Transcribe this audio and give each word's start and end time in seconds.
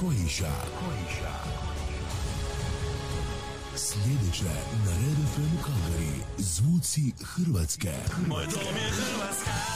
Kojiša. 0.00 0.52
Kojiša. 0.78 1.32
Sljedeće 3.76 4.44
na 4.84 4.90
Red 4.90 5.18
FM 5.34 5.62
Kalgari, 5.64 6.12
zvuci 6.38 7.12
Hrvatske. 7.22 7.92
Moj 8.28 8.44
dom 8.44 8.76
je 8.76 8.90
Hrvatska. 8.90 9.75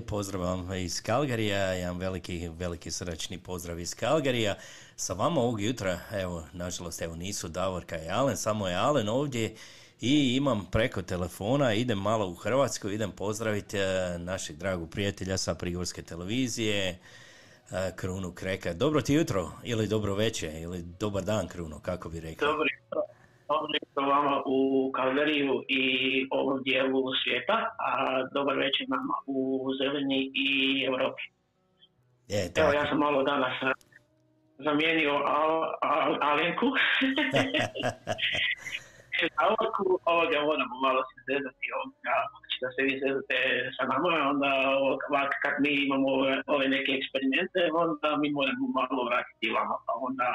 Pozdrav 0.00 0.42
vam 0.42 0.74
iz 0.74 1.02
Kalgarija, 1.02 1.58
jedan 1.58 1.98
veliki, 1.98 2.48
veliki 2.48 2.90
srdačni 2.90 3.38
pozdrav 3.38 3.80
iz 3.80 3.94
Kalgarija. 3.94 4.56
Sa 4.96 5.12
vama 5.12 5.40
ovog 5.40 5.60
jutra, 5.60 6.00
evo, 6.12 6.44
nažalost, 6.52 7.02
evo 7.02 7.16
nisu 7.16 7.48
Davorka 7.48 7.98
i 7.98 8.08
Alen, 8.08 8.36
samo 8.36 8.68
je 8.68 8.74
Alen 8.74 9.08
ovdje 9.08 9.54
i 10.00 10.36
imam 10.36 10.66
preko 10.70 11.02
telefona, 11.02 11.74
idem 11.74 11.98
malo 11.98 12.28
u 12.28 12.34
Hrvatsku, 12.34 12.88
idem 12.88 13.12
pozdraviti 13.12 13.78
e, 13.78 14.18
našeg 14.18 14.56
dragog 14.56 14.90
prijatelja 14.90 15.36
sa 15.36 15.54
Prigorske 15.54 16.02
televizije, 16.02 16.98
e, 17.70 17.92
Krunu 17.96 18.32
Kreka. 18.32 18.72
Dobro 18.72 19.00
ti 19.00 19.14
jutro, 19.14 19.52
ili 19.62 19.88
dobro 19.88 20.14
večer, 20.14 20.54
ili 20.54 20.82
dobar 20.82 21.24
dan 21.24 21.48
Kruno, 21.48 21.80
kako 21.80 22.08
bi 22.08 22.20
rekao. 22.20 22.48
Dobro 22.48 22.64
jutro. 23.44 23.56
Dobro 23.56 23.72
jutro 23.82 24.02
vama 24.08 24.42
u 24.46 24.90
Kalgariju 24.92 25.64
i 25.68 25.82
ovom 26.30 26.62
dijelu 26.62 27.02
svijeta, 27.24 27.56
a 27.78 28.22
dobar 28.34 28.56
večer 28.56 28.86
nama 28.88 29.14
u 29.26 29.68
Zeleni 29.78 30.30
i 30.34 30.48
Europi. 30.84 31.22
E, 32.28 32.50
Evo, 32.56 32.72
ja 32.72 32.86
sam 32.88 32.98
malo 32.98 33.22
danas 33.22 33.52
zamijenio 34.58 35.12
Al- 35.12 35.74
Al- 35.82 36.18
Alenku. 36.22 36.66
Davorku, 39.38 39.84
ovoga 40.12 40.38
moramo 40.48 40.76
malo 40.86 41.00
se 41.08 41.16
zezati 41.30 41.66
ovoga, 41.76 42.14
znači 42.32 42.56
da 42.62 42.68
se 42.74 42.80
vi 42.86 42.92
zezate 43.04 43.38
sa 43.76 43.84
nama, 43.92 44.10
onda 44.32 44.50
ovak 44.86 45.32
kad 45.44 45.54
mi 45.64 45.72
imamo 45.86 46.06
ove, 46.18 46.32
ove 46.54 46.66
neke 46.76 46.90
eksperimente, 46.98 47.60
onda 47.84 48.08
mi 48.22 48.28
moramo 48.38 48.66
malo 48.78 49.00
vratiti 49.08 49.54
vama, 49.56 49.76
pa 49.86 49.92
onda 50.08 50.28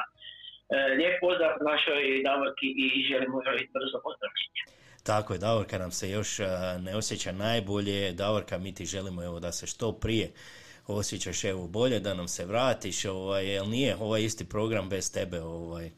lijep 0.98 1.20
pozdrav 1.20 1.50
našoj 1.70 2.02
Davorki 2.24 2.68
i 2.84 2.86
želimo 3.10 3.36
joj 3.46 3.60
brzo 3.76 3.98
pozdravljenje. 4.06 4.62
Tako 5.02 5.32
je, 5.32 5.38
Davorka 5.38 5.78
nam 5.78 5.90
se 5.90 6.10
još 6.10 6.40
a, 6.40 6.78
ne 6.78 6.96
osjeća 6.96 7.32
najbolje. 7.32 8.12
Davorka, 8.12 8.58
mi 8.58 8.74
ti 8.74 8.86
želimo 8.86 9.24
evo, 9.24 9.40
da 9.40 9.52
se 9.52 9.66
što 9.66 9.92
prije 9.92 10.30
osjećaš 10.86 11.44
evo 11.44 11.68
bolje, 11.68 12.00
da 12.00 12.14
nam 12.14 12.28
se 12.28 12.44
vratiš, 12.44 13.04
ovaj, 13.04 13.46
jer 13.46 13.66
nije 13.68 13.96
ovaj 14.00 14.22
isti 14.22 14.44
program 14.48 14.88
bez 14.88 15.12
tebe. 15.12 15.40
Ovaj. 15.40 15.90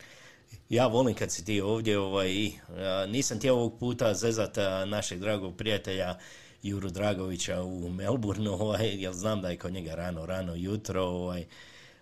Ja 0.69 0.87
volim 0.87 1.15
kad 1.15 1.31
si 1.31 1.45
ti 1.45 1.61
ovdje 1.61 1.99
ovaj, 1.99 2.29
i 2.31 2.53
a, 2.69 3.07
nisam 3.09 3.39
htio 3.39 3.55
ovog 3.55 3.79
puta 3.79 4.15
zezat 4.15 4.57
našeg 4.87 5.19
dragog 5.19 5.57
prijatelja 5.57 6.15
Juru 6.63 6.91
Dragovića 6.91 7.63
u 7.63 7.89
Melbourneu, 7.89 8.53
ovaj, 8.53 9.03
jer 9.03 9.13
znam 9.13 9.43
da 9.43 9.49
je 9.49 9.59
kod 9.59 9.73
njega 9.73 9.95
rano, 9.95 10.27
rano 10.27 10.55
jutro, 10.55 11.03
ovaj, 11.03 11.45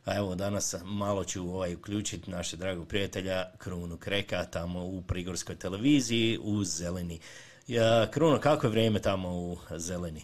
a 0.05 0.17
evo 0.17 0.35
danas 0.35 0.75
malo 0.85 1.25
ću 1.25 1.43
ovaj, 1.43 1.75
uključiti 1.75 2.31
našeg 2.31 2.59
dragog 2.59 2.89
prijatelja 2.89 3.45
Krunu 3.59 3.97
Kreka 3.97 4.45
tamo 4.45 4.85
u 4.85 5.03
Prigorskoj 5.09 5.57
televiziji 5.57 6.39
u 6.43 6.65
Zeleni. 6.65 7.19
Ja, 7.67 8.07
Kruno, 8.11 8.39
kako 8.39 8.67
je 8.67 8.71
vrijeme 8.71 8.99
tamo 9.01 9.29
u 9.29 9.57
Zeleni? 9.71 10.23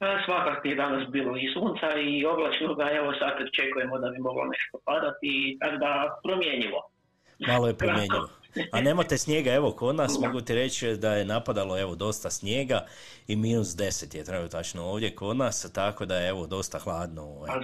E, 0.00 0.06
Svakako 0.24 0.68
je 0.68 0.74
danas 0.74 1.08
bilo 1.08 1.36
i 1.36 1.52
sunca 1.54 1.88
i 2.00 2.26
oblačno 2.26 2.74
ga, 2.74 2.90
evo 2.92 3.12
sad 3.12 3.34
očekujemo 3.48 3.98
da 3.98 4.10
bi 4.10 4.18
moglo 4.18 4.44
nešto 4.44 4.78
padati, 4.84 5.56
tako 5.60 5.76
da 5.76 6.20
promjenjivo. 6.24 6.90
Malo 7.38 7.66
je 7.66 7.74
promjenjivo. 7.74 8.28
A 8.72 8.80
nemate 8.80 9.18
snijega, 9.18 9.52
evo 9.52 9.70
kod 9.70 9.96
nas 9.96 10.18
mogu 10.20 10.40
ti 10.40 10.54
reći 10.54 10.96
da 10.96 11.14
je 11.14 11.24
napadalo 11.24 11.80
evo 11.80 11.94
dosta 11.94 12.30
snijega 12.30 12.86
i 13.28 13.36
minus 13.36 13.68
10 13.68 14.16
je 14.16 14.24
trenutačno 14.24 14.84
ovdje 14.84 15.14
kod 15.14 15.36
nas, 15.36 15.72
tako 15.72 16.06
da 16.06 16.16
je 16.16 16.28
evo 16.28 16.46
dosta 16.46 16.78
hladno. 16.78 17.22
Ovaj. 17.22 17.50
A 17.50 17.60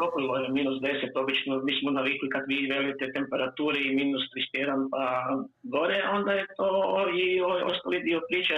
toplo 0.00 0.36
je, 0.36 0.48
minus 0.48 0.76
10, 0.80 1.22
obično 1.22 1.52
mi 1.66 1.72
smo 1.80 1.90
navikli 1.90 2.28
kad 2.34 2.42
vi 2.48 2.68
velite 2.74 3.12
temperaturi 3.12 3.94
minus 4.00 4.22
31 4.54 4.88
pa 4.92 5.04
gore, 5.62 5.98
onda 6.16 6.32
je 6.32 6.46
to 6.56 6.70
i 7.20 7.40
ovaj 7.40 7.62
ostali 7.62 8.02
dio 8.08 8.20
priče 8.28 8.56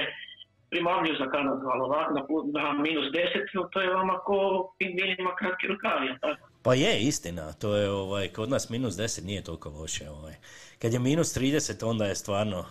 primamljiv 0.71 1.15
za 1.23 1.27
Kanadu, 1.35 1.67
ali 1.73 1.83
ovako 1.89 2.11
na, 2.17 2.23
na 2.59 2.83
minus 2.87 3.05
10, 3.05 3.55
no 3.55 3.63
to 3.73 3.81
je 3.81 3.95
vama 3.95 4.19
ko 4.19 4.37
pingvinima 4.79 5.33
kratki 5.39 5.67
rukavi, 5.67 6.07
jel 6.07 6.17
tako? 6.21 6.49
Pa 6.65 6.75
je, 6.75 7.01
istina, 7.01 7.53
to 7.53 7.77
je 7.77 7.91
ovaj, 7.91 8.29
kod 8.29 8.51
nas 8.51 8.71
minus 8.71 8.95
10 8.95 9.27
nije 9.27 9.45
toliko 9.45 9.69
loše. 9.69 10.05
Ovaj. 10.11 10.35
Kad 10.83 10.93
je 10.93 10.99
minus 10.99 11.37
30 11.37 11.85
onda 11.85 12.07
je 12.07 12.15
stvarno, 12.15 12.65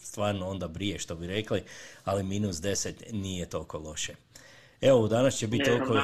stvarno 0.00 0.48
onda 0.48 0.68
brije 0.68 0.98
što 0.98 1.14
bi 1.14 1.26
rekli, 1.26 1.62
ali 2.04 2.22
minus 2.22 2.56
10 2.56 3.12
nije 3.12 3.46
toliko 3.46 3.78
loše. 3.78 4.14
Evo, 4.80 5.08
danas 5.08 5.36
će 5.36 5.46
biti 5.46 5.64
toliko, 5.64 5.94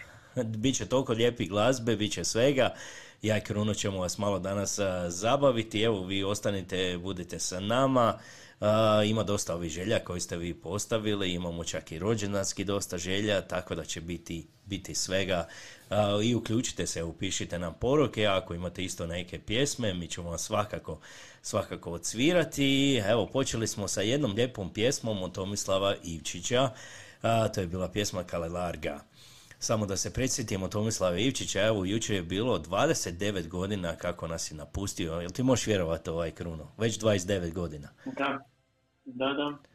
bit 0.62 0.76
će 0.76 0.86
toliko 0.86 1.12
lijepi 1.12 1.46
glazbe, 1.46 1.96
bit 1.96 2.12
će 2.12 2.24
svega. 2.24 2.74
Ja 3.22 3.38
i 3.38 3.40
Kruno 3.40 3.74
ćemo 3.74 3.98
vas 3.98 4.18
malo 4.18 4.38
danas 4.38 4.78
zabaviti. 5.08 5.82
Evo, 5.82 6.04
vi 6.04 6.24
ostanite, 6.24 6.98
budite 7.02 7.38
sa 7.38 7.60
nama. 7.60 8.18
A, 8.60 9.02
ima 9.06 9.22
dosta 9.22 9.54
ovih 9.54 9.70
želja 9.70 9.98
koje 9.98 10.20
ste 10.20 10.36
vi 10.36 10.54
postavili, 10.54 11.32
imamo 11.32 11.64
čak 11.64 11.92
i 11.92 11.98
rođendanski 11.98 12.64
dosta 12.64 12.98
želja, 12.98 13.40
tako 13.40 13.74
da 13.74 13.84
će 13.84 14.00
biti, 14.00 14.46
biti 14.66 14.94
svega. 14.94 15.48
I 16.22 16.34
uključite 16.34 16.86
se, 16.86 17.02
upišite 17.02 17.58
nam 17.58 17.74
poruke, 17.80 18.26
ako 18.26 18.54
imate 18.54 18.84
isto 18.84 19.06
neke 19.06 19.38
pjesme, 19.38 19.94
mi 19.94 20.08
ćemo 20.08 20.28
vam 20.28 20.38
svakako, 20.38 20.98
svakako 21.42 21.90
odsvirati. 21.90 23.02
Evo, 23.06 23.26
počeli 23.26 23.66
smo 23.66 23.88
sa 23.88 24.00
jednom 24.00 24.32
lijepom 24.32 24.72
pjesmom 24.72 25.22
od 25.22 25.32
Tomislava 25.32 25.94
Ivčića, 26.04 26.70
a, 27.22 27.48
to 27.48 27.60
je 27.60 27.66
bila 27.66 27.88
pjesma 27.88 28.24
Kalelarga. 28.24 29.00
Samo 29.58 29.86
da 29.86 29.96
se 29.96 30.12
predsjetimo 30.12 30.68
Tomislava 30.68 31.18
Ivčića, 31.18 31.66
evo 31.66 31.84
jučer 31.84 32.16
je 32.16 32.22
bilo 32.22 32.58
29 32.58 33.48
godina 33.48 33.96
kako 33.96 34.28
nas 34.28 34.50
je 34.50 34.56
napustio. 34.56 35.12
Jel 35.12 35.30
ti 35.30 35.42
možeš 35.42 35.66
vjerovati 35.66 36.10
ovaj 36.10 36.30
Kruno? 36.30 36.72
Već 36.78 36.98
29 36.98 37.52
godina. 37.52 37.88
Da, 38.04 38.38
da, 39.04 39.26
da. 39.26 39.71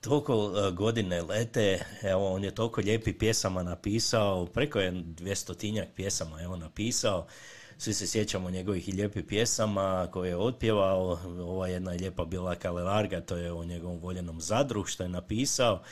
Toliko 0.00 0.52
e, 0.56 0.70
godine 0.70 1.22
lete, 1.22 1.84
evo 2.02 2.32
on 2.34 2.44
je 2.44 2.54
toliko 2.54 2.80
lijepi 2.80 3.18
pjesama 3.18 3.62
napisao, 3.62 4.46
preko 4.46 4.80
je 4.80 4.90
dvjestotinjak 4.90 5.88
pjesama 5.94 6.42
evo 6.42 6.56
napisao. 6.56 7.26
Svi 7.78 7.94
se 7.94 8.06
sjećamo 8.06 8.50
njegovih 8.50 8.88
i 8.88 8.92
lijepih 8.92 9.24
pjesama 9.24 10.08
koje 10.12 10.28
je 10.28 10.36
otpjevao. 10.36 11.18
Ova 11.40 11.68
jedna 11.68 11.92
je 11.92 11.98
lijepa 11.98 12.24
bila 12.24 12.54
Kalelarga, 12.54 13.20
to 13.20 13.36
je 13.36 13.52
o 13.52 13.64
njegovom 13.64 13.98
voljenom 13.98 14.40
Zadru 14.40 14.84
što 14.84 15.02
je 15.02 15.08
napisao. 15.08 15.82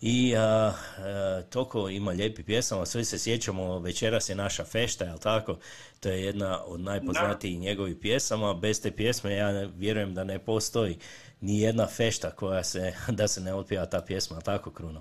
I 0.00 0.34
a, 0.36 0.40
a, 0.40 1.42
toliko 1.52 1.88
ima 1.88 2.10
lijepih 2.10 2.44
pjesama, 2.44 2.86
svi 2.86 3.04
se 3.04 3.18
sjećamo, 3.18 3.78
večeras 3.78 4.28
je 4.28 4.34
naša 4.34 4.64
fešta, 4.64 5.04
jel 5.04 5.18
tako? 5.18 5.58
To 6.00 6.08
je 6.08 6.24
jedna 6.24 6.64
od 6.64 6.80
najpoznatijih 6.80 7.60
njegovih 7.60 7.96
pjesama. 8.00 8.54
Bez 8.54 8.82
te 8.82 8.90
pjesme 8.90 9.34
ja 9.34 9.68
vjerujem 9.76 10.14
da 10.14 10.24
ne 10.24 10.38
postoji 10.38 10.98
ni 11.40 11.60
jedna 11.60 11.86
fešta 11.86 12.30
koja 12.30 12.62
se, 12.62 12.92
da 13.18 13.28
se 13.28 13.40
ne 13.40 13.54
otpjeva 13.54 13.86
ta 13.86 14.02
pjesma, 14.06 14.36
jel 14.36 14.42
tako 14.42 14.70
Kruno? 14.70 15.00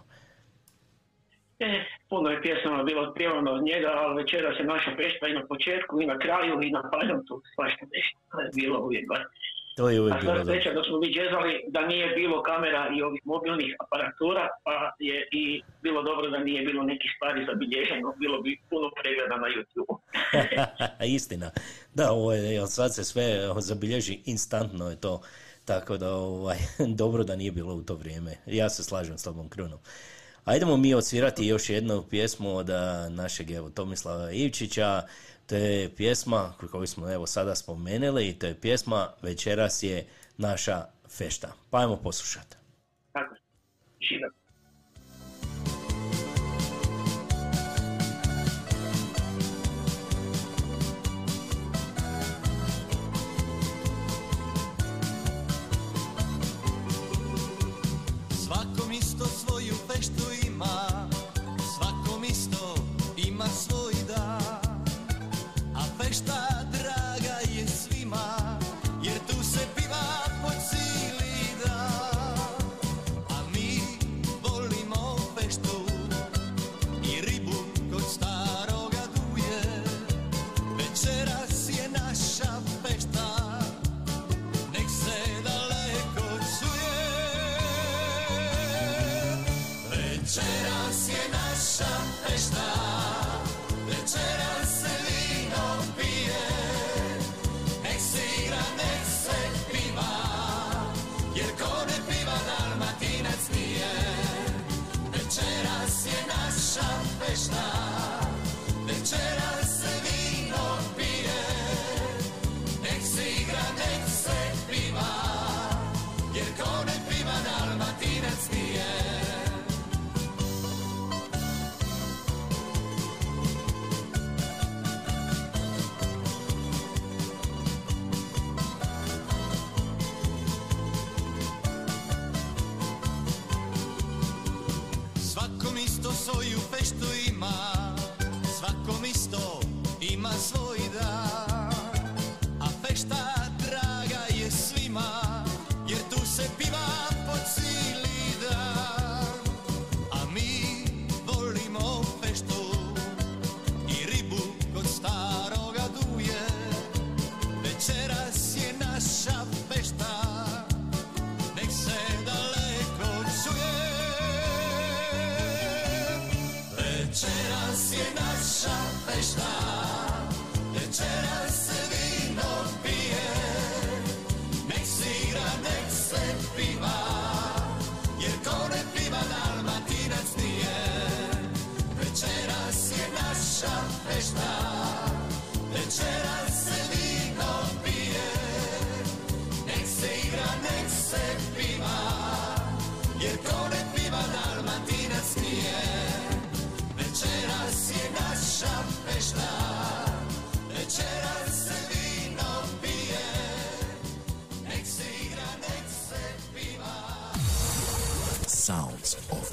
E, 1.59 1.85
puno 2.09 2.29
je 2.29 2.41
pjesama 2.41 2.83
bilo 2.83 3.01
otpjevano 3.01 3.51
od 3.51 3.63
njega, 3.63 3.87
ali 3.95 4.23
večeras 4.23 4.59
je 4.59 4.65
naša 4.65 4.91
pešta 4.97 5.27
i 5.27 5.33
na 5.33 5.45
početku 5.47 6.01
i 6.01 6.05
na 6.05 6.19
kraju 6.19 6.61
i 6.61 6.71
na 6.71 6.89
kraju 6.89 7.23
tu 7.27 7.41
svašta 7.55 7.85
nešto. 7.95 8.19
To 8.31 8.39
je 8.41 8.49
bilo 8.55 8.79
uvijek. 8.79 9.05
To 9.77 9.89
je 9.89 10.01
uvijek 10.01 10.21
bilo 10.21 10.45
sreća 10.45 10.73
dok 10.73 10.85
smo 10.85 10.97
mi 10.99 11.07
džezali 11.15 11.53
da 11.67 11.81
nije 11.87 12.07
bilo 12.15 12.43
kamera 12.43 12.89
i 12.97 13.01
ovih 13.01 13.21
mobilnih 13.25 13.75
aparatura, 13.85 14.47
pa 14.63 14.95
je 14.99 15.27
i 15.31 15.61
bilo 15.81 16.03
dobro 16.03 16.29
da 16.29 16.39
nije 16.39 16.61
bilo 16.65 16.83
nekih 16.83 17.11
stvari 17.15 17.45
zabilježeno, 17.45 18.13
bilo 18.19 18.41
bi 18.41 18.61
puno 18.69 18.87
pregleda 19.01 19.35
na 19.43 19.47
YouTube. 19.55 19.97
Istina. 21.17 21.51
Da, 21.93 22.11
ovo 22.11 22.33
je, 22.33 22.67
sad 22.67 22.95
se 22.95 23.03
sve 23.03 23.25
zabilježi 23.57 24.19
instantno 24.25 24.89
je 24.89 25.01
to. 25.01 25.21
Tako 25.65 25.97
da, 25.97 26.11
ovaj, 26.15 26.57
dobro 27.01 27.23
da 27.23 27.35
nije 27.35 27.51
bilo 27.51 27.73
u 27.75 27.83
to 27.83 27.95
vrijeme. 27.95 28.31
Ja 28.45 28.69
se 28.69 28.83
slažem 28.83 29.17
s 29.17 29.23
tobom, 29.23 29.49
Krunom. 29.49 29.79
Ajdemo 30.45 30.77
mi 30.77 30.93
odsvirati 30.93 31.47
još 31.47 31.69
jednu 31.69 32.03
pjesmu 32.09 32.55
od 32.55 32.69
našeg 33.09 33.51
evo, 33.51 33.69
Tomislava 33.69 34.31
Ivčića. 34.31 35.01
To 35.47 35.55
je 35.55 35.95
pjesma 35.95 36.53
koju 36.71 36.87
smo 36.87 37.11
evo 37.11 37.27
sada 37.27 37.55
spomenuli 37.55 38.27
i 38.27 38.39
to 38.39 38.47
je 38.47 38.61
pjesma 38.61 39.13
Večeras 39.21 39.83
je 39.83 40.07
naša 40.37 40.85
fešta. 41.17 41.53
Pa 41.69 41.79
ajmo 41.79 41.97
poslušati. 41.97 42.55
Tako, 43.11 43.35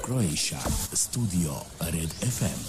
Croatia. 0.05 0.59
Studio 0.93 1.65
Red 1.79 2.13
FM. 2.21 2.61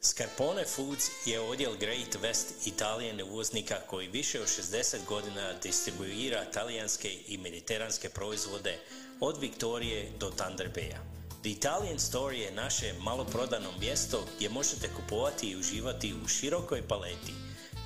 Scarpone 0.00 0.64
Foods 0.64 1.10
je 1.26 1.40
odjel 1.40 1.76
Great 1.76 2.16
West 2.22 2.44
Italijan 2.66 3.20
uvoznika 3.22 3.74
koji 3.86 4.08
više 4.08 4.40
od 4.40 4.46
60 4.46 4.96
godina 5.08 5.52
distribuira 5.62 6.44
talijanske 6.44 7.08
i 7.28 7.38
mediteranske 7.38 8.08
proizvode 8.08 8.78
od 9.20 9.38
Viktorije 9.40 10.12
do 10.18 10.30
Thunder 10.30 10.70
Baya. 10.74 10.98
The 11.42 11.50
Italian 11.50 11.98
Store 11.98 12.38
je 12.38 12.52
naše 12.52 12.94
maloprodano 13.02 13.68
mjesto 13.80 14.26
gdje 14.36 14.48
možete 14.48 14.90
kupovati 14.96 15.46
i 15.46 15.56
uživati 15.56 16.14
u 16.24 16.28
širokoj 16.28 16.82
paleti 16.88 17.32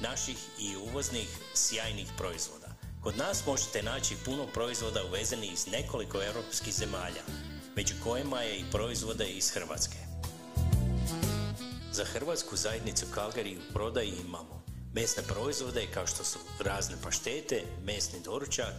naših 0.01 0.37
i 0.61 0.77
uvoznih 0.77 1.29
sjajnih 1.55 2.09
proizvoda. 2.19 2.64
Kod 3.05 3.17
nas 3.17 3.47
možete 3.47 3.83
naći 3.83 4.17
puno 4.25 4.47
proizvoda 4.47 5.05
uvezenih 5.05 5.53
iz 5.53 5.67
nekoliko 5.67 6.23
europskih 6.23 6.75
zemalja, 6.75 7.23
među 7.77 7.95
kojima 8.05 8.41
je 8.41 8.59
i 8.59 8.71
proizvode 8.73 9.27
iz 9.27 9.51
Hrvatske. 9.51 9.97
Za 11.93 12.05
hrvatsku 12.05 12.57
zajednicu 12.57 13.07
Calgary 13.15 13.57
u 13.57 13.73
prodaji 13.73 14.13
imamo 14.27 14.63
mesne 14.95 15.23
proizvode 15.23 15.87
kao 15.95 16.07
što 16.07 16.25
su 16.25 16.39
razne 16.61 16.97
paštete, 17.03 17.63
mesni 17.85 18.21
doručak, 18.25 18.75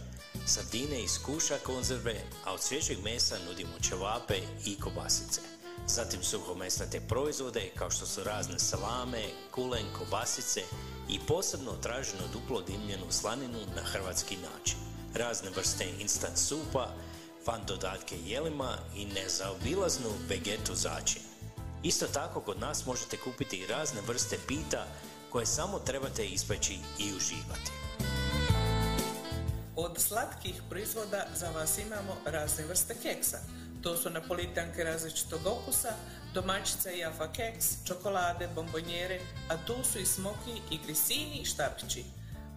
sardine 0.46 1.02
iz 1.02 1.18
kuša 1.26 1.58
konzerve, 1.62 2.14
a 2.44 2.52
od 2.52 2.62
svježeg 2.62 2.98
mesa 3.04 3.36
nudimo 3.48 3.78
ćevape 3.82 4.40
i 4.64 4.80
kobasice. 4.80 5.40
Zatim 5.86 6.22
suhomesnate 6.22 7.00
proizvode 7.08 7.70
kao 7.74 7.90
što 7.90 8.06
su 8.06 8.24
razne 8.24 8.58
salame, 8.58 9.24
kulen, 9.50 9.86
kobasice 9.98 10.62
i 11.08 11.18
posebno 11.28 11.72
traženu 11.72 12.22
duplo 12.32 12.60
dimljenu 12.60 13.04
slaninu 13.10 13.58
na 13.76 13.82
hrvatski 13.82 14.36
način. 14.36 14.78
Razne 15.14 15.50
vrste 15.50 15.84
instant 16.00 16.38
supa, 16.38 16.88
fan 17.44 17.60
dodatke 17.66 18.16
jelima 18.26 18.78
i 18.96 19.04
nezaobilaznu 19.04 20.10
vegetu 20.28 20.74
začin. 20.74 21.22
Isto 21.82 22.06
tako 22.06 22.40
kod 22.40 22.60
nas 22.60 22.86
možete 22.86 23.16
kupiti 23.16 23.66
razne 23.66 24.00
vrste 24.06 24.38
pita 24.48 24.86
koje 25.30 25.46
samo 25.46 25.78
trebate 25.78 26.26
ispeći 26.26 26.78
i 26.98 27.14
uživati. 27.16 27.70
Od 29.76 29.98
slatkih 29.98 30.62
proizvoda 30.70 31.26
za 31.34 31.50
vas 31.50 31.78
imamo 31.78 32.16
razne 32.24 32.64
vrste 32.64 32.94
keksa. 33.02 33.38
To 33.82 33.96
su 33.96 34.10
napolitanke 34.10 34.84
različitog 34.84 35.40
okusa, 35.46 35.92
domaćica 36.36 36.90
i 36.90 36.98
jafa 36.98 37.28
keks, 37.32 37.66
čokolade, 37.86 38.48
bombonjere, 38.54 39.20
a 39.48 39.56
tu 39.66 39.74
su 39.92 39.98
i 39.98 40.06
smoki 40.06 40.54
i 40.70 40.78
grisini 40.84 41.38
i 41.40 41.44
štapići. 41.44 42.04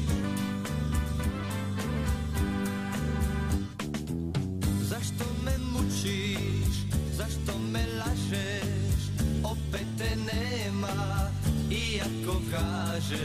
Zašto 4.91 5.25
me 5.45 5.58
mučiš, 5.58 6.75
zašto 7.17 7.60
me 7.71 7.86
lažeš? 7.99 9.01
Opet 9.43 9.88
te 9.97 10.15
nema, 10.15 11.30
iako 11.71 12.41
kažeš. 12.51 13.21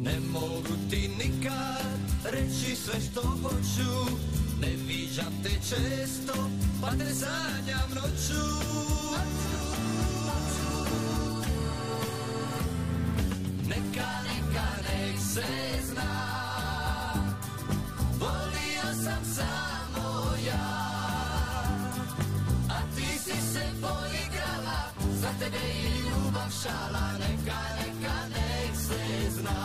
Ne 0.00 0.20
mogu 0.32 0.76
ti 0.90 1.10
nikad 1.24 1.98
reći 2.24 2.76
sve 2.76 3.00
što 3.10 3.20
hoću. 3.22 4.16
Ne 4.60 4.76
viđam 4.88 5.32
te 5.42 5.50
često, 5.50 6.50
pa 6.82 6.90
te 6.90 7.14
sanjam 7.14 7.90
noću 7.94 8.75
šala 26.62 27.06
Neka, 27.18 27.60
neka, 27.78 28.16
nek 28.34 28.74
se 28.86 29.30
zna. 29.30 29.58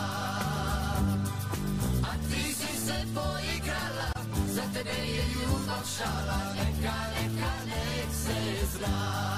A 2.02 2.12
ti 2.28 2.54
si 2.54 2.72
se 2.86 2.98
poigrala 3.14 4.08
Za 4.54 4.62
tebe 4.74 4.98
je 5.14 5.24
ljubav 5.34 5.84
šala 5.96 6.40
Neka, 6.54 6.96
neka, 7.14 7.52
nek 7.66 8.10
se 8.24 8.66
zna 8.76 9.31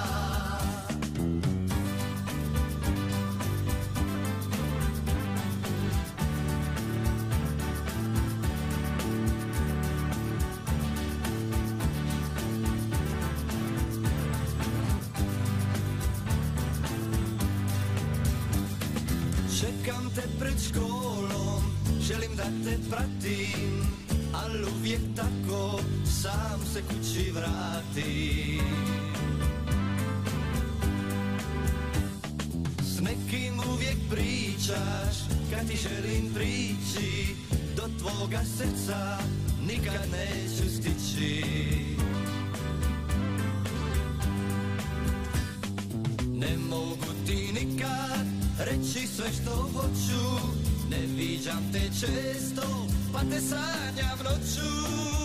pratim, 22.95 23.87
ali 24.33 24.63
uvijek 24.79 25.01
tako 25.15 25.79
sam 26.05 26.59
se 26.73 26.81
kući 26.81 27.31
vratim. 27.31 28.65
S 32.83 32.99
nekim 32.99 33.59
uvijek 33.73 33.97
pričaš, 34.09 35.15
kad 35.51 35.67
ti 35.67 35.77
želim 35.77 36.33
prići, 36.33 37.35
do 37.75 37.83
tvoga 37.99 38.39
srca 38.57 39.17
nikad 39.67 40.09
neću 40.11 40.69
stići. 40.69 41.43
Ne 46.33 46.57
mogu 46.69 47.13
ti 47.25 47.49
nikad 47.53 48.25
reći 48.59 49.07
sve 49.07 49.25
što 49.33 49.51
hoću 49.51 50.55
Ne 50.89 51.05
viđam 51.17 51.71
te 51.71 51.81
često, 51.99 52.84
pa 53.15 53.21
te 53.21 53.41
noću 54.23 55.24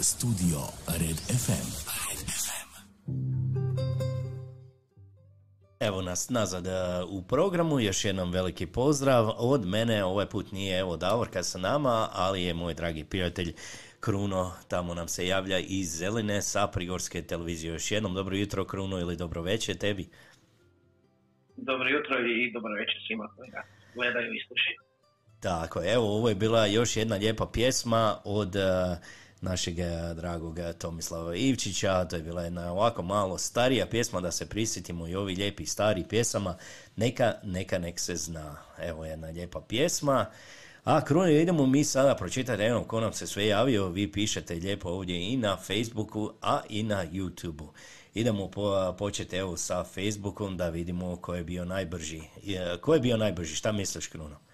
Studio 0.00 0.58
Red 0.86 1.16
FM. 1.16 1.88
evo 5.80 6.02
nas 6.02 6.30
nazad 6.30 6.66
e, 6.66 6.70
u 7.08 7.22
programu, 7.22 7.80
još 7.80 8.04
jednom 8.04 8.32
veliki 8.32 8.66
pozdrav 8.66 9.30
od 9.36 9.66
mene, 9.66 10.04
ovaj 10.04 10.26
put 10.26 10.52
nije 10.52 10.78
evo 10.78 10.96
Davorka 10.96 11.42
sa 11.42 11.58
nama, 11.58 12.08
ali 12.12 12.42
je 12.42 12.54
moj 12.54 12.74
dragi 12.74 13.04
prijatelj 13.04 13.54
Kruno, 14.00 14.52
tamo 14.68 14.94
nam 14.94 15.08
se 15.08 15.26
javlja 15.26 15.58
iz 15.58 15.98
Zeline 15.98 16.42
sa 16.42 16.66
Prigorske 16.66 17.22
televizije. 17.22 17.72
Još 17.72 17.90
jednom 17.90 18.14
dobro 18.14 18.36
jutro 18.36 18.64
Kruno 18.64 18.98
ili 18.98 19.16
dobro 19.16 19.42
večer 19.42 19.78
tebi. 19.78 20.08
Dobro 21.56 21.88
jutro 21.88 22.16
i 22.20 22.52
dobro 22.52 22.72
večer 22.74 22.96
svima 23.06 23.28
koji 23.36 23.50
nas 23.50 23.66
gledaju 23.94 24.34
i 24.34 24.40
slušaju. 24.46 24.78
Tako 25.40 25.82
evo 25.94 26.16
ovo 26.16 26.28
je 26.28 26.34
bila 26.34 26.66
još 26.66 26.96
jedna 26.96 27.16
lijepa 27.16 27.46
pjesma 27.52 28.20
od 28.24 28.56
e, 28.56 28.96
našeg 29.40 29.78
e, 29.78 30.14
dragog 30.14 30.58
e, 30.58 30.72
Tomislava 30.72 31.36
Ivčića, 31.36 32.04
to 32.04 32.16
je 32.16 32.22
bila 32.22 32.42
jedna 32.42 32.72
ovako 32.72 33.02
malo 33.02 33.38
starija 33.38 33.86
pjesma 33.86 34.20
da 34.20 34.30
se 34.30 34.48
prisjetimo 34.48 35.08
i 35.08 35.14
ovi 35.14 35.34
lijepi 35.34 35.66
stari 35.66 36.04
pjesama, 36.08 36.56
neka, 36.96 37.34
neka 37.42 37.78
nek 37.78 38.00
se 38.00 38.16
zna. 38.16 38.56
Evo 38.82 39.04
jedna 39.04 39.28
lijepa 39.28 39.60
pjesma. 39.60 40.26
A 40.84 41.04
Krunio, 41.04 41.40
idemo 41.40 41.66
mi 41.66 41.84
sada 41.84 42.14
pročitati, 42.14 42.62
evo 42.62 42.84
ko 42.84 43.00
nam 43.00 43.12
se 43.12 43.26
sve 43.26 43.46
javio, 43.46 43.88
vi 43.88 44.12
pišete 44.12 44.54
lijepo 44.54 44.88
ovdje 44.88 45.32
i 45.32 45.36
na 45.36 45.56
Facebooku, 45.56 46.32
a 46.42 46.60
i 46.68 46.82
na 46.82 47.06
YouTubeu. 47.06 47.68
Idemo 48.14 48.50
po, 48.50 48.94
početi 48.98 49.36
evo 49.36 49.56
sa 49.56 49.84
Facebookom 49.84 50.56
da 50.56 50.68
vidimo 50.68 51.16
ko 51.16 51.34
je 51.34 51.44
bio 51.44 51.64
najbrži. 51.64 52.22
Ko 52.80 52.94
je 52.94 53.00
bio 53.00 53.16
najbrži, 53.16 53.54
šta 53.54 53.72
misliš 53.72 54.06
Kruno? 54.06 54.47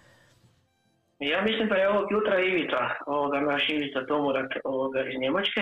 Ja 1.30 1.42
mislim 1.42 1.68
da 1.68 1.74
je 1.74 1.88
ovog 1.88 2.06
jutra 2.12 2.40
Ivica, 2.40 2.82
ovoga, 3.06 3.40
naš 3.40 3.68
Ivica 3.68 4.06
Tomorak 4.06 4.52
ovoga, 4.64 5.00
iz 5.00 5.20
Njemačke, 5.20 5.60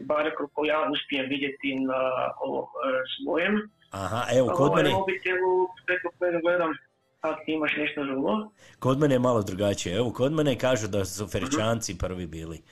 bar 0.00 0.30
koliko 0.36 0.64
ja 0.64 0.88
uspijem 0.92 1.26
vidjeti 1.28 1.74
na 1.74 2.00
ovom 2.40 2.64
e, 2.64 2.68
svojem 3.16 3.70
Aha, 3.90 4.22
evo, 4.38 4.48
kod 4.48 4.70
ovaj, 4.70 4.82
mene, 4.82 4.94
mobitelu, 4.94 5.68
preko 5.86 6.08
kojeg 6.18 6.42
gledam, 6.42 6.72
ako 7.20 7.40
ti 7.44 7.52
imaš 7.52 7.76
nešto 7.76 8.04
drugo. 8.04 8.30
kod 8.78 8.98
mene 8.98 9.14
je 9.14 9.18
malo 9.18 9.42
drugačije. 9.42 9.96
Evo, 9.96 10.10
kod 10.10 10.32
mene 10.32 10.58
kažu 10.58 10.88
da 10.88 11.04
su 11.04 11.26
Feričanci 11.26 11.98
prvi 11.98 12.26
bili. 12.26 12.62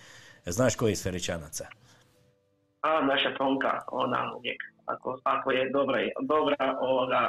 Znaš 0.45 0.77
koji 0.77 0.91
je 0.91 0.93
iz 0.93 1.03
Feričanaca? 1.03 1.67
A, 2.81 3.01
naša 3.01 3.35
Tonka, 3.35 3.81
ona 3.87 4.35
uvijek, 4.37 4.63
ako, 4.87 5.19
ako 5.25 5.51
je 5.51 5.71
dobra, 5.71 5.99
dobra 6.21 6.79
ovoga, 6.81 7.29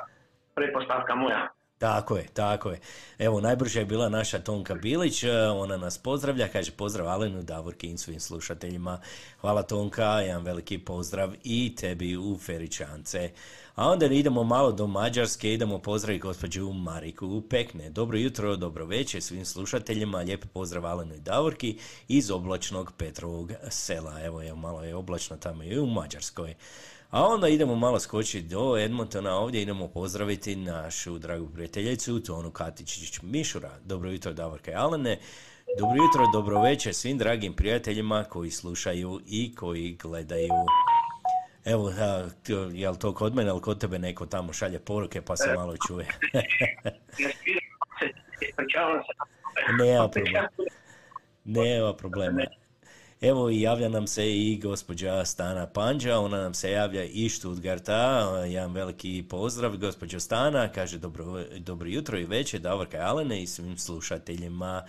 pretpostavka 0.56 1.16
moja. 1.16 1.50
Tako 1.84 2.18
je, 2.18 2.28
tako 2.34 2.70
je. 2.70 2.80
Evo, 3.20 3.42
najbrža 3.42 3.80
je 3.80 3.86
bila 3.86 4.10
naša 4.10 4.40
Tonka 4.40 4.76
Bilić, 4.76 5.24
e, 5.24 5.48
ona 5.48 5.78
nas 5.78 5.98
pozdravlja, 5.98 6.48
kaže 6.48 6.72
pozdrav 6.72 7.08
Alenu, 7.08 7.44
Davorki 7.44 7.92
i 7.92 7.98
svim 7.98 8.20
slušateljima. 8.20 9.02
Hvala 9.42 9.64
Tonka, 9.64 10.04
jedan 10.04 10.44
veliki 10.44 10.78
pozdrav 10.78 11.34
i 11.44 11.76
tebi 11.76 12.18
u 12.18 12.38
Feričance. 12.38 13.32
A 13.76 13.90
onda 13.90 14.06
idemo 14.06 14.44
malo 14.44 14.72
do 14.72 14.88
Mađarske, 14.88 15.54
idemo 15.54 15.80
pozdraviti 15.80 16.22
gospođu 16.22 16.74
Mariku 16.74 17.44
Pekne. 17.50 17.90
Dobro 17.90 18.18
jutro, 18.18 18.56
dobro 18.56 18.86
večer 18.86 19.22
svim 19.22 19.46
slušateljima, 19.46 20.18
lijepi 20.18 20.48
pozdrav 20.48 20.86
Alenu 20.86 21.16
i 21.16 21.20
Davorki 21.20 21.78
iz 22.08 22.32
oblačnog 22.32 22.94
Petrovog 22.98 23.52
sela. 23.70 24.22
Evo 24.22 24.42
je, 24.42 24.56
malo 24.56 24.84
je 24.84 24.96
oblačno 24.96 25.38
tamo 25.38 25.64
i 25.64 25.80
u 25.80 25.86
Mađarskoj. 25.86 26.56
A 27.14 27.28
onda 27.28 27.48
idemo 27.48 27.76
malo 27.76 28.00
skočiti 28.00 28.48
do 28.48 28.78
Edmontona, 28.78 29.36
ovdje 29.36 29.62
idemo 29.62 29.88
pozdraviti 29.88 30.56
našu 30.56 31.20
dragu 31.20 31.50
prijateljicu 31.50 32.20
Tonu 32.20 32.52
Katičić 32.52 33.22
Mišura. 33.22 33.72
Dobro 33.86 34.10
jutro 34.10 34.34
Davorka 34.34 34.72
i 34.72 34.76
Alene. 34.76 35.20
Dobro 35.80 35.96
jutro, 36.04 36.32
dobro 36.34 36.62
večer 36.62 36.94
svim 36.94 37.18
dragim 37.18 37.54
prijateljima 37.54 38.24
koji 38.24 38.52
slušaju 38.52 39.22
i 39.28 39.56
koji 39.56 39.98
gledaju. 40.02 40.54
Evo, 41.66 41.94
a, 42.00 42.30
jel 42.74 42.96
to 42.96 43.14
kod 43.14 43.36
mene 43.36 43.50
ili 43.50 43.62
kod 43.62 43.80
tebe 43.80 44.00
neko 44.00 44.26
tamo 44.26 44.54
šalje 44.54 44.80
poruke 44.80 45.22
pa 45.22 45.38
se 45.38 45.54
malo 45.56 45.76
čuje? 45.88 46.08
Nema 49.80 50.08
problema. 50.08 50.48
Nema 51.46 51.94
problema. 51.94 52.42
Evo 53.24 53.50
i 53.50 53.62
javlja 53.62 53.90
nam 53.90 54.08
se 54.08 54.32
i 54.32 54.58
gospođa 54.58 55.26
Stana 55.26 55.68
Panđa, 55.68 56.20
ona 56.20 56.42
nam 56.42 56.54
se 56.54 56.72
javlja 56.72 57.04
iz 57.04 57.34
Stuttgarta, 57.34 57.96
jedan 58.48 58.74
veliki 58.74 59.24
pozdrav 59.30 59.78
gospođo 59.78 60.20
Stana, 60.20 60.68
kaže 60.68 60.98
dobro, 60.98 61.44
dobro 61.60 61.90
jutro 61.90 62.20
i 62.20 62.26
večer, 62.26 62.60
Davorka 62.60 62.98
Alene 62.98 63.44
i 63.44 63.48
svim 63.48 63.78
slušateljima, 63.78 64.84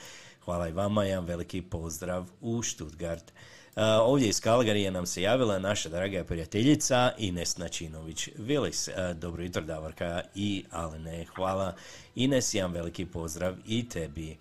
hvala 0.45 0.69
i 0.69 0.73
vama, 0.73 1.05
jedan 1.05 1.25
veliki 1.25 1.63
pozdrav 1.63 2.27
u 2.41 2.63
Stuttgart. 2.63 3.33
A, 3.77 4.03
ovdje 4.03 4.29
iz 4.29 4.41
Kalgarije 4.41 4.91
nam 4.91 5.07
se 5.07 5.23
javila 5.23 5.59
naša 5.59 5.89
draga 5.89 6.25
prijateljica 6.25 7.13
Ines 7.19 7.59
Načinović 7.59 8.29
Vilis. 8.39 8.89
A, 8.89 9.13
dobro 9.13 9.43
jutro 9.43 9.63
Davorka 9.63 10.23
i 10.35 10.65
Alene, 10.71 11.25
hvala 11.35 11.75
Ines, 12.15 12.55
jedan 12.55 12.73
veliki 12.73 13.07
pozdrav 13.07 13.55
i 13.67 13.89
tebi. 13.89 14.37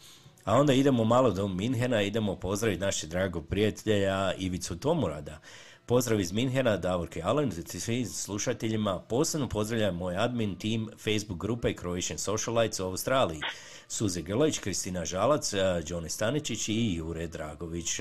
A 0.46 0.56
onda 0.56 0.74
idemo 0.74 1.04
malo 1.04 1.32
do 1.32 1.48
Minhena, 1.48 2.02
idemo 2.02 2.36
pozdraviti 2.36 2.82
našeg 2.82 3.10
dragog 3.10 3.48
prijatelja 3.48 4.34
Ivicu 4.34 4.80
Tomurada. 4.80 5.40
Pozdrav 5.86 6.20
iz 6.20 6.32
Minhena, 6.32 6.78
Davorke 6.78 7.22
Allen, 7.24 7.52
svim 7.68 8.06
slušateljima. 8.06 9.00
Posebno 9.00 9.50
pozdravljam 9.50 9.96
moj 9.96 10.18
admin 10.18 10.56
tim 10.56 10.90
Facebook 10.98 11.42
grupe 11.42 11.74
Croatian 11.74 12.20
Socialites 12.20 12.80
u 12.80 12.86
Australiji. 12.86 13.40
Suze 13.88 14.22
Grlović, 14.22 14.60
Kristina 14.60 15.06
Žalac, 15.06 15.54
Johnny 15.54 16.10
Staničić 16.10 16.70
i 16.70 16.94
Jure 16.96 17.28
Dragović. 17.28 18.00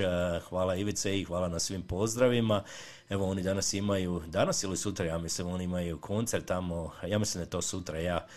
Hvala 0.49 0.75
Ivice 0.75 1.19
i 1.19 1.23
hvala 1.23 1.47
na 1.47 1.59
svim 1.59 1.81
pozdravima. 1.81 2.63
Evo 3.09 3.25
oni 3.25 3.43
danas 3.43 3.73
imaju, 3.73 4.21
danas 4.27 4.63
ili 4.63 4.77
sutra, 4.77 5.05
ja 5.05 5.17
mislim, 5.17 5.47
oni 5.47 5.63
imaju 5.63 5.97
koncert 5.97 6.45
tamo, 6.45 6.91
ja 7.07 7.19
mislim 7.19 7.39
da 7.39 7.43
je 7.43 7.49
to 7.49 7.61
sutra, 7.61 7.99
ja, 7.99 8.27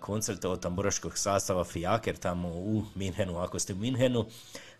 koncert 0.00 0.44
od 0.44 0.62
tamburaškog 0.62 1.18
sastava 1.18 1.64
Fijaker 1.64 2.16
tamo 2.16 2.48
u 2.48 2.82
Minhenu, 2.94 3.38
ako 3.38 3.58
ste 3.58 3.72
u 3.72 3.76
Minhenu. 3.76 4.26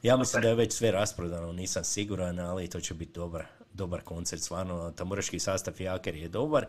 Ja 0.02 0.16
mislim 0.16 0.42
da 0.42 0.48
je 0.48 0.54
već 0.54 0.72
sve 0.72 0.90
rasprodano, 0.90 1.52
nisam 1.52 1.84
siguran, 1.84 2.38
ali 2.38 2.68
to 2.68 2.80
će 2.80 2.94
biti 2.94 3.12
dobar, 3.12 3.44
dobar 3.72 4.00
koncert, 4.00 4.42
stvarno, 4.42 4.92
tamburaški 4.96 5.38
sastav 5.38 5.74
Fijaker 5.74 6.14
je 6.14 6.28
dobar 6.28 6.66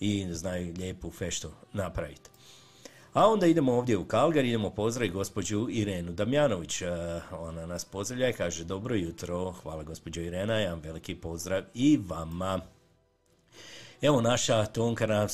i 0.00 0.26
znaju 0.30 0.74
lijepu 0.78 1.10
feštu 1.10 1.50
napraviti. 1.72 2.30
A 3.12 3.26
onda 3.26 3.46
idemo 3.46 3.72
ovdje 3.72 3.96
u 3.96 4.04
Kalgar, 4.04 4.44
idemo 4.44 4.70
pozdraviti 4.70 5.14
gospođu 5.14 5.66
Irenu 5.70 6.12
Damjanović. 6.12 6.82
E, 6.82 6.86
Ona 7.32 7.66
nas 7.66 7.84
pozdravlja 7.84 8.28
i 8.28 8.32
kaže 8.32 8.64
dobro 8.64 8.94
jutro, 8.94 9.52
hvala 9.52 9.82
gospođo 9.82 10.20
Irena, 10.20 10.54
jedan 10.54 10.80
veliki 10.80 11.14
pozdrav 11.14 11.62
i 11.74 12.00
vama. 12.08 12.60
Evo 14.02 14.20
naša 14.20 14.66
Tonka 14.66 15.28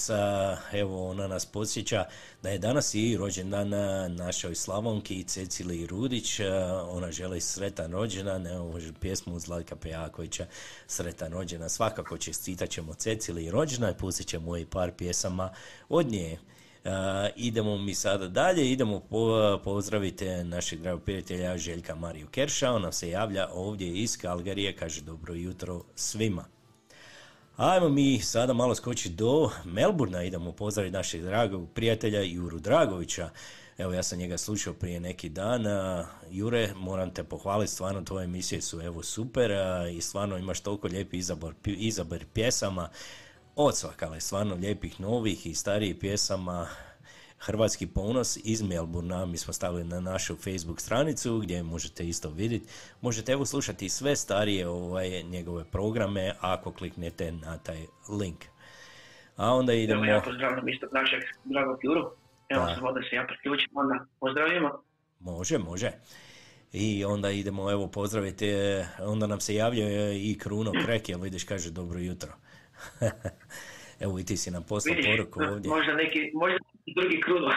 evo 0.73 1.11
ona 1.11 1.27
nas 1.27 1.47
podsjeća 1.47 2.05
da 2.43 2.51
je 2.51 2.59
danas 2.59 2.95
i 2.95 3.17
rođendan 3.17 3.75
a, 3.75 4.09
našoj 4.09 4.55
Slavonki 4.55 5.25
Ceciliji 5.25 5.87
Rudić, 5.87 6.41
a, 6.41 6.85
ona 6.91 7.11
želi 7.13 7.41
sretan 7.41 7.93
rođendan, 7.93 8.47
evo 8.47 8.81
pjesmu 9.01 9.39
Zlatka 9.39 9.77
Pejakovića, 9.77 10.47
sretan 10.87 11.33
rođendan, 11.33 11.71
svakako 11.71 12.19
čestitat 12.19 12.71
ćemo 12.71 12.95
Ceciliji 12.95 13.51
rođendan, 13.51 13.95
pustit 13.99 14.27
ćemo 14.27 14.57
i 14.57 14.67
par 14.67 14.93
pjesama 14.93 15.51
od 15.89 16.07
nje. 16.07 16.39
Uh, 16.85 16.91
idemo 17.37 17.79
mi 17.79 17.95
sada 17.95 18.29
dalje, 18.29 18.71
idemo 18.73 19.01
po, 19.01 19.61
pozdraviti 19.65 20.27
našeg 20.27 20.81
dragog 20.81 21.03
prijatelja 21.03 21.59
Željka 21.59 21.95
Mariju 21.95 22.27
Kerša, 22.31 22.73
ona 22.73 22.93
se 22.93 23.11
javlja 23.11 23.49
ovdje 23.53 23.89
iz 23.89 24.19
Kalgarije, 24.19 24.77
kaže 24.77 25.01
dobro 25.01 25.35
jutro 25.35 25.83
svima. 25.95 26.54
Ajmo 27.57 27.89
mi 27.89 28.21
sada 28.21 28.53
malo 28.53 28.75
skočiti 28.75 29.15
do 29.15 29.51
Melburna, 29.65 30.23
idemo 30.23 30.53
pozdraviti 30.53 30.93
našeg 30.93 31.23
dragog 31.23 31.69
prijatelja 31.75 32.21
Juru 32.21 32.59
Dragovića. 32.59 33.31
Evo 33.79 33.93
ja 33.93 34.03
sam 34.03 34.19
njega 34.19 34.39
slušao 34.39 34.75
prije 34.75 35.01
neki 35.01 35.29
dan. 35.29 35.65
Jure, 36.31 36.73
moram 36.77 37.11
te 37.11 37.25
pohvaliti, 37.25 37.73
stvarno 37.73 38.03
tvoje 38.03 38.25
emisije 38.25 38.63
su 38.63 38.81
evo 38.81 39.03
super 39.03 39.51
i 39.93 40.01
stvarno 40.01 40.39
imaš 40.39 40.61
toliko 40.61 40.89
lijepi 40.89 41.17
izabor, 41.17 41.55
izabor 41.65 42.25
pjesama 42.33 42.89
od 43.57 43.77
svakale, 43.77 44.21
stvarno 44.21 44.55
lijepih 44.55 45.01
novih 45.01 45.47
i 45.47 45.55
starijih 45.55 45.97
pjesama. 46.01 46.69
Hrvatski 47.47 47.87
ponos 47.87 48.39
iz 48.45 48.63
Melburna, 48.63 49.27
mi 49.27 49.37
smo 49.37 49.53
stavili 49.53 49.85
na 49.85 50.01
našu 50.01 50.37
Facebook 50.37 50.81
stranicu 50.81 51.39
gdje 51.39 51.63
možete 51.63 52.09
isto 52.09 52.31
vidjeti. 52.31 52.67
Možete 53.01 53.33
evo 53.33 53.45
slušati 53.45 53.89
sve 53.89 54.17
starije 54.17 54.69
ovaj, 54.69 55.23
njegove 55.23 55.65
programe 55.65 56.33
ako 56.41 56.73
kliknete 56.73 57.33
na 57.33 57.59
taj 57.59 57.87
link. 58.21 58.45
A 59.37 59.55
onda 59.55 59.73
Evo 59.73 59.83
idemo... 59.83 60.05
ja 60.05 60.21
pozdravljam 60.25 60.69
isto 60.69 60.87
našeg 60.93 61.21
dragog 61.45 61.79
Juru. 61.83 62.11
Evo 62.49 62.65
Da. 62.67 62.75
samo 62.75 62.93
da 62.93 63.01
se 63.11 63.17
ja 63.17 63.27
priključim, 63.27 63.69
onda 63.75 64.07
pozdravimo. 64.21 64.83
Može, 65.21 65.59
može. 65.59 65.91
I 66.73 67.05
onda 67.05 67.31
idemo, 67.31 67.71
evo, 67.71 67.89
pozdraviti, 67.89 68.49
e, 68.49 68.87
onda 69.01 69.27
nam 69.27 69.41
se 69.41 69.55
javlja 69.55 70.13
i 70.13 70.39
Kruno 70.39 70.73
Krek, 70.85 71.09
jel 71.09 71.21
vidiš, 71.21 71.45
kaže 71.45 71.71
dobro 71.71 71.99
jutro. 71.99 72.33
evo 74.05 74.19
i 74.19 74.25
ti 74.25 74.37
si 74.37 74.51
nam 74.51 74.63
poslao 74.63 74.97
poruku 75.17 75.41
ovdje. 75.43 75.69
možda 75.69 75.95
neki, 75.95 76.31
možda 76.35 76.59
drugi 76.87 77.21
kruno. 77.21 77.49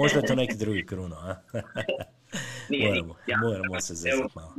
Možda 0.00 0.18
je 0.18 0.26
to 0.26 0.34
neki 0.34 0.56
drugi 0.56 0.86
Kruno, 0.86 1.16
a? 1.16 1.34
Nije, 2.70 2.88
moramo. 2.88 3.14
Ja. 3.26 3.36
moramo 3.42 3.80
se 3.80 3.94
zezati 3.94 4.32
malo. 4.34 4.52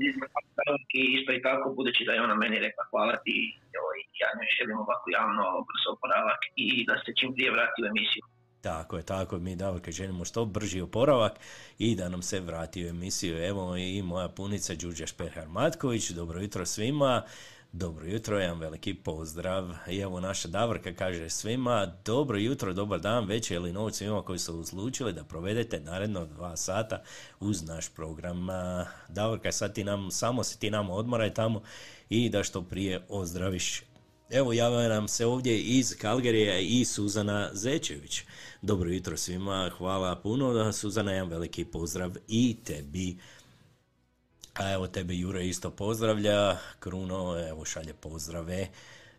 i 0.99 1.01
isto 1.17 1.31
i 1.33 1.41
tako, 1.41 1.73
budući 1.77 2.05
da 2.05 2.11
je 2.13 2.21
ona 2.21 2.35
meni 2.35 2.59
rekla 2.59 2.83
hvala 2.89 3.15
ti, 3.23 3.35
evo, 3.77 3.87
ja 4.21 4.29
njoj 4.37 4.49
želim 4.59 4.77
ovako 4.85 5.05
javno 5.17 5.43
brzo 5.69 5.89
oporavak 5.95 6.41
i 6.55 6.85
da 6.87 6.93
se 7.03 7.11
čim 7.19 7.33
prije 7.35 7.51
vrati 7.51 7.77
u 7.83 7.85
emisiju. 7.91 8.23
Tako 8.61 8.97
je, 8.97 9.03
tako 9.05 9.35
je. 9.35 9.41
Mi 9.41 9.55
Davorka 9.55 9.91
želimo 9.91 10.25
što 10.25 10.45
brži 10.45 10.81
oporavak 10.81 11.33
i 11.77 11.95
da 11.95 12.09
nam 12.09 12.21
se 12.21 12.39
vrati 12.39 12.85
u 12.85 12.89
emisiju. 12.89 13.45
Evo 13.45 13.77
i 13.77 14.01
moja 14.01 14.27
punica 14.27 14.73
Đurđa 14.75 15.05
Šperhar-Matković. 15.05 16.13
Dobro 16.15 16.41
jutro 16.41 16.65
svima. 16.65 17.23
Dobro 17.71 18.05
jutro, 18.05 18.39
jedan 18.39 18.59
veliki 18.59 18.93
pozdrav. 18.93 19.73
I 19.89 19.97
evo 19.97 20.19
naša 20.19 20.47
Davorka 20.47 20.93
kaže 20.93 21.29
svima 21.29 21.93
dobro 22.05 22.37
jutro, 22.37 22.73
dobar 22.73 22.99
dan, 22.99 23.25
večer 23.25 23.57
ili 23.57 23.73
noć 23.73 23.95
svima 23.95 24.21
koji 24.21 24.39
su 24.39 24.59
odlučili 24.59 25.13
da 25.13 25.23
provedete 25.23 25.79
naredno 25.79 26.25
dva 26.25 26.57
sata 26.57 27.03
uz 27.39 27.63
naš 27.63 27.89
program. 27.89 28.47
Davorka, 29.09 29.51
sad 29.51 29.75
ti 29.75 29.83
nam, 29.83 30.11
samo 30.11 30.43
se 30.43 30.57
ti 30.57 30.71
nam 30.71 30.89
odmaraj 30.89 31.33
tamo 31.33 31.61
i 32.09 32.29
da 32.29 32.43
što 32.43 32.61
prije 32.61 33.05
ozdraviš 33.09 33.83
Evo 34.29 34.53
javlja 34.53 34.87
nam 34.87 35.07
se 35.07 35.25
ovdje 35.25 35.61
iz 35.61 35.95
Kalgerija 35.97 36.59
i 36.59 36.85
Suzana 36.85 37.49
Zečević. 37.53 38.23
Dobro 38.61 38.89
jutro 38.89 39.17
svima, 39.17 39.71
hvala 39.77 40.15
puno. 40.15 40.73
Suzana, 40.73 41.11
jedan 41.11 41.29
veliki 41.29 41.65
pozdrav 41.65 42.11
i 42.27 42.57
tebi. 42.63 43.17
A 44.59 44.71
evo 44.73 44.87
tebe 44.87 45.15
Jure 45.15 45.47
isto 45.47 45.69
pozdravlja, 45.71 46.57
Kruno 46.79 47.47
evo 47.49 47.65
šalje 47.65 47.93
pozdrave. 47.93 48.67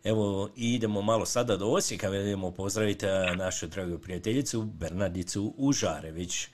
Evo 0.04 0.50
idemo 0.56 1.02
malo 1.02 1.26
sada 1.26 1.56
do 1.56 1.66
Osijeka, 1.66 2.08
idemo 2.08 2.50
pozdraviti 2.50 3.06
a, 3.06 3.34
našu 3.34 3.66
dragu 3.66 3.98
prijateljicu 3.98 4.62
Bernardicu 4.62 5.54
Užarević. 5.56 6.48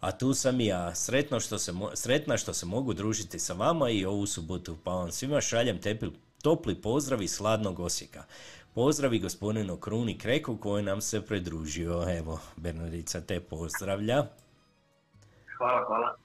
A 0.00 0.12
tu 0.12 0.34
sam 0.34 0.60
i 0.60 0.66
ja, 0.66 0.94
sretno 0.94 1.40
što 1.40 1.58
se, 1.58 1.72
sretna 1.94 2.36
što 2.36 2.54
se 2.54 2.66
mogu 2.66 2.94
družiti 2.94 3.38
sa 3.38 3.52
vama 3.52 3.90
i 3.90 4.04
ovu 4.04 4.26
subotu, 4.26 4.76
pa 4.84 4.90
vam 4.90 5.12
svima 5.12 5.40
šaljem 5.40 5.80
tepi, 5.80 6.06
topli 6.42 6.74
pozdrav 6.74 7.22
iz 7.22 7.38
hladnog 7.38 7.80
Osijeka. 7.80 8.24
Pozdravi 8.74 9.18
gospodinu 9.18 9.76
Kruni 9.76 10.18
Kreku 10.18 10.56
koji 10.56 10.82
nam 10.82 11.00
se 11.00 11.26
pridružio. 11.26 12.18
Evo, 12.18 12.40
Bernardica 12.56 13.20
te 13.20 13.40
pozdravlja. 13.40 14.26
Hvala, 15.58 15.84
hvala. 15.86 16.23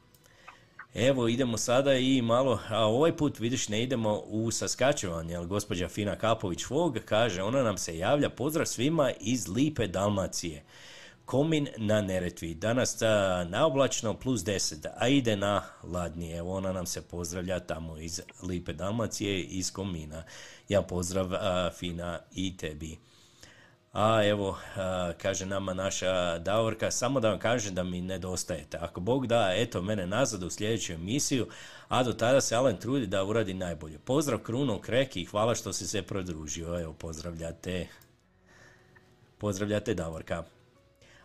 Evo, 0.93 1.27
idemo 1.27 1.57
sada 1.57 1.93
i 1.93 2.21
malo, 2.21 2.59
a 2.69 2.85
ovaj 2.85 3.17
put 3.17 3.39
vidiš 3.39 3.67
ne 3.69 3.83
idemo 3.83 4.23
u 4.25 4.51
Saskačevan, 4.51 5.29
jer 5.29 5.45
gospođa 5.45 5.87
Fina 5.87 6.15
Kapović 6.15 6.65
Vog 6.69 6.97
kaže, 7.05 7.43
ona 7.43 7.63
nam 7.63 7.77
se 7.77 7.97
javlja, 7.97 8.29
pozdrav 8.29 8.65
svima 8.65 9.11
iz 9.19 9.47
Lipe 9.47 9.87
Dalmacije. 9.87 10.63
Komin 11.25 11.67
na 11.77 12.01
Neretvi, 12.01 12.53
danas 12.53 12.97
naoblačno 13.47 14.13
plus 14.13 14.41
10, 14.41 14.87
a 14.97 15.07
ide 15.07 15.35
na 15.35 15.63
ladnije. 15.83 16.37
Evo 16.37 16.57
ona 16.57 16.73
nam 16.73 16.85
se 16.85 17.01
pozdravlja 17.01 17.59
tamo 17.59 17.97
iz 17.97 18.21
Lipe 18.43 18.73
Dalmacije, 18.73 19.43
iz 19.43 19.73
Komina. 19.73 20.23
Ja 20.69 20.81
pozdrav 20.81 21.29
Fina 21.79 22.19
i 22.31 22.57
tebi. 22.57 22.97
A 23.93 24.25
evo, 24.25 24.57
kaže 25.17 25.45
nama 25.45 25.73
naša 25.73 26.37
Davorka, 26.39 26.91
samo 26.91 27.19
da 27.19 27.29
vam 27.29 27.39
kažem 27.39 27.75
da 27.75 27.83
mi 27.83 28.01
nedostajete. 28.01 28.77
Ako 28.77 28.99
Bog 28.99 29.27
da, 29.27 29.53
eto 29.55 29.81
mene 29.81 30.07
nazad 30.07 30.43
u 30.43 30.49
sljedeću 30.49 30.93
emisiju, 30.93 31.47
a 31.87 32.03
do 32.03 32.13
tada 32.13 32.41
se 32.41 32.55
Alen 32.55 32.77
trudi 32.77 33.07
da 33.07 33.23
uradi 33.23 33.53
najbolje. 33.53 33.97
Pozdrav 33.97 34.39
Kruno 34.39 34.79
Kreki 34.81 35.21
i 35.21 35.25
hvala 35.25 35.55
što 35.55 35.73
si 35.73 35.87
se 35.87 36.01
prodružio. 36.01 36.81
Evo, 36.81 36.93
pozdravljate. 36.93 37.87
Pozdravljate 39.37 39.93
Davorka. 39.93 40.43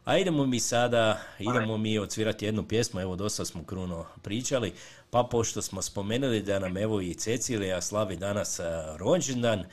A 0.04 0.18
idemo 0.18 0.46
mi 0.46 0.60
sada, 0.60 1.20
idemo 1.38 1.76
mi 1.76 1.98
odsvirati 1.98 2.44
jednu 2.44 2.68
pjesmu, 2.68 3.00
evo 3.00 3.16
dosta 3.16 3.44
smo 3.44 3.64
Kruno 3.64 4.06
pričali, 4.22 4.72
pa 5.10 5.28
pošto 5.30 5.62
smo 5.62 5.82
spomenuli 5.82 6.42
da 6.42 6.58
nam 6.58 6.76
evo 6.76 7.00
i 7.00 7.14
Cecilija 7.14 7.80
slavi 7.80 8.16
danas 8.16 8.60
rođendan, 8.96 9.64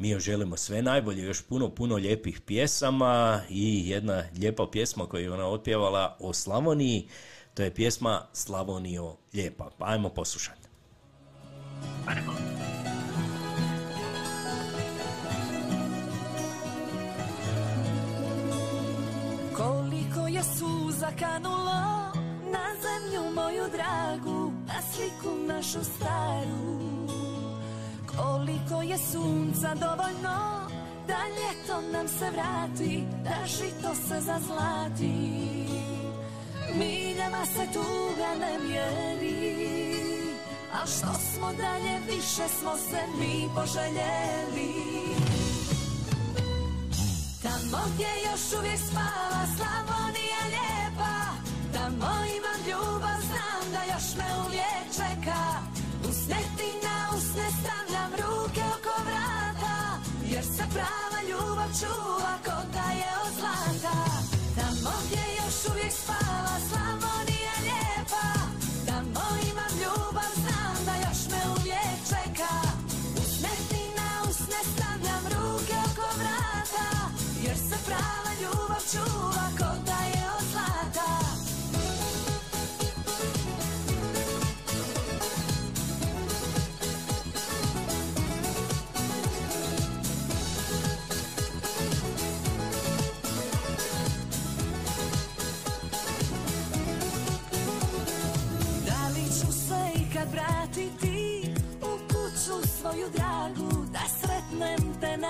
mi 0.00 0.08
joj 0.08 0.20
želimo 0.20 0.56
sve 0.56 0.82
najbolje, 0.82 1.22
još 1.22 1.42
puno, 1.42 1.68
puno 1.68 1.96
lijepih 1.96 2.40
pjesama 2.40 3.42
i 3.48 3.88
jedna 3.88 4.24
lijepa 4.38 4.66
pjesma 4.72 5.06
koju 5.06 5.22
je 5.22 5.32
ona 5.32 5.46
otpjevala 5.46 6.16
o 6.20 6.32
Slavoniji, 6.32 7.08
to 7.54 7.62
je 7.62 7.74
pjesma 7.74 8.26
Slavonijo 8.32 9.16
lijepa, 9.34 9.70
pa 9.78 9.86
ajmo 9.86 10.08
poslušati. 10.08 10.68
Koliko 19.56 20.26
je 20.28 20.42
suza 20.42 21.10
kanulo 21.18 21.80
na 22.52 22.66
zemlju 22.82 23.34
moju 23.34 23.64
dragu, 23.72 24.52
na 24.66 24.82
sliku 24.92 25.36
našu 25.46 25.84
staru. 25.84 27.19
Koliko 28.22 28.82
je 28.82 28.98
sunca 28.98 29.74
dovoljno 29.74 30.68
da 31.06 31.18
ljeto 31.36 31.80
nam 31.92 32.08
se 32.08 32.30
vrati, 32.30 33.04
da 33.24 33.46
žito 33.46 33.94
se 34.08 34.20
zazlati. 34.20 35.40
Miljama 36.74 37.46
se 37.46 37.72
tuga 37.72 38.34
ne 38.40 38.58
mjeri, 38.58 39.66
a 40.72 40.86
što 40.86 41.20
smo 41.34 41.52
dalje 41.52 42.00
više 42.06 42.48
smo 42.60 42.76
se 42.76 43.00
mi 43.18 43.48
poželjeli. 43.54 44.90
Tamo 47.42 47.84
gdje 47.94 48.08
još 48.30 48.58
uvijek 48.58 48.78
spava 48.78 49.42
Slavonija 49.56 50.42
lijepa 50.46 51.16
Tamo 51.72 52.12
imam 52.36 52.60
ljubav, 52.68 53.20
znam 53.20 53.72
da 53.72 53.94
još 53.94 54.16
me 54.16 54.24
uvijek 54.46 54.84
čeka 54.96 55.59
čuva 61.78 62.34
ko 62.44 62.56
da 62.74 62.86
je 63.00 63.10
od 63.26 63.34
Tamo 64.56 64.92
gdje 65.06 65.24
još 65.38 65.58
uvijek 65.70 65.92
spava 65.92 66.56
Slavonija 66.68 67.56
lijepa. 67.66 68.26
Tamo 68.86 69.24
imam 69.50 69.72
ljubav, 69.82 70.30
znam 70.42 70.76
da 70.86 70.94
još 71.06 71.20
me 71.30 71.40
uvijek 71.56 71.98
čeka. 72.08 72.54
Usne 73.22 73.54
ti 73.68 73.82
na 73.98 74.30
usne 74.30 74.60
stavljam 74.72 75.24
ruke 75.32 75.76
oko 75.88 76.08
vrata 76.18 76.88
Jer 77.44 77.56
se 77.56 77.76
prava 77.86 78.32
ljubav 78.42 78.82
čuva 78.92 79.46
ko 79.58 79.89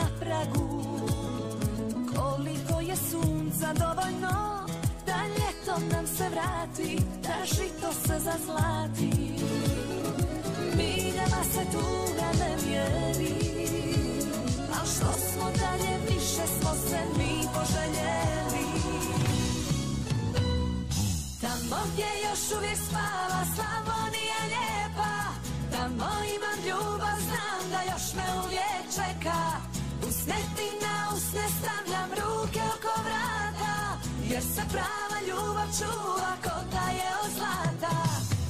na 0.00 0.08
pragu. 0.20 0.80
Koliko 2.16 2.80
je 2.80 2.96
sunca 2.96 3.72
dovoljno 3.72 4.66
Da 5.06 5.18
ljeto 5.26 5.94
nam 5.94 6.06
se 6.06 6.28
vrati 6.28 6.98
Da 7.22 7.44
žito 7.44 7.92
se 8.06 8.18
zazlati. 8.18 9.10
Miljama 10.76 11.42
se 11.52 11.64
tuga 11.72 12.28
ne 12.40 12.56
mjeri 12.66 13.34
Al 14.80 14.86
što 14.86 15.12
smo 15.20 15.44
dalje 15.44 15.98
više 16.08 16.46
smo 16.60 16.70
se 16.88 16.98
mi 17.18 17.48
poželjeli. 17.54 18.66
Tamo 21.40 21.82
gdje 21.92 22.06
još 22.28 22.58
uvijek 22.58 22.78
spava 22.88 23.44
Jer 34.40 34.48
se 34.48 34.62
prava 34.72 35.18
ljubav 35.28 35.68
čuva 35.78 36.32
ko 36.44 36.56
da 36.72 36.84
je 36.98 37.08
od 37.24 37.30
zlata. 37.36 37.96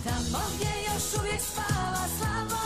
Tamo 0.04 0.42
gdje 0.54 0.72
još 0.88 1.18
uvijek 1.20 1.40
spava 1.40 2.04
Slavonija 2.18 2.59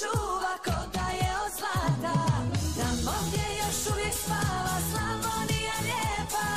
čuva 0.00 0.54
ko 0.64 0.76
da 0.94 1.06
je 1.20 1.30
od 1.44 1.52
zlata 1.58 2.16
Tamo 2.76 3.14
gdje 3.26 3.46
još 3.60 3.78
uvijek 3.92 4.14
spava 4.24 4.76
Slavonija 4.90 5.76
lijepa 5.88 6.48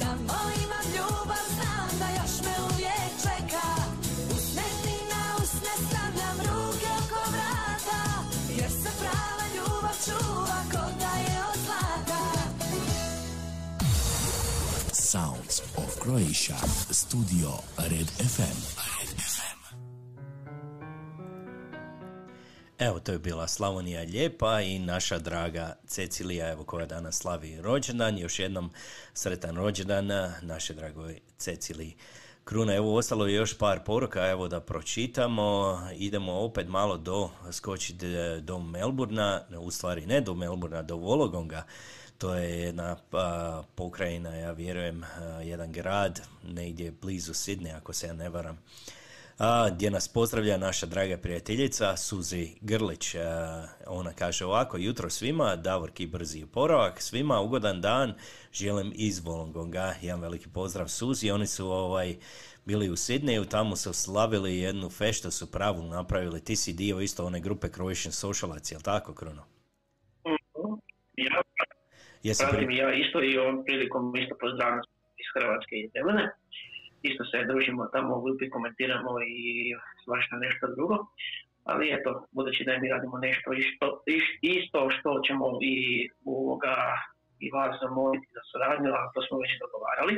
Tamo 0.00 0.38
imam 0.64 0.86
ljubav, 0.96 1.44
znam 1.54 1.88
da 2.00 2.08
još 2.18 2.34
me 2.44 2.54
uvijek 2.68 3.12
čeka 3.24 3.68
Usneti 4.34 4.96
na 5.12 5.22
usne 5.42 5.74
stavljam 5.86 6.38
ruke 6.48 6.88
oko 7.00 7.20
vrata 7.34 8.02
Jer 8.58 8.70
se 8.70 8.90
prava 9.00 9.44
ljubav 9.56 9.96
čuva 10.04 10.60
ko 10.72 10.84
da 11.00 11.12
je 11.26 11.36
od 11.50 11.58
zlata 11.66 12.22
Sounds 14.92 15.62
of 15.76 15.90
Croatia. 16.02 16.58
Studio. 16.90 17.50
Red 17.78 18.08
FM. 18.34 18.81
Evo, 22.86 23.00
to 23.00 23.12
je 23.12 23.18
bila 23.18 23.48
Slavonija 23.48 24.02
lijepa 24.02 24.60
i 24.60 24.78
naša 24.78 25.18
draga 25.18 25.76
Cecilija, 25.86 26.50
evo 26.50 26.64
koja 26.64 26.86
danas 26.86 27.16
slavi 27.16 27.60
rođendan. 27.60 28.18
Još 28.18 28.38
jednom 28.38 28.70
sretan 29.14 29.56
rođendan 29.56 30.08
naše 30.42 30.74
dragoj 30.74 31.20
Ceciliji. 31.38 31.96
Kruna, 32.44 32.74
evo 32.74 32.96
ostalo 32.96 33.26
je 33.26 33.34
još 33.34 33.58
par 33.58 33.80
poruka, 33.84 34.28
evo 34.28 34.48
da 34.48 34.60
pročitamo. 34.60 35.78
Idemo 35.94 36.32
opet 36.32 36.68
malo 36.68 36.96
do, 36.96 37.30
skočiti 37.52 38.06
do 38.40 38.58
Melburna, 38.58 39.42
u 39.58 39.70
stvari 39.70 40.06
ne 40.06 40.20
do 40.20 40.34
Melburna, 40.34 40.82
do 40.82 40.96
Vologonga. 40.96 41.64
To 42.18 42.34
je 42.34 42.60
jedna 42.60 42.96
a, 43.12 43.62
pokrajina, 43.74 44.34
ja 44.36 44.52
vjerujem, 44.52 45.04
a, 45.04 45.24
jedan 45.42 45.72
grad, 45.72 46.20
negdje 46.42 46.92
blizu 47.02 47.34
Sidne, 47.34 47.72
ako 47.72 47.92
se 47.92 48.06
ja 48.06 48.12
ne 48.12 48.28
varam 48.28 48.58
a, 49.42 49.70
gdje 49.70 49.90
nas 49.90 50.08
pozdravlja 50.08 50.56
naša 50.56 50.86
draga 50.86 51.16
prijateljica 51.16 51.96
Suzi 51.96 52.48
Grlić. 52.60 53.14
A, 53.14 53.66
ona 53.86 54.12
kaže 54.12 54.44
ovako, 54.44 54.76
jutro 54.78 55.10
svima, 55.10 55.56
Davorki 55.56 56.06
brzi 56.06 56.42
oporavak, 56.42 57.02
svima 57.02 57.40
ugodan 57.40 57.80
dan, 57.80 58.14
želim 58.52 58.92
iz 58.94 59.24
Volongonga, 59.24 59.94
jedan 60.02 60.20
veliki 60.20 60.48
pozdrav 60.54 60.88
Suzi, 60.88 61.30
oni 61.30 61.46
su 61.46 61.70
ovaj 61.70 62.16
bili 62.64 62.90
u 62.90 62.96
Sidneju, 62.96 63.44
tamo 63.44 63.76
su 63.76 63.92
slavili 63.92 64.58
jednu 64.58 64.90
feštu, 64.90 65.30
su 65.30 65.52
pravu 65.52 65.82
napravili, 65.82 66.44
ti 66.44 66.56
si 66.56 66.72
dio 66.72 67.00
isto 67.00 67.26
one 67.26 67.40
grupe 67.40 67.68
Croatian 67.68 68.12
Socialac, 68.12 68.72
jel 68.72 68.80
tako, 68.80 69.14
Kruno? 69.14 69.42
Ja 71.16 71.42
Jesi 72.22 72.44
pri... 72.50 72.76
ja 72.76 72.92
isto 72.94 73.22
i 73.22 73.38
ovom 73.38 73.64
prilikom 73.64 74.16
isto 74.16 74.36
pozdravljam 74.40 74.80
iz 75.16 75.26
Hrvatske 75.34 75.76
i 75.76 75.90
Zemljane. 75.94 76.41
Isto 77.02 77.24
se 77.24 77.44
družimo 77.50 77.86
tamo 77.94 78.16
u 78.16 78.22
grupi, 78.22 78.50
komentiramo 78.50 79.10
i 79.20 79.44
svašta 80.04 80.36
nešto 80.36 80.66
drugo. 80.76 80.96
Ali 81.64 81.94
eto, 81.96 82.10
budući 82.32 82.64
da 82.64 82.78
mi 82.78 82.88
radimo 82.94 83.16
nešto 83.18 83.48
isto, 83.64 83.86
isto 84.56 84.80
što 84.96 85.10
ćemo 85.26 85.46
i 85.72 85.74
ovoga 86.24 86.76
i 87.44 87.46
vas 87.56 87.72
zamoliti 87.82 88.28
za 88.36 88.42
suradnju, 88.50 88.90
a 88.98 89.10
to 89.14 89.20
smo 89.26 89.36
već 89.44 89.52
dogovarali. 89.64 90.14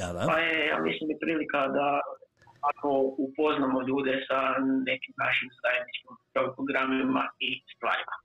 Da, 0.00 0.08
da. 0.16 0.22
Pa 0.28 0.36
je, 0.44 0.66
ja 0.66 0.78
mislim, 0.88 1.06
i 1.10 1.20
prilika 1.22 1.60
da 1.78 1.88
ako 2.70 2.88
upoznamo 3.26 3.78
ljude 3.88 4.14
sa 4.28 4.40
nekim 4.88 5.14
našim 5.24 5.48
zajedničkim 5.62 6.10
programima 6.56 7.24
i 7.38 7.50
stvarima. 7.74 8.16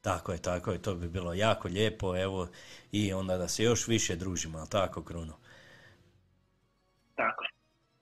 Tako 0.00 0.32
je, 0.32 0.42
tako 0.42 0.72
je, 0.72 0.82
to 0.82 0.94
bi 0.94 1.08
bilo 1.08 1.34
jako 1.34 1.68
lijepo, 1.68 2.16
evo, 2.16 2.48
i 2.92 3.12
onda 3.12 3.36
da 3.36 3.48
se 3.48 3.62
još 3.62 3.88
više 3.88 4.16
družimo, 4.16 4.58
jel 4.58 4.66
tako, 4.70 5.02
Kruno? 5.02 5.34
Tako 7.22 7.40
je. 7.44 7.50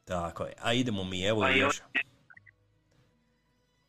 Tako 0.04 0.40
je, 0.44 0.52
a 0.66 0.68
idemo 0.72 1.04
mi, 1.04 1.18
evo, 1.32 1.40
Pa 1.40 1.50
i 1.50 1.58
još... 1.58 1.80
ove- 1.80 2.08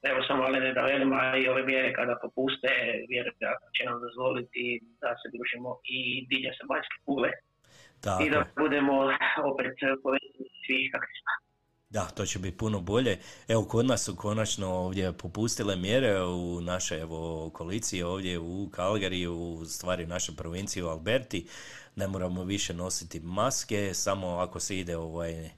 Evo 0.09 0.19
samo 0.27 0.41
ali 0.43 0.59
ne 0.59 0.73
da 0.73 0.81
velim, 0.81 1.11
a 1.13 1.37
i 1.37 1.47
ove 1.47 1.63
mjere 1.63 1.93
kada 1.93 2.15
popuste, 2.21 2.69
vjerojatno 3.09 3.67
će 3.75 3.83
nam 3.89 3.97
dozvoliti 4.05 4.63
da 5.01 5.09
se 5.19 5.27
družimo 5.33 5.69
i 5.95 5.97
diljem 6.29 6.53
se 6.57 6.63
banjske 6.71 6.97
kugle 7.05 7.29
Tako 8.05 8.23
i 8.23 8.29
da 8.29 8.39
budemo 8.57 8.93
opet 9.51 9.73
povezani 10.03 10.47
svi 10.65 10.77
kakvi 10.93 11.13
smo. 11.21 11.33
Da, 11.89 12.05
to 12.15 12.25
će 12.25 12.39
biti 12.39 12.57
puno 12.57 12.79
bolje. 12.79 13.17
Evo, 13.47 13.63
kod 13.63 13.85
nas 13.85 14.05
su 14.05 14.15
konačno 14.15 14.67
ovdje 14.67 15.13
popustile 15.13 15.75
mjere 15.75 16.21
u 16.23 16.61
našoj 16.61 16.99
evo, 17.01 17.45
okolici, 17.47 18.03
ovdje 18.03 18.39
u 18.39 18.69
Kalgariju, 18.71 19.33
u 19.33 19.65
stvari 19.65 20.03
u 20.03 20.07
našoj 20.07 20.35
provinciji 20.35 20.83
u 20.83 20.87
Alberti. 20.87 21.47
Ne 21.99 22.07
moramo 22.07 22.43
više 22.43 22.73
nositi 22.73 23.19
maske, 23.19 23.93
samo 23.93 24.27
ako 24.27 24.59
se 24.59 24.79
ide 24.79 24.97
ovaj, 24.97 25.49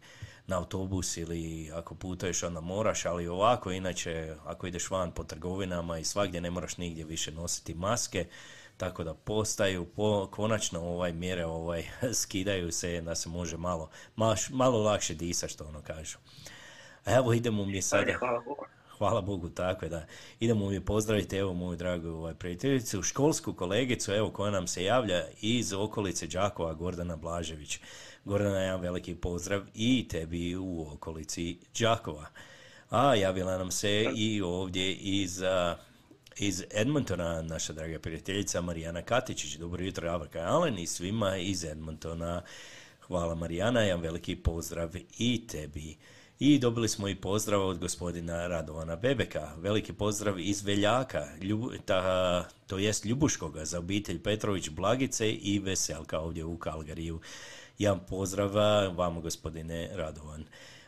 na 0.47 0.57
autobus 0.57 1.17
ili 1.17 1.71
ako 1.73 1.95
putuješ 1.95 2.43
onda 2.43 2.61
moraš, 2.61 3.05
ali 3.05 3.27
ovako, 3.27 3.71
inače, 3.71 4.35
ako 4.45 4.67
ideš 4.67 4.89
van 4.89 5.11
po 5.11 5.23
trgovinama 5.23 5.99
i 5.99 6.03
svagdje 6.03 6.41
ne 6.41 6.51
moraš 6.51 6.77
nigdje 6.77 7.05
više 7.05 7.31
nositi 7.31 7.73
maske, 7.73 8.27
tako 8.77 9.03
da 9.03 9.13
postaju 9.13 9.85
po, 9.85 10.27
konačno 10.31 10.81
ovaj 10.81 11.13
mjere 11.13 11.45
ovaj 11.45 11.83
skidaju 12.21 12.71
se 12.71 13.01
da 13.01 13.15
se 13.15 13.29
može 13.29 13.57
malo 13.57 13.89
maš, 14.15 14.49
malo 14.49 14.83
lakše 14.83 15.13
disa 15.13 15.47
što 15.47 15.65
ono 15.65 15.81
kažu. 15.81 16.17
Evo 17.05 17.33
idemo 17.33 17.65
mi 17.65 17.81
sada. 17.81 18.13
Hvala. 18.19 18.43
Hvala 19.01 19.21
Bogu, 19.21 19.49
tako 19.49 19.87
da. 19.87 20.05
Idemo 20.39 20.69
mi 20.69 20.85
pozdraviti, 20.85 21.37
evo 21.37 21.53
moju 21.53 21.77
dragu 21.77 22.07
ovaj, 22.07 22.33
prijateljicu, 22.33 23.03
školsku 23.03 23.53
kolegicu, 23.53 24.11
evo 24.11 24.29
koja 24.29 24.51
nam 24.51 24.67
se 24.67 24.83
javlja 24.83 25.25
iz 25.41 25.73
okolice 25.73 26.27
Đakova, 26.27 26.73
Gordana 26.73 27.15
Blažević. 27.15 27.79
Gordana, 28.25 28.59
jedan 28.59 28.81
veliki 28.81 29.15
pozdrav 29.15 29.61
i 29.75 30.07
tebi 30.07 30.55
u 30.55 30.87
okolici 30.93 31.57
Đakova. 31.79 32.25
A 32.89 33.15
javila 33.15 33.57
nam 33.57 33.71
se 33.71 34.05
i 34.15 34.41
ovdje 34.41 34.93
iz, 34.93 35.41
iz 36.37 36.63
Edmontona 36.71 37.41
naša 37.41 37.73
draga 37.73 37.99
prijateljica 37.99 38.61
Marijana 38.61 39.01
Katičić. 39.01 39.55
Dobro 39.55 39.83
jutro, 39.83 40.09
Avrka 40.09 40.39
Alen 40.39 40.79
i 40.79 40.87
svima 40.87 41.37
iz 41.37 41.63
Edmontona. 41.63 42.41
Hvala 42.99 43.35
Marijana, 43.35 43.81
jedan 43.81 44.01
veliki 44.01 44.35
pozdrav 44.35 44.95
i 45.17 45.47
tebi. 45.47 45.97
I 46.43 46.59
dobili 46.59 46.89
smo 46.89 47.07
i 47.07 47.15
pozdrav 47.15 47.67
od 47.67 47.77
gospodina 47.77 48.47
Radovana 48.47 48.95
Bebeka. 48.95 49.53
Veliki 49.57 49.93
pozdrav 49.93 50.39
iz 50.39 50.63
Veljaka, 50.63 51.27
Ljubu, 51.41 51.71
ta, 51.85 52.45
to 52.67 52.77
jest 52.77 53.05
Ljubuškoga, 53.05 53.65
za 53.65 53.79
obitelj 53.79 54.23
Petrović 54.23 54.69
Blagice 54.69 55.31
i 55.31 55.59
Veselka 55.59 56.19
ovdje 56.19 56.45
u 56.45 56.57
Kalgariju. 56.57 57.19
Jedan 57.77 57.99
pozdrav 58.09 58.51
vama, 58.97 59.21
gospodine 59.21 59.89
Radovan. 59.93 60.43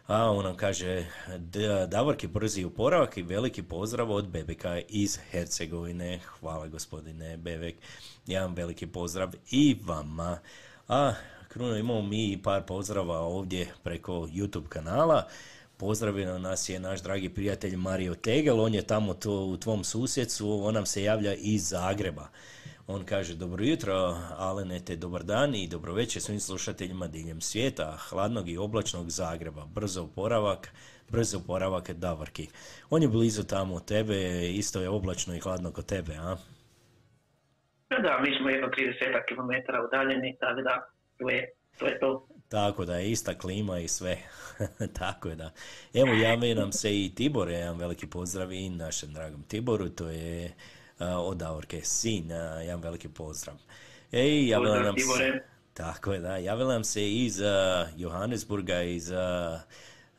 A 0.08 0.32
on 0.32 0.44
nam 0.44 0.56
kaže, 0.56 1.06
"D- 1.38 1.88
Davorki 1.88 2.28
brzi 2.28 2.64
oporavak 2.64 3.18
i 3.18 3.22
veliki 3.24 3.64
pozdrav 3.64 4.12
od 4.12 4.28
Bebeka 4.28 4.82
iz 4.90 5.20
Hercegovine. 5.32 6.20
Hvala 6.40 6.68
gospodine 6.68 7.38
Bebek. 7.38 7.76
Jedan 8.28 8.54
veliki 8.54 8.88
pozdrav 8.88 9.34
i 9.52 9.78
vama. 9.86 10.40
A 10.88 11.14
Kruno, 11.54 11.78
imamo 11.78 12.02
mi 12.02 12.40
par 12.44 12.64
pozdrava 12.68 13.20
ovdje 13.20 13.68
preko 13.84 14.12
YouTube 14.14 14.68
kanala. 14.68 15.28
Pozdravio 15.78 16.38
nas 16.40 16.70
je 16.70 16.80
naš 16.80 17.04
dragi 17.04 17.30
prijatelj 17.30 17.76
Mario 17.76 18.16
Tegel, 18.16 18.60
on 18.60 18.74
je 18.74 18.88
tamo 18.88 19.14
to 19.14 19.32
u 19.32 19.58
tvom 19.58 19.84
susjedstvu, 19.84 20.66
on 20.66 20.74
nam 20.74 20.86
se 20.86 21.04
javlja 21.04 21.34
iz 21.34 21.70
Zagreba. 21.70 22.28
On 22.88 23.06
kaže, 23.06 23.36
dobro 23.36 23.64
jutro, 23.64 24.18
Alene, 24.38 24.80
te 24.80 24.96
dobar 24.96 25.24
dan 25.24 25.56
i 25.56 25.68
dobro 25.68 25.94
večer 25.94 26.22
svim 26.22 26.40
slušateljima 26.40 27.08
diljem 27.08 27.42
svijeta, 27.42 27.98
hladnog 28.10 28.50
i 28.50 28.58
oblačnog 28.58 29.10
Zagreba, 29.10 29.66
brzo 29.66 30.04
oporavak, 30.04 30.74
brzo 31.10 31.38
oporavak 31.38 31.92
Davorki. 31.92 32.48
On 32.90 33.02
je 33.02 33.08
blizu 33.08 33.44
tamo 33.44 33.80
tebe, 33.80 34.50
isto 34.50 34.82
je 34.82 34.90
oblačno 34.90 35.36
i 35.36 35.40
hladno 35.40 35.72
kod 35.72 35.86
tebe, 35.86 36.14
a? 36.14 36.36
Da, 37.90 37.98
Da, 38.02 38.20
mi 38.22 38.38
smo 38.38 38.50
jedno 38.50 38.68
30 38.68 38.74
km 39.28 39.86
udaljeni, 39.88 40.38
tako 40.40 40.62
da 40.62 40.94
to 41.24 41.30
je 41.30 41.56
to. 41.80 41.86
Je 41.86 42.00
to. 42.00 42.28
Tako 42.54 42.86
da 42.86 42.98
je 42.98 43.12
ista 43.12 43.38
klima 43.38 43.80
i 43.80 43.88
sve. 43.88 44.18
Tako 45.00 45.30
je 45.30 45.36
da. 45.36 45.52
Evo 45.94 46.14
javio 46.14 46.56
nam 46.56 46.72
se 46.72 47.02
i 47.02 47.16
Tibor, 47.16 47.50
jedan 47.50 47.78
veliki 47.78 48.08
pozdrav 48.08 48.52
i 48.52 48.70
našem 48.70 49.14
dragom 49.14 49.44
Tiboru, 49.44 49.90
to 49.90 50.10
je 50.10 50.46
uh, 51.00 51.08
od 51.10 51.38
Davorke 51.38 51.82
sin, 51.84 52.32
uh, 52.32 52.62
jedan 52.62 52.82
veliki 52.82 53.10
pozdrav. 53.10 53.56
Ej, 54.12 54.48
javila 54.48 54.76
Pozdrav, 54.76 54.86
nam 54.86 54.96
se, 55.18 55.44
tako 55.74 56.14
je 56.14 56.20
da, 56.20 56.38
javila 56.38 56.74
nam 56.74 56.84
se 56.84 57.12
iz 57.12 57.40
uh, 57.40 57.48
Johannesburga, 57.98 58.82
iz 58.82 59.12
uh, 59.12 59.18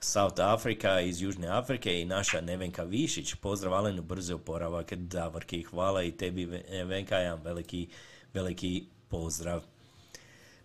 South 0.01 0.41
Afrika, 0.41 1.01
iz 1.01 1.23
Južne 1.23 1.49
Afrike 1.49 2.01
i 2.01 2.05
naša 2.05 2.41
Nevenka 2.41 2.83
Višić. 2.83 3.35
Pozdrav 3.35 3.75
Alenu, 3.75 4.03
brzo 4.03 4.35
oporavak 4.35 4.95
Davorki, 4.95 5.63
hvala 5.63 6.03
i 6.03 6.13
tebi 6.13 6.47
Nevenka, 6.71 7.17
jedan 7.17 7.43
veliki, 7.43 7.89
veliki 8.33 8.85
pozdrav. 9.09 9.63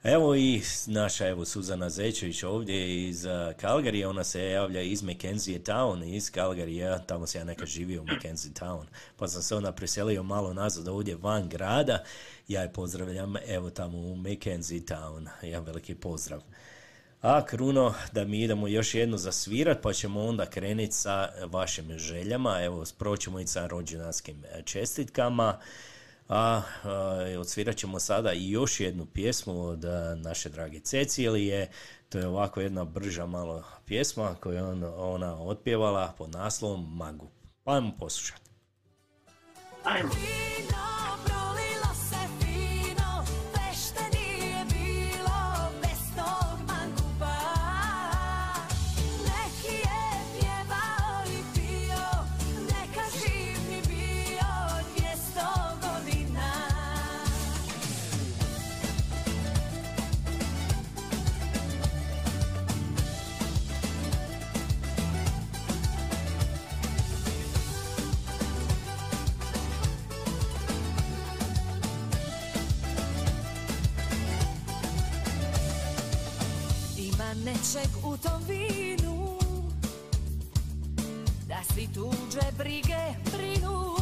Evo 0.04 0.36
i 0.36 0.62
naša 0.88 1.28
evo 1.28 1.46
Suzana 1.46 1.90
Zečević 1.90 2.44
ovdje 2.44 3.08
iz 3.08 3.26
uh, 3.26 3.32
Calgaryja, 3.32 4.08
ona 4.08 4.24
se 4.24 4.50
javlja 4.50 4.82
iz 4.82 5.04
Mackenzie 5.04 5.60
Town, 5.60 6.16
iz 6.16 6.32
Calgaryja, 6.32 7.06
tamo 7.06 7.28
se 7.28 7.38
ja 7.38 7.44
nekad 7.44 7.68
živio 7.68 8.02
u 8.02 8.06
Mackenzie 8.06 8.52
Town, 8.54 8.84
pa 9.18 9.28
sam 9.28 9.42
se 9.42 9.56
onda 9.56 9.72
preselio 9.72 10.24
malo 10.24 10.54
nazad 10.54 10.88
ovdje 10.88 11.16
van 11.16 11.50
grada, 11.50 12.04
ja 12.48 12.62
je 12.62 12.74
pozdravljam 12.74 13.36
evo 13.48 13.70
tamo 13.70 13.98
u 13.98 14.16
Mackenzie 14.16 14.80
Town, 14.80 15.28
jedan 15.42 15.64
veliki 15.64 15.96
pozdrav. 15.96 16.42
A 17.22 17.46
Kruno, 17.46 17.94
da 18.12 18.26
mi 18.26 18.44
idemo 18.44 18.68
još 18.68 18.96
jednu 18.96 19.18
zasvirat, 19.18 19.82
pa 19.82 19.94
ćemo 19.94 20.26
onda 20.26 20.46
krenuti 20.46 20.92
sa 20.92 21.30
vašim 21.46 21.98
željama. 21.98 22.64
Evo, 22.64 22.86
proćemo 22.98 23.40
i 23.40 23.48
sa 23.48 23.68
rođendanskim 23.68 24.44
čestitkama. 24.66 25.60
A, 26.30 26.62
a 26.84 27.40
odsvirat 27.40 27.76
ćemo 27.76 28.00
sada 28.00 28.34
i 28.34 28.50
još 28.50 28.80
jednu 28.80 29.06
pjesmu 29.06 29.62
od 29.62 29.84
naše 30.16 30.50
drage 30.50 30.80
Cecilije. 30.80 31.70
To 32.10 32.18
je 32.18 32.28
ovako 32.28 32.62
jedna 32.62 32.86
brža 32.86 33.26
malo 33.26 33.64
pjesma 33.86 34.36
koju 34.40 34.56
je 34.56 34.64
on, 34.64 34.84
ona 34.98 35.42
otpjevala 35.42 36.14
pod 36.18 36.30
naslovom 36.30 36.98
Magu. 36.98 37.28
Pa 37.64 37.74
ajmo 37.74 37.92
poslušati. 38.00 38.50
Ajmo. 39.84 40.10
Nečeg 77.50 77.90
u 78.04 78.18
tom 78.18 78.42
vinu. 78.48 79.38
Da 81.48 81.56
svi 81.74 81.88
tuđe 81.94 82.52
brige 82.58 83.02
brinu. 83.32 83.96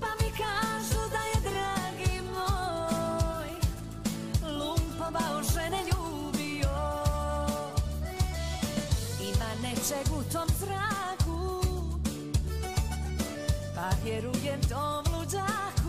Pa 0.00 0.06
mi 0.20 0.30
kažu 0.30 1.00
da 1.10 1.22
je 1.32 1.52
dragi 1.52 2.20
moj 2.34 3.50
Lumpovao 4.58 5.42
žene 5.54 5.78
ljubio. 5.82 6.74
Ima 9.20 9.50
nečeg 9.62 10.12
u 10.12 10.32
tom 10.32 10.48
zraku 10.58 11.62
Pa 13.74 13.90
vjerujem 14.04 14.60
tom 14.68 15.14
luđaku 15.14 15.81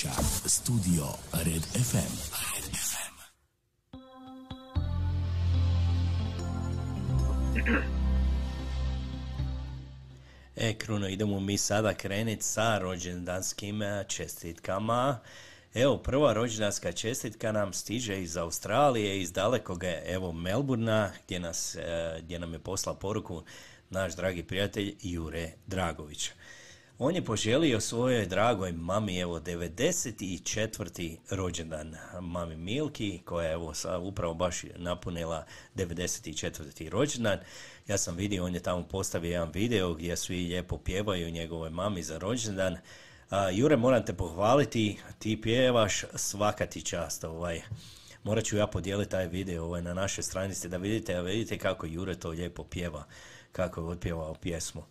Studio 0.00 1.04
Red 1.32 1.62
FM. 1.62 2.12
Red 2.56 2.74
FM. 2.74 3.14
E, 10.56 10.74
Kruno, 10.78 11.08
idemo 11.08 11.40
mi 11.40 11.58
sada 11.58 11.94
krenuti 11.94 12.42
sa 12.42 12.78
rođendanskim 12.78 13.82
e, 13.82 14.04
čestitkama. 14.08 15.18
Evo, 15.74 15.98
prva 15.98 16.32
rođendanska 16.32 16.92
čestitka 16.92 17.52
nam 17.52 17.72
stiže 17.72 18.22
iz 18.22 18.36
Australije, 18.36 19.20
iz 19.20 19.32
dalekog, 19.32 19.84
evo, 20.06 20.32
Melburna, 20.32 21.10
gdje, 21.24 21.40
nas, 21.40 21.74
e, 21.74 22.20
gdje 22.22 22.38
nam 22.38 22.52
je 22.52 22.58
poslao 22.58 22.94
poruku 22.94 23.42
naš 23.90 24.16
dragi 24.16 24.42
prijatelj 24.42 24.96
Jure 25.02 25.52
Dragović. 25.66 26.30
On 27.02 27.14
je 27.14 27.24
poželio 27.24 27.80
svojoj 27.80 28.26
dragoj 28.26 28.72
mami, 28.72 29.18
evo, 29.18 29.40
94. 29.40 31.16
rođendan 31.30 31.96
mami 32.20 32.56
Milki, 32.56 33.20
koja 33.24 33.46
je, 33.46 33.52
evo, 33.52 33.74
sa- 33.74 33.98
upravo 33.98 34.34
baš 34.34 34.62
napunila 34.76 35.44
94. 35.74 36.88
rođendan. 36.88 37.38
Ja 37.88 37.98
sam 37.98 38.16
vidio, 38.16 38.44
on 38.44 38.54
je 38.54 38.60
tamo 38.60 38.82
postavio 38.82 39.30
jedan 39.30 39.50
video 39.50 39.94
gdje 39.94 40.16
svi 40.16 40.36
lijepo 40.36 40.78
pjevaju 40.78 41.30
njegovoj 41.30 41.70
mami 41.70 42.02
za 42.02 42.18
rođendan. 42.18 42.76
A, 43.30 43.50
Jure, 43.50 43.76
moram 43.76 44.04
te 44.04 44.12
pohvaliti, 44.14 44.98
ti 45.18 45.40
pjevaš 45.40 46.04
svaka 46.14 46.66
ti 46.66 46.82
čast, 46.82 47.24
ovaj. 47.24 47.62
Morat 48.22 48.44
ću 48.44 48.56
ja 48.56 48.66
podijeliti 48.66 49.10
taj 49.10 49.28
video 49.28 49.64
ovaj, 49.64 49.82
na 49.82 49.94
našoj 49.94 50.24
stranici 50.24 50.68
da 50.68 50.76
vidite, 50.76 51.14
a 51.14 51.20
vidite 51.20 51.58
kako 51.58 51.86
Jure 51.86 52.14
to 52.14 52.28
lijepo 52.28 52.64
pjeva, 52.64 53.04
kako 53.52 53.80
je 53.80 53.86
otpjevao 53.86 54.34
pjesmu. 54.34 54.82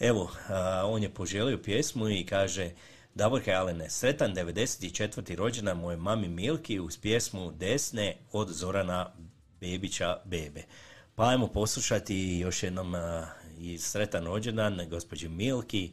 Evo, 0.00 0.30
a, 0.48 0.82
on 0.86 1.02
je 1.02 1.14
poželio 1.14 1.58
pjesmu 1.58 2.08
i 2.08 2.26
kaže 2.26 2.70
Davorke 3.14 3.52
Alene, 3.52 3.90
sretan 3.90 4.34
94. 4.34 5.34
rođendan 5.36 5.78
moje 5.78 5.96
mami 5.96 6.28
Milki 6.28 6.80
uz 6.80 6.98
pjesmu 6.98 7.52
Desne 7.52 8.16
od 8.32 8.48
Zorana 8.48 9.12
Bebića 9.60 10.16
Bebe. 10.24 10.62
Pa 11.14 11.28
ajmo 11.28 11.48
poslušati 11.48 12.38
još 12.38 12.62
jednom 12.62 12.94
a, 12.94 13.26
i 13.58 13.78
sretan 13.78 14.24
rođendan 14.24 14.88
gospođi 14.90 15.28
Milki 15.28 15.92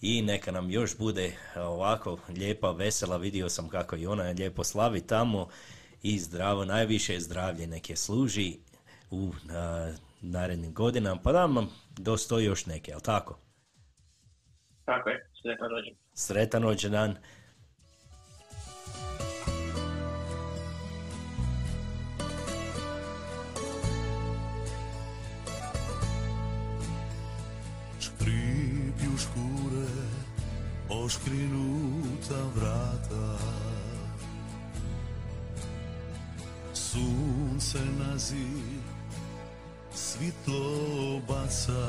i 0.00 0.22
neka 0.22 0.52
nam 0.52 0.70
još 0.70 0.96
bude 0.96 1.36
ovako 1.56 2.18
lijepa, 2.28 2.70
vesela, 2.70 3.16
vidio 3.16 3.48
sam 3.48 3.68
kako 3.68 3.96
i 3.96 4.06
ona 4.06 4.22
lijepo 4.22 4.64
slavi 4.64 5.00
tamo 5.00 5.48
i 6.02 6.18
zdravo, 6.18 6.64
najviše 6.64 7.20
zdravlje 7.20 7.66
neke 7.66 7.96
služi 7.96 8.56
u 9.10 9.32
a, 9.50 9.92
narednim 10.20 10.74
godinama, 10.74 11.20
pa 11.22 11.32
da 11.32 11.46
vam 11.46 11.68
dostoji 11.98 12.44
još 12.44 12.66
neke, 12.66 12.90
jel 12.90 13.00
tako? 13.00 13.38
Tako 14.84 15.08
je, 15.08 15.30
sretan 15.42 15.68
rođendan. 15.70 16.04
Sretan 16.14 16.62
rođendan. 16.62 17.16
Škripju 28.00 29.16
škure, 29.18 29.86
oškrinuta 30.88 32.42
vrata 32.54 33.38
Sunce 36.72 37.78
na 37.98 38.18
zid 38.18 38.87
svitlo 39.98 41.20
baca 41.28 41.82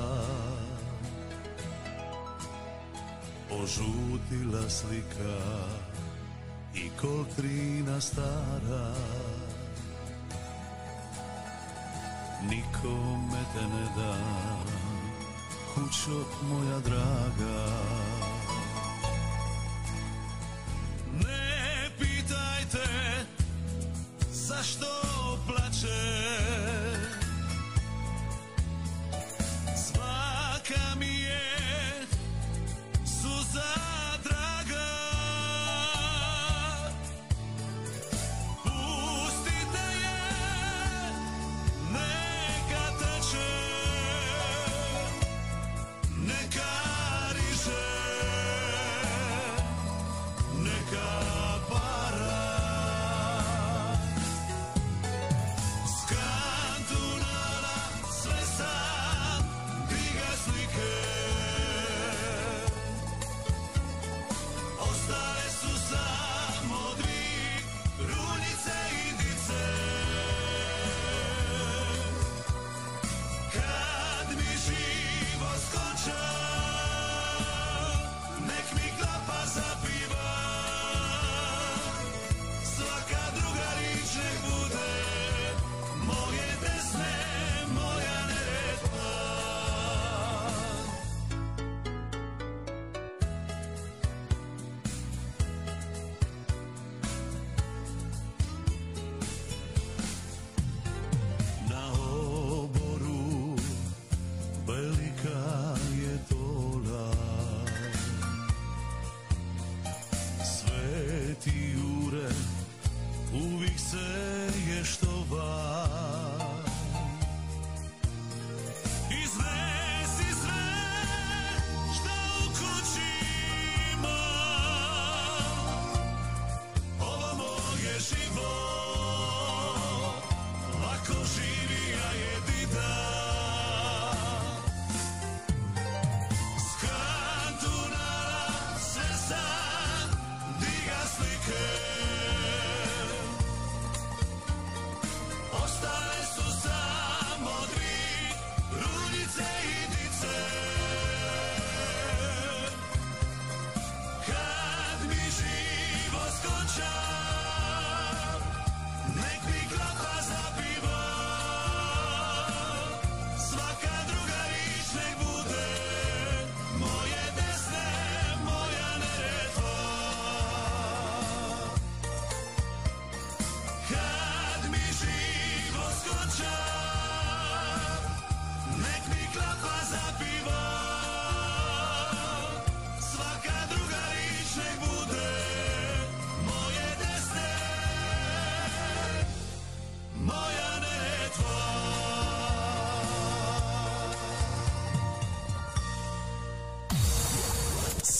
Ožutila 3.52 4.70
slika 4.70 5.38
i 6.76 6.90
kotrina 7.02 8.02
stara. 8.02 8.94
Nikome 12.50 13.42
te 13.54 13.62
ne 13.62 13.86
dam 13.98 14.70
kućo 15.74 16.26
moja 16.42 16.80
draga. 16.80 17.68
Ne 21.14 21.90
pitajte 22.00 22.90
zašto 24.32 24.86
plače 25.48 26.09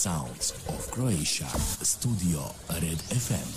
Sounds 0.00 0.54
of 0.68 0.90
Croatia. 0.90 1.46
Studio 1.82 2.40
Red 2.68 2.98
FM. 2.98 3.50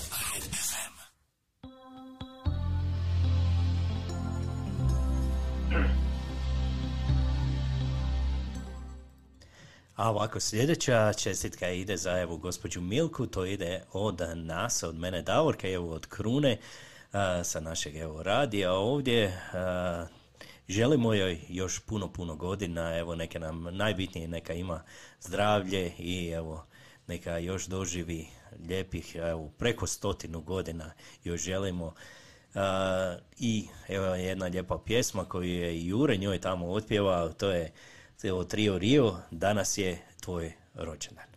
A 9.96 10.10
ovako 10.10 10.40
sljedeća 10.40 11.14
čestitka 11.14 11.70
ide 11.70 11.98
za 11.98 12.20
evo 12.20 12.38
gospođu 12.38 12.82
Milku, 12.82 13.28
to 13.28 13.46
ide 13.46 13.84
od 13.94 14.22
nas, 14.36 14.84
od 14.84 14.96
mene 14.96 15.22
Davorka, 15.22 15.70
evo 15.70 15.94
od 15.94 16.06
Krune, 16.06 16.58
a, 17.12 17.44
sa 17.44 17.60
našeg 17.60 17.96
evo 17.96 18.24
radija 18.24 18.74
ovdje. 18.74 19.40
a, 19.54 20.06
želimo 20.68 21.14
joj 21.14 21.40
još 21.50 21.80
puno, 21.80 22.14
puno 22.14 22.36
godina, 22.36 22.98
evo 22.98 23.16
neka 23.16 23.40
nam 23.40 23.64
najbitnije 23.72 24.28
neka 24.28 24.54
ima 24.54 24.84
zdravlje 25.22 25.92
i 25.98 26.30
evo 26.30 26.66
neka 27.08 27.38
još 27.38 27.66
doživi 27.66 28.28
lijepih, 28.68 29.16
evo 29.16 29.52
preko 29.58 29.88
stotinu 29.88 30.42
godina 30.42 30.94
još 31.24 31.42
želimo. 31.42 31.94
A, 32.56 33.18
I 33.40 33.68
evo 33.88 34.06
jedna 34.06 34.46
lijepa 34.46 34.82
pjesma 34.86 35.26
koju 35.26 35.54
je 35.54 35.86
Jure 35.86 36.18
njoj 36.18 36.42
tamo 36.42 36.72
otpjevao, 36.72 37.30
to 37.30 37.52
je 37.52 37.72
evo 38.24 38.44
Trio 38.44 38.78
Rio. 38.78 39.16
Danas 39.32 39.78
je 39.78 40.02
tvoj 40.22 40.54
rođendan 40.74 41.33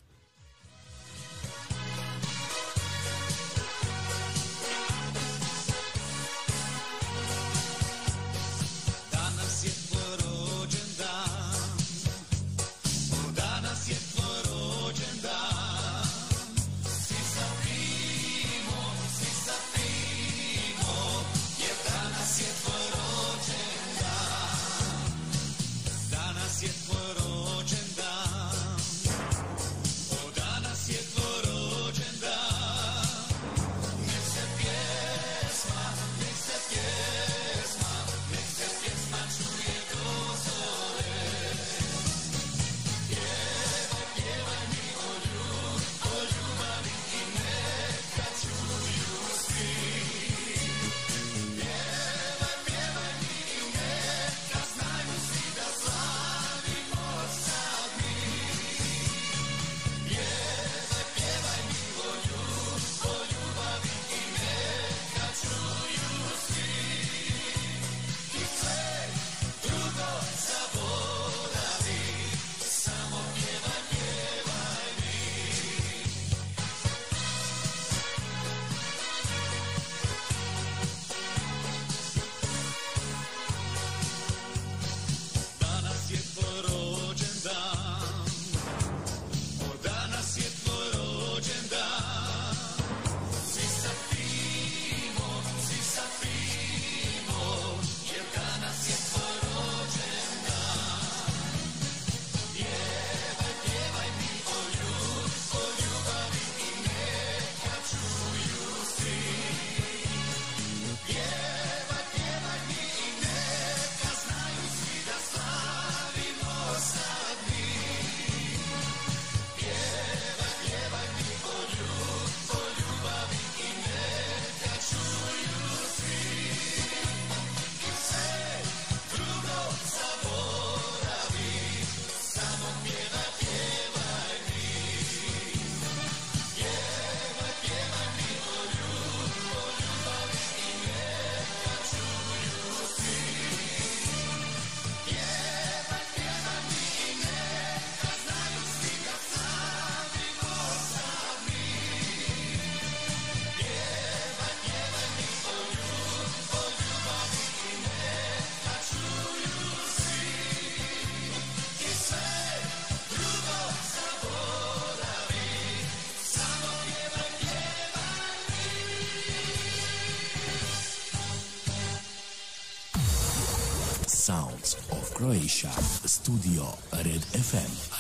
FM. 177.37 177.97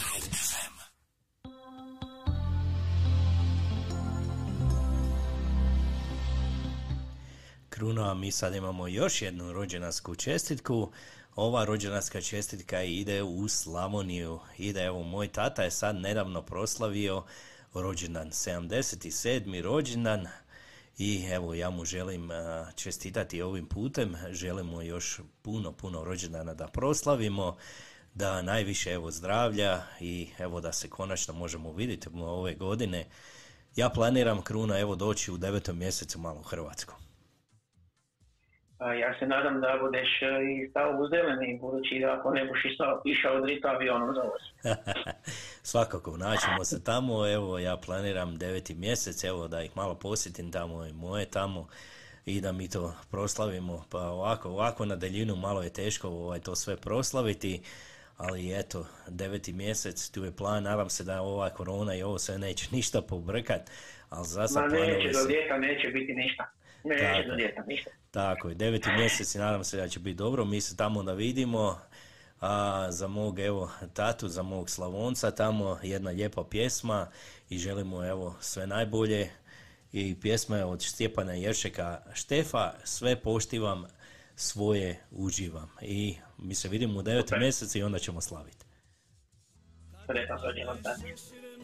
Kruno, 7.68 8.10
a 8.10 8.14
mi 8.14 8.32
sad 8.32 8.54
imamo 8.54 8.88
još 8.88 9.22
jednu 9.22 9.52
rođendansku 9.52 10.14
čestitku. 10.14 10.92
Ova 11.34 11.64
rođendanska 11.64 12.20
čestitka 12.20 12.82
ide 12.82 13.22
u 13.22 13.48
Slavoniju. 13.48 14.40
Ide, 14.58 14.84
evo, 14.84 15.02
moj 15.02 15.28
tata 15.28 15.62
je 15.62 15.70
sad 15.70 15.96
nedavno 15.96 16.42
proslavio 16.42 17.24
rođendan, 17.74 18.30
77. 18.30 19.62
rođendan. 19.62 20.26
I 20.98 21.26
evo, 21.30 21.54
ja 21.54 21.70
mu 21.70 21.84
želim 21.84 22.30
čestitati 22.74 23.42
ovim 23.42 23.66
putem. 23.66 24.16
Želimo 24.30 24.82
još 24.82 25.20
puno, 25.42 25.72
puno 25.72 26.04
rođendana 26.04 26.54
da 26.54 26.66
proslavimo 26.66 27.56
da 28.16 28.42
najviše 28.42 28.92
evo 28.92 29.10
zdravlja 29.10 29.78
i 30.00 30.28
evo 30.38 30.60
da 30.60 30.72
se 30.72 30.90
konačno 30.90 31.34
možemo 31.34 31.72
vidjeti 31.72 32.08
ove 32.14 32.54
godine. 32.54 33.04
Ja 33.76 33.88
planiram 33.88 34.42
Kruna 34.42 34.78
evo 34.78 34.96
doći 34.96 35.32
u 35.32 35.36
devetom 35.36 35.78
mjesecu 35.78 36.18
malo 36.18 36.40
u 36.40 36.42
Hrvatsku. 36.42 36.94
Ja 38.80 39.18
se 39.18 39.26
nadam 39.26 39.60
da 39.60 39.78
budeš 39.80 40.22
e, 40.22 40.26
i 40.52 40.68
stao 40.70 40.90
u 40.90 41.08
zeleni, 41.08 41.58
budući 41.60 41.98
da 41.98 42.12
ako 42.18 42.30
ne 42.30 42.42
išao, 42.64 43.02
išao 43.04 43.40
drito 43.40 43.68
avionom 43.68 44.14
za 44.14 44.20
vas. 44.20 44.74
Svakako, 45.70 46.16
naćemo 46.16 46.64
se 46.64 46.84
tamo, 46.84 47.28
evo 47.28 47.58
ja 47.58 47.76
planiram 47.76 48.36
deveti 48.36 48.74
mjesec, 48.74 49.24
evo 49.24 49.48
da 49.48 49.62
ih 49.62 49.76
malo 49.76 49.94
posjetim 49.94 50.52
tamo 50.52 50.86
i 50.86 50.92
moje 50.92 51.26
tamo 51.26 51.68
i 52.26 52.40
da 52.40 52.52
mi 52.52 52.70
to 52.70 52.94
proslavimo, 53.10 53.84
pa 53.90 53.98
ovako, 53.98 54.48
ovako 54.48 54.84
na 54.84 54.96
daljinu 54.96 55.36
malo 55.36 55.62
je 55.62 55.72
teško 55.72 56.08
ovaj, 56.08 56.40
to 56.40 56.56
sve 56.56 56.76
proslaviti, 56.76 57.62
ali 58.16 58.58
eto, 58.58 58.86
deveti 59.08 59.52
mjesec, 59.52 60.10
tu 60.10 60.24
je 60.24 60.36
plan, 60.36 60.62
nadam 60.62 60.90
se 60.90 61.04
da 61.04 61.22
ova 61.22 61.50
korona 61.50 61.94
i 61.94 62.02
ovo 62.02 62.18
sve 62.18 62.38
neće 62.38 62.68
ništa 62.76 63.02
pobrkat, 63.02 63.70
ali 64.08 64.26
za 64.26 64.48
sad 64.48 64.72
neće, 64.72 65.10
do 65.12 65.28
ljeta 65.28 65.58
neće 65.58 65.88
biti 65.88 66.12
ništa. 66.12 66.50
Neće 66.84 67.04
Tako 67.04 67.28
do 67.28 67.34
je. 67.34 67.38
ljeta 67.38 67.62
ništa. 67.66 67.90
Tako 68.10 68.48
je, 68.48 68.54
deveti 68.54 68.88
mjesec 68.92 69.34
i 69.34 69.38
nadam 69.38 69.64
se 69.64 69.76
da 69.76 69.88
će 69.88 70.00
biti 70.00 70.16
dobro, 70.16 70.44
mi 70.44 70.60
se 70.60 70.76
tamo 70.76 71.02
da 71.02 71.12
vidimo, 71.12 71.78
a 72.40 72.86
za 72.90 73.08
mog 73.08 73.38
evo 73.38 73.70
tatu, 73.94 74.28
za 74.28 74.42
mog 74.42 74.70
Slavonca 74.70 75.30
tamo 75.30 75.78
jedna 75.82 76.10
lijepa 76.10 76.44
pjesma 76.50 77.06
i 77.48 77.58
želimo 77.58 78.06
evo 78.06 78.36
sve 78.40 78.66
najbolje 78.66 79.30
i 79.92 80.20
pjesma 80.20 80.56
je 80.56 80.64
od 80.64 80.82
Stjepana 80.82 81.32
Jeršeka 81.32 82.00
Štefa, 82.14 82.72
sve 82.84 83.16
poštivam, 83.16 83.86
svoje 84.36 85.00
uživam 85.10 85.70
i 85.82 86.16
mi 86.38 86.54
se 86.54 86.68
vidimo 86.68 86.98
u 86.98 87.02
devetom 87.02 87.26
Super. 87.26 87.38
mjesecu 87.38 87.78
i 87.78 87.82
onda 87.82 87.98
ćemo 87.98 88.20
slaviti. 88.20 88.66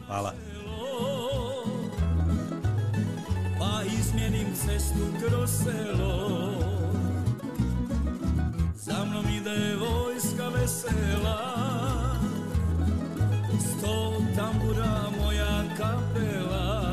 Hvala. 0.07 0.33
Pa 3.59 3.81
izmjenim 3.99 4.47
cestu 4.55 5.27
kroz 5.27 5.49
selo 5.49 6.29
Za 8.75 9.05
mnom 9.05 9.25
ide 9.29 9.75
vojska 9.75 10.49
vesela 10.49 11.39
Sto 13.59 14.13
tambura 14.35 15.09
moja 15.19 15.63
kapela 15.77 16.92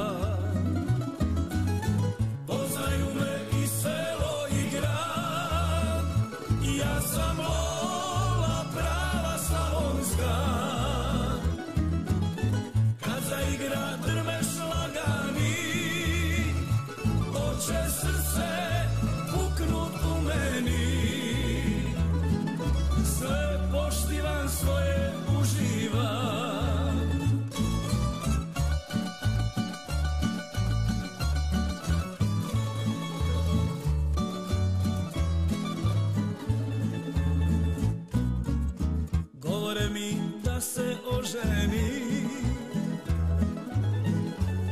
se 41.31 41.39
oženi 41.39 42.27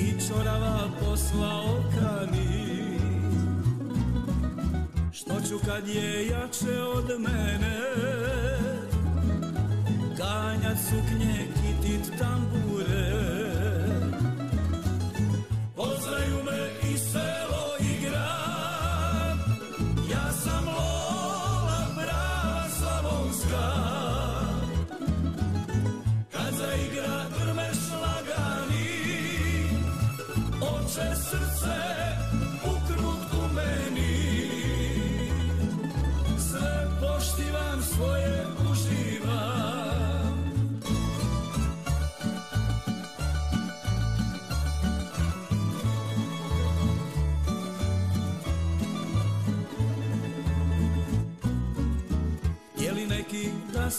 i 0.00 0.28
čorava 0.28 0.88
posla 1.00 1.62
okani 1.62 2.98
Što 5.12 5.34
ću 5.48 5.58
kad 5.66 5.88
je 5.88 6.26
jače 6.26 6.82
od 6.82 7.20
mene? 7.20 7.78
Ganjat 10.16 10.78
suknje, 10.78 11.46
kitit 11.54 12.18
tambure. 12.18 13.12
Poznaju 15.76 16.44
me 16.44 16.77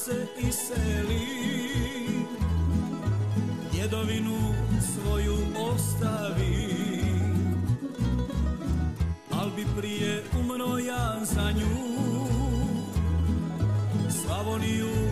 se 0.10 0.28
iseli. 0.48 1.28
Djedovinu 3.72 4.38
svoju 4.82 5.38
ostavi. 5.56 6.70
Al 9.32 9.50
bi 9.56 9.66
prije 9.78 10.24
umro 10.40 10.78
ja 10.78 11.20
za 11.24 11.52
nju. 11.52 11.90
Slavoniju 14.10 15.09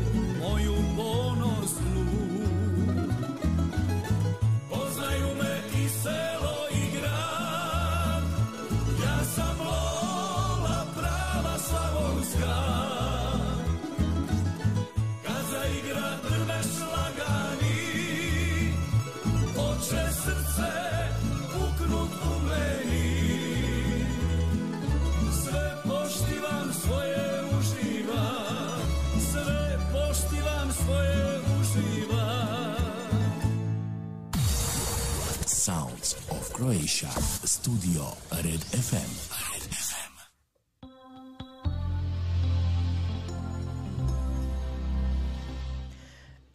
Studio 36.98 38.02
Red 38.32 38.64
FM. 38.74 39.12
Red 39.54 39.64
FM. 39.72 40.14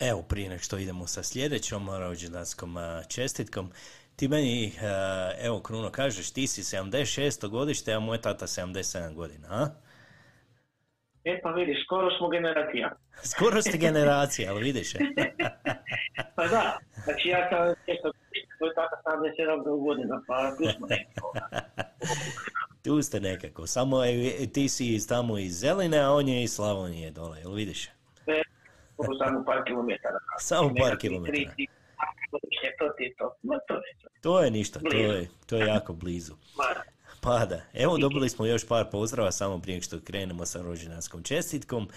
Evo, 0.00 0.22
prije 0.22 0.48
nego 0.48 0.62
što 0.62 0.78
idemo 0.78 1.06
sa 1.06 1.22
sljedećom 1.22 1.90
rođendanskom 1.90 2.76
čestitkom, 3.08 3.70
ti 4.16 4.28
meni, 4.28 4.72
evo 5.42 5.60
Kruno, 5.60 5.90
kažeš, 5.90 6.32
ti 6.32 6.46
si 6.46 6.62
76. 6.62 7.48
godište, 7.48 7.92
a 7.92 8.00
moj 8.00 8.20
tata 8.20 8.46
77 8.46 9.14
godina, 9.14 9.48
a? 9.50 9.66
E 11.24 11.40
pa 11.42 11.50
vidiš, 11.50 11.84
skoro 11.84 12.10
smo 12.18 12.28
generacija. 12.28 12.96
Skoro 13.22 13.62
ste 13.62 13.78
generacija, 13.78 14.52
ali 14.52 14.62
vidiš. 14.62 14.92
Pa 16.36 16.46
da, 16.46 16.78
znači 17.04 17.28
ja 17.28 17.48
sam 17.50 17.74
često 18.62 18.74
tvoj 18.74 18.74
tata 18.74 18.96
sam 19.02 19.20
77 19.20 19.84
godina, 19.84 20.22
pa 20.26 20.56
tu 20.56 20.64
smo 20.76 20.86
neki. 20.92 21.10
Tu 22.82 23.02
ste 23.02 23.20
nekako. 23.20 23.66
Samo 23.66 23.96
ti 24.52 24.68
si 24.68 25.08
tamo 25.08 25.38
iz 25.38 25.52
Zeline, 25.52 25.98
a 25.98 26.10
on 26.10 26.28
je 26.28 26.42
iz 26.42 26.54
Slavonije 26.54 27.10
dole, 27.10 27.40
jel 27.40 27.52
vidiš? 27.52 27.86
E, 28.26 28.42
samo 29.18 29.44
par 29.44 29.64
kilometara. 29.66 30.18
Samo 30.38 30.74
par 30.80 30.98
kilometara. 30.98 31.50
to 32.78 32.88
ti 32.96 33.04
je 33.04 33.14
to. 33.16 33.34
To 33.68 33.74
je 33.74 33.94
to. 33.98 34.08
To 34.20 34.42
je 34.42 34.50
ništa, 34.50 34.80
to 34.80 34.96
je, 34.96 35.28
to 35.46 35.56
je 35.56 35.66
jako 35.66 35.92
blizu. 35.92 36.34
Pa 37.24 37.46
da, 37.46 37.60
evo 37.74 37.98
dobili 37.98 38.28
smo 38.28 38.46
još 38.46 38.66
par 38.66 38.90
pozdrava 38.90 39.32
samo 39.32 39.58
prije 39.58 39.80
što 39.80 40.00
krenemo 40.00 40.46
sa 40.46 40.62
rođendanskom 40.62 41.22
čestitkom. 41.22 41.88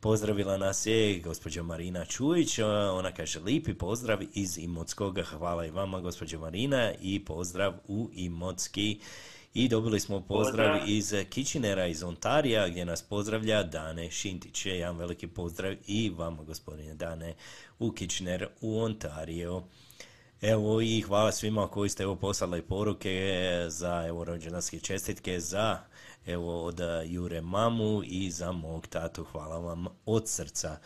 Pozdravila 0.00 0.56
nas 0.56 0.86
je 0.86 1.18
gospođa 1.18 1.62
Marina 1.62 2.04
Čujić, 2.04 2.58
ona 2.92 3.12
kaže 3.12 3.40
lipi 3.40 3.74
pozdrav 3.74 4.18
iz 4.34 4.58
Imotskoga, 4.58 5.22
hvala 5.22 5.66
i 5.66 5.70
vama 5.70 6.00
gospođa 6.00 6.38
Marina 6.38 6.92
i 7.00 7.24
pozdrav 7.24 7.74
u 7.88 8.10
Imotski. 8.12 9.00
I 9.54 9.68
dobili 9.68 10.00
smo 10.00 10.20
pozdrav 10.20 10.78
Pozdrav. 10.78 10.88
iz 10.88 11.14
Kičinera, 11.30 11.86
iz 11.86 12.02
Ontarija, 12.02 12.68
gdje 12.68 12.84
nas 12.84 13.02
pozdravlja 13.02 13.62
Dane 13.62 14.10
Šintić. 14.10 14.66
Jedan 14.66 14.96
veliki 14.96 15.26
pozdrav 15.26 15.74
i 15.86 16.10
vama, 16.16 16.42
gospodine 16.42 16.94
Dane, 16.94 17.34
u 17.78 17.92
Kičiner, 17.92 18.48
u 18.60 18.80
Ontario. 18.80 19.62
Evo 20.46 20.80
i 20.80 21.00
hvala 21.00 21.32
svima 21.32 21.68
koji 21.68 21.90
ste 21.90 22.02
evo 22.02 22.16
poslali 22.16 22.62
poruke 22.62 23.10
za 23.68 24.04
evo 24.08 24.24
rođendanske 24.24 24.80
čestitke 24.80 25.40
za 25.40 25.78
evo 26.26 26.64
od 26.64 26.80
eh, 26.80 27.02
Jure 27.06 27.40
mamu 27.40 28.02
i 28.04 28.30
za 28.30 28.52
mog 28.52 28.86
tatu. 28.86 29.24
Hvala 29.24 29.58
vam 29.58 29.86
od 30.06 30.28
srca. 30.28 30.78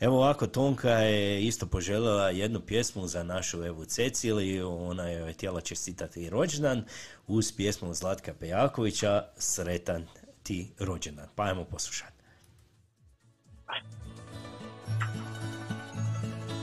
Evo 0.00 0.16
ovako, 0.16 0.46
Tonka 0.46 0.90
je 0.90 1.42
isto 1.42 1.66
poželjela 1.66 2.30
jednu 2.30 2.60
pjesmu 2.60 3.06
za 3.06 3.22
našu 3.22 3.64
Evu 3.64 3.84
Ceciliju, 3.84 4.82
ona 4.82 5.08
je 5.08 5.32
htjela 5.32 5.60
čestitati 5.60 6.30
rođendan 6.30 6.84
uz 7.26 7.52
pjesmu 7.56 7.94
Zlatka 7.94 8.34
Pejakovića 8.34 9.24
Sretan 9.36 10.06
ti 10.42 10.70
rođendan. 10.78 11.28
Pa 11.34 11.42
ajmo 11.42 11.64
poslušati. 11.64 12.22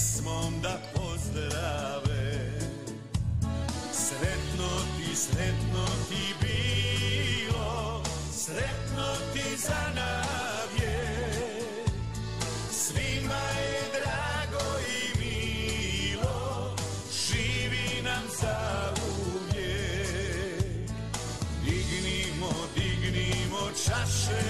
pjesmom 0.00 0.60
da 0.62 0.78
pozdrave. 0.94 2.50
Sretno 3.92 4.68
ti 4.96 5.16
sretno 5.16 5.84
ti 6.08 6.34
bilo 6.40 8.02
sretno 8.32 9.06
ti 9.32 9.56
za 9.56 9.82
navje. 9.94 11.00
Svima 12.70 13.44
je 13.60 13.80
drago 13.92 14.78
i 14.80 15.18
milo 15.18 16.76
živi 17.12 18.02
nam 18.02 18.22
za 18.40 18.92
uvijek. 19.26 20.90
Dignimo, 21.64 22.52
dignimo 22.74 23.70
čaše, 23.84 24.44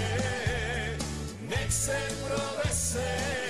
nek 1.48 1.72
se 1.72 1.98
proveseli. 2.26 3.49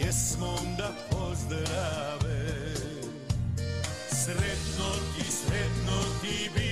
pjesmom 0.00 0.76
da 0.78 0.90
pozdrave. 1.10 2.74
Sretno 4.08 4.88
ti 5.16 5.30
sretno 5.30 6.02
ti 6.22 6.50
bilo 6.54 6.69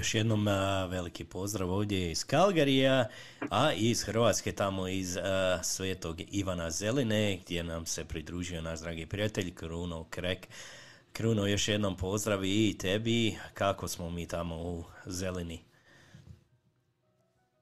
još 0.00 0.14
jednom 0.14 0.46
veliki 0.90 1.24
pozdrav 1.24 1.70
ovdje 1.72 2.10
iz 2.10 2.24
Kalgarija, 2.24 3.08
a 3.50 3.72
iz 3.72 4.04
Hrvatske 4.04 4.52
tamo 4.52 4.88
iz 4.88 5.16
a, 5.16 5.58
Svetog 5.62 6.16
Ivana 6.32 6.70
Zeline, 6.70 7.38
gdje 7.42 7.64
nam 7.64 7.86
se 7.86 8.08
pridružio 8.08 8.62
naš 8.62 8.80
dragi 8.80 9.06
prijatelj 9.06 9.54
Kruno 9.54 10.04
Krek. 10.10 10.48
Kruno, 11.12 11.46
još 11.46 11.68
jednom 11.68 11.96
pozdravi 11.96 12.68
i 12.68 12.78
tebi. 12.78 13.36
Kako 13.54 13.88
smo 13.88 14.10
mi 14.10 14.28
tamo 14.28 14.56
u 14.56 14.84
Zelini? 15.06 15.58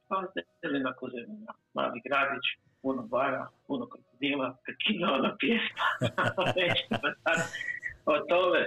Pa 0.09 0.24
zelena 0.62 0.93
ko 0.97 1.09
zelena. 1.11 1.53
Mali 1.74 2.01
gradić, 2.05 2.45
puno 2.82 3.03
bara, 3.03 3.49
puno 3.66 3.86
krokodila, 3.86 4.57
kakina 4.66 5.14
ona 5.14 5.36
pjesma. 5.41 5.86
Sad 7.24 7.39
o 8.05 8.18
tome. 8.28 8.61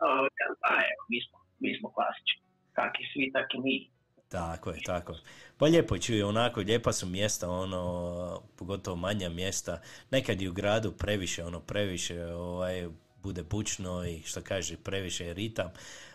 O, 0.00 0.28
Pa 0.60 0.74
evo, 0.90 1.02
mi 1.08 1.18
smo, 1.24 1.38
mi 1.60 1.78
smo 1.78 1.92
klasični. 1.92 2.37
Kaki 2.78 3.04
svi, 3.12 3.32
tak 3.32 3.54
i 3.54 3.58
mi. 3.58 3.90
Tako 4.28 4.70
je, 4.70 4.80
tako. 4.86 5.14
Pa 5.58 5.66
lijepo 5.66 5.98
čuje, 5.98 6.24
onako, 6.24 6.60
lijepa 6.60 6.92
su 6.92 7.06
mjesta, 7.06 7.50
ono, 7.50 8.42
pogotovo 8.56 8.96
manja 8.96 9.28
mjesta. 9.28 9.80
Nekad 10.10 10.42
i 10.42 10.48
u 10.48 10.52
gradu 10.52 10.92
previše, 10.92 11.44
ono, 11.44 11.60
previše, 11.60 12.24
ovaj, 12.24 12.88
bude 13.22 13.42
bučno 13.42 14.04
i 14.04 14.22
što 14.22 14.40
kaže, 14.42 14.76
previše 14.76 15.26
je 15.26 15.34
ritam, 15.34 15.70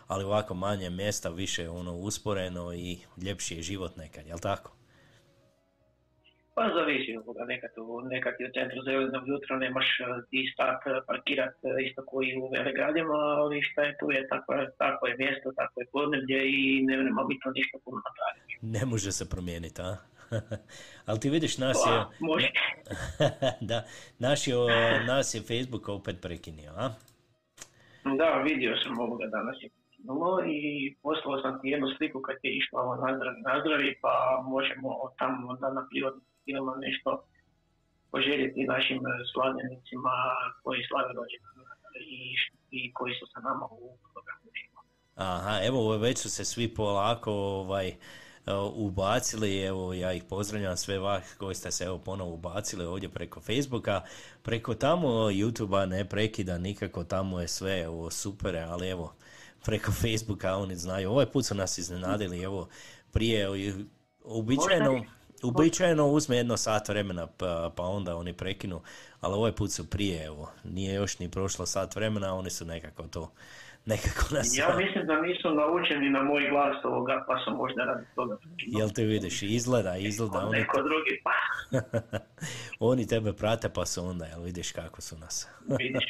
ali 0.06 0.24
ovako 0.24 0.54
manje 0.54 0.90
mjesta, 0.90 1.28
više 1.28 1.68
ono 1.68 1.94
usporeno 1.94 2.74
i 2.74 2.98
ljepši 3.16 3.56
je 3.56 3.62
život 3.62 3.96
nekad, 3.96 4.26
jel 4.26 4.38
tako? 4.38 4.72
Pa 6.56 6.62
zavisi 6.76 7.16
od 7.18 7.24
toga, 7.24 7.44
nekad, 7.52 7.70
u, 7.78 8.00
nekad 8.14 8.34
i 8.40 8.46
u 8.48 8.52
centru 8.56 8.78
zelenog 8.88 9.24
jutro 9.32 9.52
nemaš 9.64 9.88
eh, 10.00 10.04
di 10.30 10.40
stat 10.52 10.80
eh, 10.86 10.90
parkirat 11.08 11.54
eh, 11.64 11.68
isto 11.86 12.00
koji 12.10 12.28
u 12.42 12.48
velegradima, 12.56 13.14
ali 13.40 13.62
šta 13.68 13.80
je 13.82 13.96
tu 14.00 14.06
je, 14.14 14.20
tako, 14.32 14.50
je- 14.54 14.70
tako 14.78 15.02
je 15.06 15.14
mjesto, 15.22 15.52
tako 15.60 15.80
je 15.80 15.86
podneblje 15.92 16.40
i 16.58 16.82
ne 16.88 16.96
nema 16.96 17.22
bitno 17.30 17.48
ništa 17.58 17.76
puno 17.84 17.98
napraviti. 18.08 18.52
Ne 18.76 18.82
može 18.92 19.12
se 19.12 19.30
promijeniti, 19.30 19.82
a? 19.82 19.96
ali 21.08 21.20
ti 21.20 21.30
vidiš, 21.30 21.58
nas 21.58 21.76
je... 21.88 21.92
Pa, 21.92 22.10
može. 22.20 22.48
da, 23.70 23.78
naš 24.18 24.46
je, 24.48 24.54
nas 25.06 25.34
je 25.34 25.40
Facebook 25.50 25.88
opet 25.88 26.16
prekinio, 26.22 26.72
a? 26.76 26.86
Da, 28.20 28.42
vidio 28.48 28.76
sam 28.82 28.98
ovoga 28.98 29.26
danas 29.26 29.56
je 29.62 29.68
krenulo 29.92 30.40
i 30.46 30.60
poslao 31.02 31.40
sam 31.42 31.60
ti 31.60 31.68
jednu 31.68 31.88
sliku 31.96 32.20
kad 32.20 32.36
je 32.42 32.50
išla 32.60 32.80
ovo 32.82 32.94
nazdravi, 33.06 33.40
nazdravi, 33.50 33.98
pa 34.02 34.12
možemo 34.54 34.88
tamo 35.18 35.48
onda 35.48 35.68
na 35.78 35.86
privatnim 35.90 36.33
filma 36.44 36.74
nešto 36.86 37.10
poželjeti 38.10 38.70
našim 38.74 39.00
eh, 39.06 39.10
slavljenicima 39.32 40.14
koji 40.62 40.80
slave 40.88 41.10
rođendan 41.18 41.54
i, 42.18 42.34
i 42.78 42.92
koji 42.92 43.14
su 43.18 43.26
sa 43.32 43.40
nama 43.40 43.66
u 43.70 43.98
programu. 44.12 44.44
Aha, 45.14 45.60
evo 45.64 45.96
već 45.96 46.18
su 46.18 46.30
se 46.30 46.44
svi 46.44 46.74
polako 46.74 47.32
ovaj, 47.32 47.88
e, 47.88 47.94
ubacili, 48.74 49.60
evo 49.60 49.94
ja 49.94 50.12
ih 50.12 50.24
pozdravljam 50.24 50.76
sve 50.76 50.98
vas 50.98 51.34
koji 51.38 51.54
ste 51.54 51.70
se 51.70 51.84
evo 51.84 51.98
ponovo 51.98 52.34
ubacili 52.34 52.84
ovdje 52.84 53.08
preko 53.08 53.40
Facebooka, 53.40 54.02
preko 54.42 54.74
tamo 54.74 55.08
YouTubea 55.08 55.86
ne 55.86 56.08
prekida 56.08 56.58
nikako, 56.58 57.04
tamo 57.04 57.40
je 57.40 57.48
sve 57.48 57.80
evo 57.80 58.10
super, 58.10 58.56
ali 58.56 58.88
evo 58.88 59.14
preko 59.64 59.92
Facebooka 60.02 60.56
oni 60.56 60.76
znaju, 60.76 61.10
ovaj 61.10 61.26
put 61.26 61.46
su 61.46 61.54
nas 61.54 61.78
iznenadili, 61.78 62.42
evo 62.42 62.68
prije 63.12 63.48
uobičajeno, 64.24 65.04
uobičajeno 65.44 66.06
uzme 66.06 66.36
jedno 66.36 66.56
sat 66.56 66.88
vremena 66.88 67.26
pa, 67.26 67.72
pa 67.76 67.82
onda 67.82 68.16
oni 68.16 68.32
prekinu, 68.32 68.80
ali 69.20 69.34
ovaj 69.34 69.52
put 69.52 69.72
su 69.72 69.90
prije, 69.90 70.24
evo, 70.24 70.50
nije 70.64 70.94
još 70.94 71.18
ni 71.18 71.30
prošlo 71.30 71.66
sat 71.66 71.96
vremena, 71.96 72.34
oni 72.34 72.50
su 72.50 72.64
nekako 72.64 73.02
to, 73.02 73.30
nekako 73.86 74.34
nas... 74.34 74.58
Ja 74.58 74.76
mislim 74.76 75.06
da 75.06 75.20
nisu 75.20 75.54
naučeni 75.54 76.10
na 76.10 76.22
moj 76.22 76.48
glas 76.50 76.84
ovoga, 76.84 77.24
pa 77.28 77.44
sam 77.44 77.56
možda 77.56 77.84
radi 77.84 78.06
toga. 78.14 78.36
Jel 78.58 78.90
te 78.90 79.04
vidiš, 79.04 79.42
izgleda, 79.42 79.96
izgleda, 79.96 80.38
oni, 80.38 80.58
Neko 80.58 80.82
drugi, 80.82 81.22
pa 81.24 81.30
oni 82.90 83.06
tebe 83.06 83.32
prate 83.32 83.68
pa 83.68 83.86
su 83.86 84.04
onda, 84.04 84.24
jel 84.24 84.42
vidiš 84.42 84.72
kako 84.72 85.00
su 85.00 85.18
nas. 85.18 85.48
vidiš. 85.78 86.04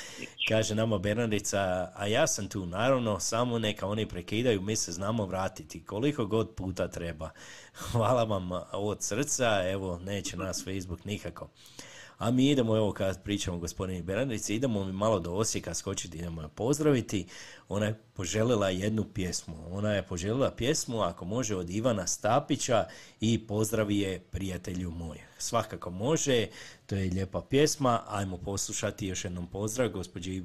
Kaže 0.48 0.74
nama 0.74 0.98
Bernardica, 0.98 1.92
a 1.96 2.06
ja 2.06 2.26
sam 2.26 2.48
tu, 2.48 2.66
naravno, 2.66 3.18
samo 3.20 3.58
neka 3.58 3.86
oni 3.86 4.06
prekidaju, 4.06 4.60
mi 4.60 4.76
se 4.76 4.92
znamo 4.92 5.26
vratiti, 5.26 5.84
koliko 5.84 6.26
god 6.26 6.54
puta 6.56 6.88
treba. 6.88 7.30
Hvala 7.92 8.24
vam 8.24 8.50
od 8.72 9.02
srca, 9.02 9.70
evo, 9.70 9.98
neće 9.98 10.36
nas 10.36 10.64
Facebook 10.64 11.04
nikako. 11.04 11.48
A 12.20 12.30
mi 12.30 12.50
idemo, 12.50 12.76
evo 12.76 12.92
kad 12.92 13.22
pričamo 13.22 13.58
gospodini 13.58 14.02
Bernardici, 14.02 14.54
idemo 14.54 14.84
mi 14.84 14.92
malo 14.92 15.20
do 15.20 15.32
Osijeka 15.32 15.74
skočiti, 15.74 16.18
idemo 16.18 16.42
je 16.42 16.48
pozdraviti. 16.48 17.26
Ona 17.68 17.86
je 17.86 18.00
poželjela 18.14 18.68
jednu 18.68 19.04
pjesmu. 19.04 19.56
Ona 19.70 19.92
je 19.92 20.02
poželjela 20.02 20.50
pjesmu, 20.50 21.00
ako 21.00 21.24
može, 21.24 21.56
od 21.56 21.70
Ivana 21.70 22.06
Stapića 22.06 22.86
i 23.20 23.46
pozdravi 23.46 23.98
je 23.98 24.20
prijatelju 24.20 24.90
moj. 24.90 25.18
Svakako 25.38 25.90
može, 25.90 26.46
to 26.86 26.94
je 26.94 27.10
lijepa 27.10 27.40
pjesma. 27.40 28.02
Ajmo 28.08 28.36
poslušati 28.36 29.06
još 29.06 29.24
jednom 29.24 29.46
pozdrav 29.46 29.88
gospođi 29.88 30.42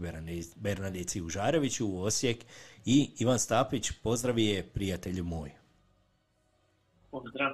Bernardici 0.55 1.21
Užareviću 1.21 1.87
u 1.87 2.01
Osijek 2.01 2.45
i 2.85 3.11
Ivan 3.19 3.39
Stapić, 3.39 3.91
pozdravi 3.91 4.45
je 4.45 4.63
prijatelju 4.63 5.23
moj. 5.23 5.51
Pozdrav. 7.11 7.51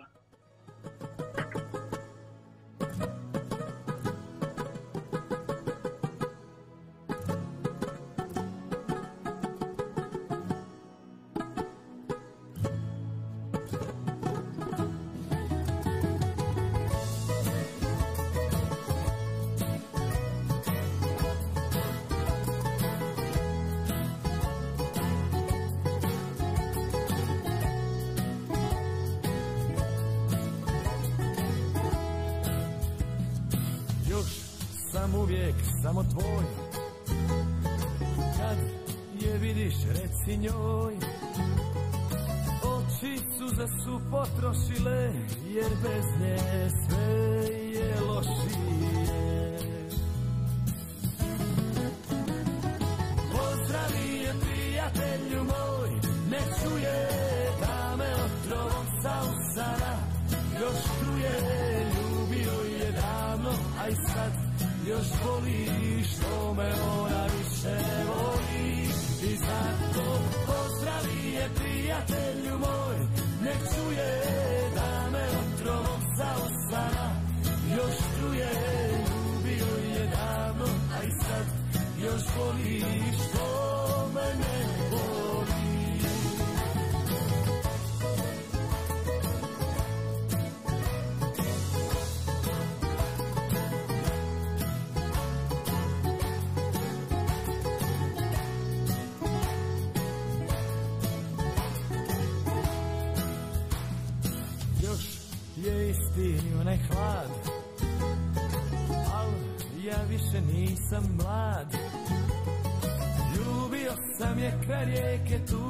Kraj 115.32 115.40
rijeke 115.40 115.61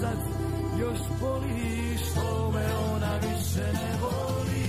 sad 0.00 0.18
još 0.80 0.98
boli 1.20 1.98
što 1.98 2.50
me 2.50 2.66
ona 2.94 3.14
više 3.16 3.72
ne 3.72 3.92
voli. 4.02 4.66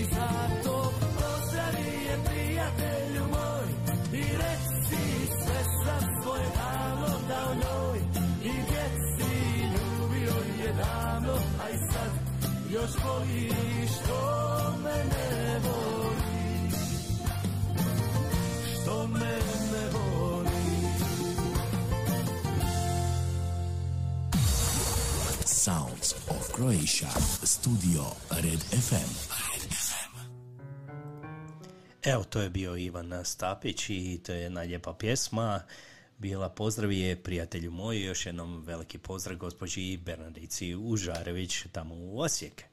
I 0.00 0.04
zato 0.14 0.92
pozdravi 1.16 2.04
je 2.08 2.16
prijatelju 2.24 3.24
moj 3.30 3.68
i 4.12 4.22
reci 4.22 5.02
sve 5.44 5.60
sam 5.84 6.22
svoje 6.22 6.46
davno 6.56 7.18
dao 7.28 7.54
njoj. 7.54 7.98
I 8.42 8.52
djeci 8.68 9.34
ljubio 9.74 10.64
je 10.64 10.72
davno, 10.72 11.34
a 11.62 11.70
i 11.70 11.92
sad 11.92 12.10
još 12.70 12.90
boli 13.04 13.75
Croatia. 26.56 27.08
Studio 27.44 28.02
Red 28.30 28.60
FM. 28.60 29.12
Evo, 32.02 32.24
to 32.24 32.40
je 32.40 32.50
bio 32.50 32.76
Ivan 32.76 33.24
Stapić 33.24 33.90
i 33.90 34.20
to 34.26 34.32
je 34.32 34.40
jedna 34.40 34.60
lijepa 34.60 34.94
pjesma. 34.94 35.60
Bila 36.18 36.48
pozdrav 36.48 36.92
je 36.92 37.22
prijatelju 37.22 37.70
moj, 37.70 38.04
još 38.04 38.26
jednom 38.26 38.62
veliki 38.66 38.98
pozdrav 38.98 39.36
gospođi 39.36 39.96
Bernardici 39.96 40.74
Užarević 40.74 41.64
tamo 41.72 41.94
u 41.94 42.20
Osijek. 42.20 42.64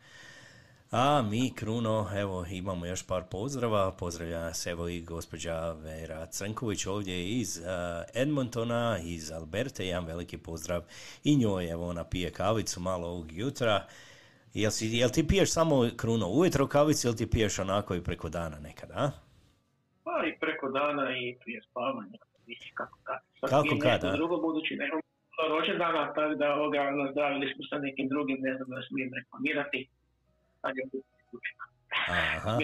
A 0.96 1.22
mi, 1.22 1.54
Kruno, 1.56 2.08
evo 2.16 2.46
imamo 2.52 2.86
još 2.86 3.08
par 3.08 3.24
pozdrava. 3.32 3.92
Pozdravlja 4.00 4.40
nas 4.40 4.68
evo 4.68 4.88
i 4.88 5.02
gospođa 5.02 5.72
Vera 5.72 6.26
Crnković 6.26 6.86
ovdje 6.86 7.30
iz 7.30 7.58
uh, 7.58 8.22
Edmontona, 8.22 8.98
iz 9.04 9.32
Alberte. 9.32 9.86
Jedan 9.86 10.06
veliki 10.06 10.38
pozdrav 10.38 10.82
i 11.24 11.36
njoj, 11.36 11.70
evo 11.72 11.88
ona 11.88 12.04
pije 12.04 12.32
kavicu 12.32 12.80
malo 12.80 13.08
ovog 13.08 13.32
jutra. 13.32 13.86
Jel, 14.54 14.72
si, 14.72 14.88
jel 14.88 15.10
ti 15.10 15.28
piješ 15.28 15.54
samo, 15.54 15.90
Kruno, 15.98 16.28
ujutro 16.30 16.68
kavicu 16.68 17.08
ili 17.08 17.18
ti 17.18 17.30
piješ 17.30 17.60
onako 17.60 17.96
i 17.96 18.04
preko 18.04 18.30
dana 18.30 18.60
nekad, 18.60 18.92
a? 18.92 19.12
Pa 20.04 20.26
i 20.28 20.40
preko 20.40 20.70
dana 20.70 21.18
i 21.18 21.38
prije 21.44 21.62
spavanja. 21.70 22.18
Kako 22.74 22.98
kad. 23.04 23.20
Sad 23.40 23.50
Kako 23.50 23.80
kad, 23.82 24.02
drugo, 24.16 24.38
budući 24.38 24.76
da 24.76 24.84
imam 24.86 25.02
rođendana, 25.50 26.14
tako 26.14 26.36
da 26.36 26.54
ovoga 26.54 26.92
nazdravili 26.92 27.54
smo 27.54 27.64
sa 27.70 27.78
nekim 27.78 28.08
drugim, 28.08 28.38
ne 28.42 28.56
znam 28.56 28.70
da 28.70 28.82
smijem 28.88 29.12
reklamirati. 29.14 29.90
Sad 30.64 30.78
je 30.78 30.90
kućima. 31.32 31.60
Aha. 32.08 32.58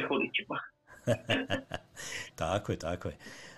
Tako 2.35 2.71
je, 2.71 2.79
tako 2.79 3.07
je. 3.07 3.17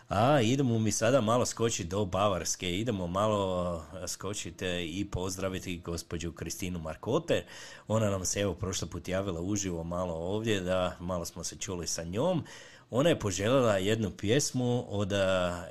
A 0.09 0.41
idemo 0.41 0.79
mi 0.79 0.91
sada 0.91 1.21
malo 1.21 1.45
skočiti 1.45 1.89
do 1.89 2.05
Bavarske, 2.05 2.79
idemo 2.79 3.07
malo 3.07 3.83
skočiti 4.07 4.65
i 4.99 5.07
pozdraviti 5.11 5.77
gospođu 5.77 6.31
Kristinu 6.31 6.79
Markote. 6.79 7.45
Ona 7.87 8.09
nam 8.09 8.25
se 8.25 8.39
evo 8.39 8.53
prošli 8.53 8.89
put 8.89 9.07
javila 9.07 9.41
uživo 9.41 9.83
malo 9.83 10.13
ovdje, 10.13 10.59
da 10.59 10.95
malo 10.99 11.25
smo 11.25 11.43
se 11.43 11.55
čuli 11.55 11.87
sa 11.87 12.03
njom. 12.03 12.43
Ona 12.89 13.09
je 13.09 13.19
poželjela 13.19 13.77
jednu 13.77 14.11
pjesmu 14.17 14.85
od 14.89 15.11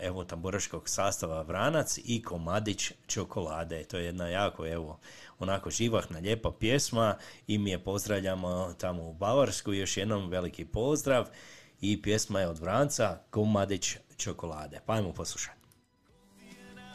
evo 0.01 0.25
tamburaškog 0.25 0.89
sastava 0.89 1.43
Vranac 1.43 1.99
i 2.05 2.23
Komadić 2.23 2.93
čokolade. 3.07 3.85
To 3.85 3.99
je 3.99 4.05
jedna 4.05 4.29
jako 4.29 4.67
evo 4.67 4.99
onako 5.41 5.71
živahna 5.71 6.19
lijepa 6.19 6.53
pjesma 6.61 7.17
i 7.47 7.59
mi 7.59 7.71
je 7.71 7.85
pozdravljamo 7.85 8.75
tamo 8.81 9.03
u 9.03 9.15
Bavarsku. 9.15 9.73
Još 9.73 9.97
jednom 9.97 10.29
veliki 10.29 10.65
pozdrav 10.65 11.27
i 11.81 12.03
pjesma 12.03 12.41
je 12.41 12.49
od 12.49 12.59
Vranca 12.59 13.19
Komadić 13.31 13.97
čokolade. 14.17 14.81
Pa 14.87 14.93
ajmo 14.93 15.13
poslušati. 15.13 15.61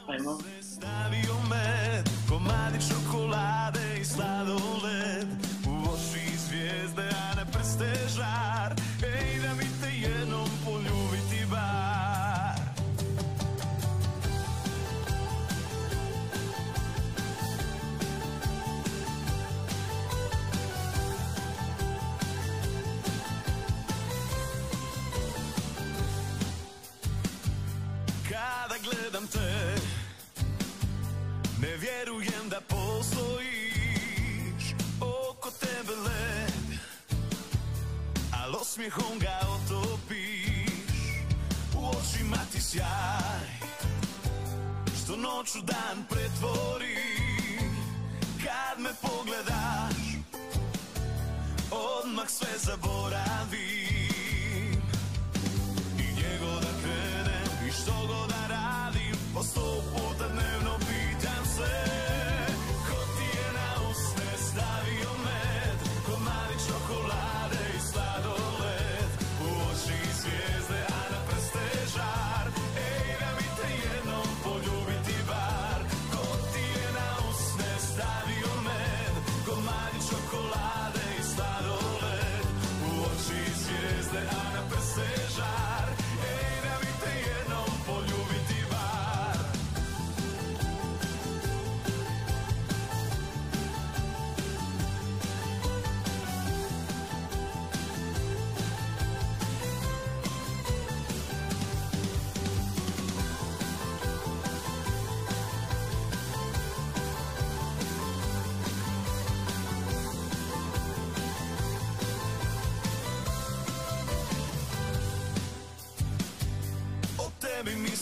Ajmo. 0.08 0.38
Stavio 0.62 1.36
med, 1.50 2.10
komadi 2.30 2.78
čokolade 2.90 3.98
i 4.02 4.06
sladoled 4.06 5.28
U 5.68 5.90
oči 5.94 6.38
zvijezde, 6.38 7.02
a 7.02 7.36
na 7.36 7.46
prste 7.52 7.94
žar 8.16 8.85
vjerujem 32.06 32.50
da 32.50 32.62
postojiš 32.68 34.64
Oko 35.02 35.52
tebe 35.52 35.96
led 35.96 36.80
Al 38.32 38.56
osmijehom 38.62 39.20
ga 39.20 39.40
otopiš. 39.56 41.00
U 41.76 41.90
očima 41.90 42.38
ti 42.52 42.62
sjaj 42.62 43.50
Što 45.04 45.16
noću 45.16 45.62
dan 45.62 46.06
pretvori. 46.10 46.96
Kad 48.44 48.84
me 48.84 48.90
pogledaš 49.02 49.96
Odmah 51.72 52.30
sve 52.30 52.58
zaboravim. 52.58 53.56
I 56.00 56.16
njego 56.16 56.60
da 56.62 56.72
krenem 56.82 57.68
I 57.68 57.72
što 57.72 58.08
god 58.08 58.30
da 58.30 58.48
radim 58.48 59.16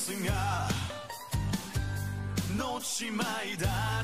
mislim 0.08 0.26
ja 0.26 0.68
Noćima 2.58 3.24
i 3.54 3.56
danima 3.58 4.03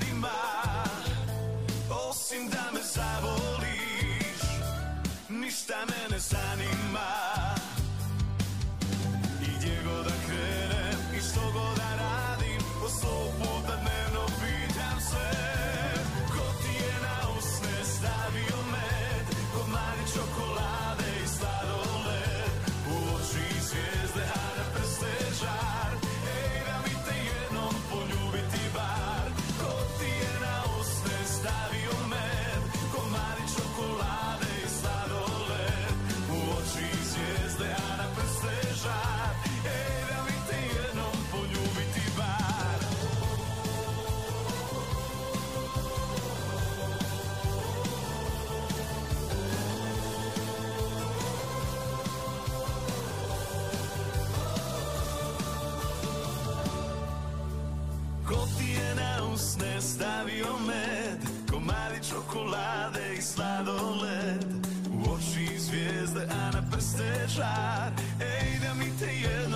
čokolade 62.30 63.16
i 63.18 63.22
sladoled. 63.22 64.46
U 64.94 65.14
oči 65.14 65.60
zvijezde, 65.60 66.28
a 66.32 66.52
na 66.52 66.62
prste 66.72 67.28
žar 67.28 67.92
Ej, 68.22 68.60
da 68.60 68.74
mi 68.74 68.92
te 69.00 69.06
jednom 69.06 69.49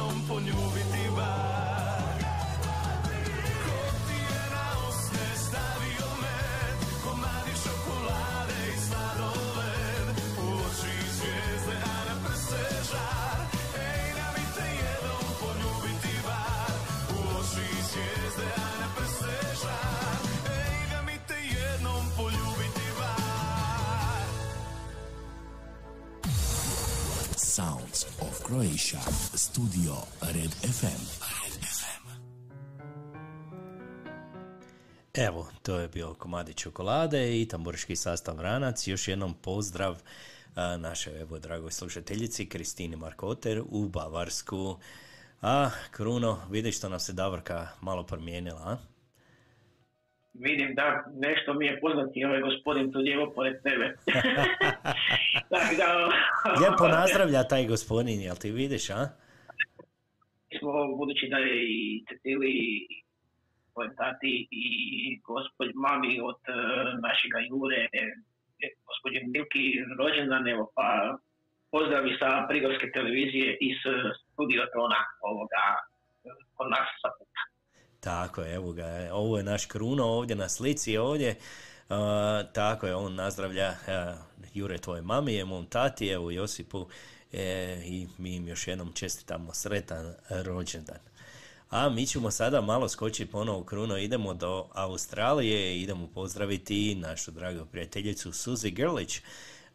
Croatia. 28.64 29.00
Studio 29.36 29.94
Red 30.22 30.52
FM. 30.52 31.04
Evo, 35.14 35.48
to 35.62 35.80
je 35.80 35.88
bio 35.88 36.14
komadi 36.14 36.54
čokolade 36.54 37.42
i 37.42 37.48
tamburiški 37.48 37.96
sastav 37.96 38.42
Ranac. 38.42 38.88
Još 38.88 39.08
jednom 39.08 39.34
pozdrav 39.34 40.02
a, 40.56 40.78
našoj 40.78 41.22
evo 41.22 41.40
dragoj 41.40 41.72
slušateljici 41.72 42.50
Kristini 42.50 42.96
Markoter 42.96 43.64
u 43.70 43.90
Bavarsku. 43.90 44.78
A, 45.42 45.70
Kruno, 45.92 46.40
vidiš 46.50 46.78
što 46.78 46.90
nam 46.90 47.00
se 47.00 47.14
Davorka 47.14 47.68
malo 47.82 48.04
promijenila, 48.04 48.62
a? 48.66 48.93
Vidim 50.34 50.76
da 50.76 51.06
nešto 51.16 51.54
mi 51.54 51.66
je 51.66 51.80
poznati 51.80 52.26
ovaj 52.26 52.42
gospodin 52.42 52.92
tu 52.92 53.00
lijevo 53.00 53.32
pored 53.36 53.56
tebe. 53.64 53.96
Tako 55.52 55.76
da, 55.78 55.88
Lijepo 56.60 56.88
nazdravlja 56.88 57.44
taj 57.44 57.68
gospodin, 57.68 58.22
jel 58.22 58.36
ti 58.36 58.52
vidiš, 58.52 58.90
a? 58.90 59.08
smo, 60.60 60.96
budući 61.00 61.26
da 61.34 61.38
je 61.38 61.56
i 61.78 62.06
Cecili 62.08 62.54
tvoj 63.74 63.96
tati 63.96 64.48
i 64.52 64.66
gospođ 65.30 65.70
mami 65.86 66.14
od 66.30 66.42
e, 66.48 66.54
našega 67.08 67.40
Jure, 67.50 67.82
e, 68.02 68.68
gospođe 68.88 69.20
Milki, 69.34 69.66
rođendan, 70.00 70.48
evo 70.48 70.72
pa 70.76 70.88
pozdravi 71.72 72.12
sa 72.20 72.30
Prigorske 72.50 72.88
televizije 72.96 73.58
iz 73.70 73.80
studio 74.32 74.62
ovoga 75.30 75.66
kod 76.56 76.68
nas 76.76 76.88
sa 77.02 77.10
puta. 77.18 77.42
Tako 78.04 78.42
je, 78.42 78.54
evo 78.54 78.72
ga, 78.72 79.10
ovo 79.12 79.38
je 79.38 79.44
naš 79.44 79.66
Kruno 79.66 80.06
ovdje 80.06 80.36
na 80.36 80.50
slici 80.50 80.98
ovdje. 80.98 81.36
A, 81.90 82.44
tako 82.54 82.88
je, 82.88 82.96
on 82.96 83.16
nazdravlja 83.16 83.76
a, 83.88 84.16
Jure 84.54 84.78
tvoje 84.78 85.02
mami, 85.02 85.34
je 85.34 85.46
mom 85.46 85.66
tati, 85.66 86.08
evo 86.08 86.32
Josipu 86.32 86.88
e, 87.34 87.82
i 87.86 88.08
mi 88.18 88.36
im 88.36 88.48
još 88.48 88.68
jednom 88.68 88.94
čestitamo 88.94 89.54
sretan 89.54 90.14
rođendan. 90.30 91.00
A 91.70 91.90
mi 91.90 92.06
ćemo 92.06 92.32
sada 92.32 92.62
malo 92.62 92.90
skočiti 92.90 93.32
ponovo 93.32 93.60
u 93.60 93.64
Kruno, 93.64 93.98
idemo 93.98 94.34
do 94.34 94.68
Australije, 94.74 95.82
idemo 95.82 96.08
pozdraviti 96.08 96.96
našu 96.96 97.32
dragu 97.32 97.66
prijateljicu 97.66 98.32
Suzy 98.32 98.74
Grlić. 98.74 99.22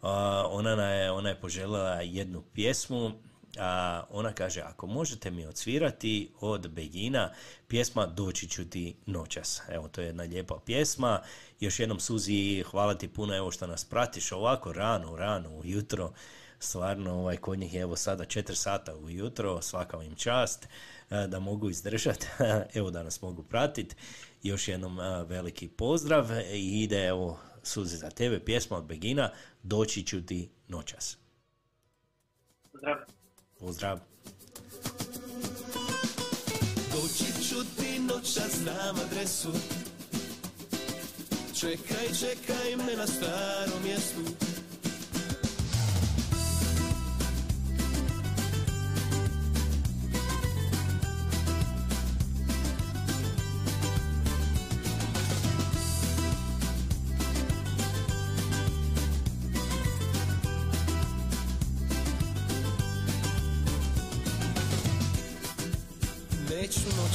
A, 0.02 0.44
ona, 0.50 0.76
na 0.76 0.90
je, 0.90 1.10
ona 1.10 1.28
je 1.28 1.40
poželjela 1.40 2.00
jednu 2.00 2.42
pjesmu, 2.54 3.12
a 3.56 4.02
ona 4.10 4.32
kaže, 4.32 4.60
ako 4.60 4.86
možete 4.86 5.30
mi 5.30 5.46
odsvirati 5.46 6.30
od 6.40 6.70
Begina 6.70 7.32
pjesma 7.68 8.06
Doći 8.06 8.48
ću 8.48 8.70
ti 8.70 8.96
noćas. 9.06 9.62
Evo, 9.68 9.88
to 9.88 10.00
je 10.00 10.06
jedna 10.06 10.22
lijepa 10.22 10.58
pjesma. 10.66 11.22
Još 11.60 11.80
jednom, 11.80 12.00
Suzi, 12.00 12.62
hvala 12.70 12.94
ti 12.94 13.08
puno 13.08 13.36
evo 13.36 13.50
što 13.50 13.66
nas 13.66 13.84
pratiš 13.84 14.32
ovako 14.32 14.72
rano, 14.72 15.16
rano, 15.16 15.50
ujutro. 15.50 16.12
Stvarno, 16.58 17.14
ovaj, 17.14 17.36
kod 17.36 17.58
njih 17.58 17.74
je 17.74 17.80
evo 17.80 17.96
sada 17.96 18.24
4 18.24 18.54
sata 18.54 18.96
ujutro, 18.96 19.62
svaka 19.62 20.02
im 20.02 20.14
čast 20.14 20.68
e, 21.10 21.26
da 21.26 21.38
mogu 21.38 21.70
izdržati, 21.70 22.26
evo 22.78 22.90
da 22.90 23.02
nas 23.02 23.22
mogu 23.22 23.42
pratiti. 23.42 23.96
Još 24.42 24.68
jednom 24.68 25.00
e, 25.00 25.24
veliki 25.24 25.68
pozdrav 25.68 26.30
i 26.52 26.82
ide 26.82 27.06
evo 27.06 27.38
Suzi 27.62 27.96
za 27.96 28.10
tebe 28.10 28.44
pjesma 28.44 28.76
od 28.76 28.84
Begina 28.84 29.30
Doći 29.62 30.06
ću 30.06 30.26
ti 30.26 30.50
noćas. 30.68 31.18
Pozdrav. 32.72 33.17
Pozdrav. 33.60 33.98
Doći 36.92 37.48
ću 37.48 37.56
ti 37.76 37.98
noća, 37.98 38.42
znam 38.62 38.96
adresu 38.96 39.52
Čekaj, 41.60 42.06
čekaj 42.20 42.76
me 42.76 42.96
na 42.96 43.06
starom 43.06 43.82
mjestu 43.84 44.20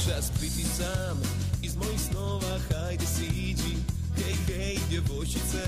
Noćas 0.06 0.30
biti 0.40 0.64
sam. 0.76 1.22
Iz 1.62 1.76
mojih 1.76 2.00
snova 2.10 2.58
hajde 2.70 3.04
siđi. 3.06 3.76
Hej, 4.16 4.34
hej, 4.46 4.78
djevojčice 4.88 5.64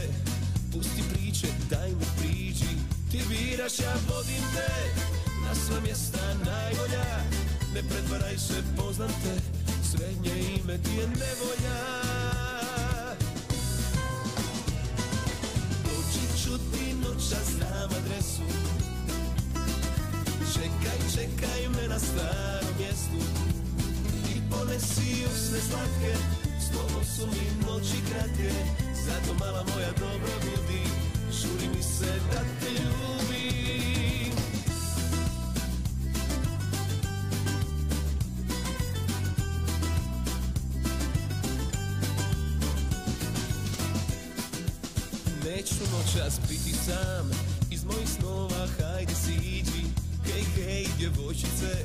Pusti 0.72 1.02
priče, 1.12 1.46
daj 1.70 1.88
mi 1.88 2.06
priđi. 2.18 2.76
Ti 3.10 3.20
biraš, 3.28 3.78
ja 3.78 3.94
vodim 4.08 4.42
te. 4.54 4.72
Na 5.42 5.54
sva 5.54 5.80
mjesta 5.80 6.34
najbolja. 6.34 7.04
Ne 7.74 7.82
pretvaraj 7.88 8.38
se, 8.38 8.62
poznam 8.76 9.08
te. 9.08 9.34
Srednje 9.90 10.30
ime 10.60 10.78
ti 10.78 10.90
je 10.90 11.06
nevolja 11.06 12.05
Noćas 46.16 46.40
biti 46.48 46.76
sam. 46.76 47.30
Iz 47.70 47.84
mojih 47.84 48.08
snova 48.08 48.66
hajde 48.78 49.14
siđi. 49.14 49.82
Hej, 50.24 50.44
hej, 50.54 50.86
djevojčice 50.98 51.84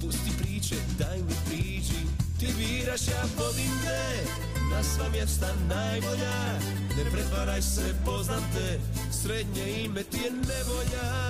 Pusti 0.00 0.30
priče, 0.38 0.74
daj 0.98 1.18
mi 1.18 1.34
priđi. 1.46 2.02
Ti 2.40 2.46
biraš, 2.58 3.08
ja 3.08 3.22
vodim 3.38 3.72
te. 3.84 4.30
Na 4.70 4.82
sva 4.82 5.08
mjesta 5.08 5.46
najbolja. 5.68 6.58
Ne 6.96 7.10
pretvaraj 7.12 7.62
se, 7.62 7.94
poznam 8.04 8.42
te. 8.54 8.80
Srednje 9.22 9.84
ime 9.84 10.02
ti 10.02 10.16
je 10.16 10.30
nevolja 10.30 11.27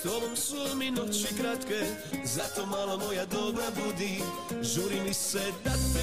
S 0.00 0.02
tobom 0.02 0.36
su 0.36 0.76
mi 0.76 0.90
noći 0.90 1.34
kratke 1.36 1.80
Zato 2.24 2.66
malo 2.66 2.98
moja 2.98 3.26
dobra 3.26 3.64
budi. 3.76 4.20
Žuri 4.62 5.00
mi 5.00 5.14
se 5.14 5.52
da 5.64 5.70
te 5.70 5.99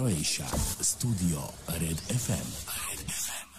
Croatia. 0.00 0.46
Studio 0.80 1.40
Red 1.68 2.00
FM. 2.08 2.48
Red 2.88 3.00
FM. 3.10 3.50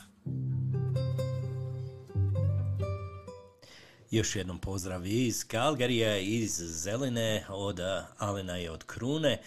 Još 4.11 4.35
jednom 4.35 4.59
pozdrav 4.59 5.05
iz 5.05 5.47
Kalgarija, 5.47 6.17
iz 6.17 6.51
Zeline, 6.51 7.45
od 7.49 7.79
Alena 8.17 8.59
i 8.59 8.67
od 8.67 8.83
Krune. 8.83 9.41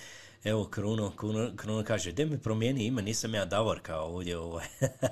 Evo 0.45 0.65
Kruno, 0.65 1.13
Kruno, 1.17 1.51
Kruno 1.57 1.85
kaže, 1.85 2.13
gdje 2.13 2.27
mi 2.27 2.39
promijeni 2.39 2.87
ime, 2.87 3.03
nisam 3.03 3.35
ja 3.35 3.45
Davorka 3.45 3.99
ovdje, 3.99 4.39
ovaj. 4.39 4.65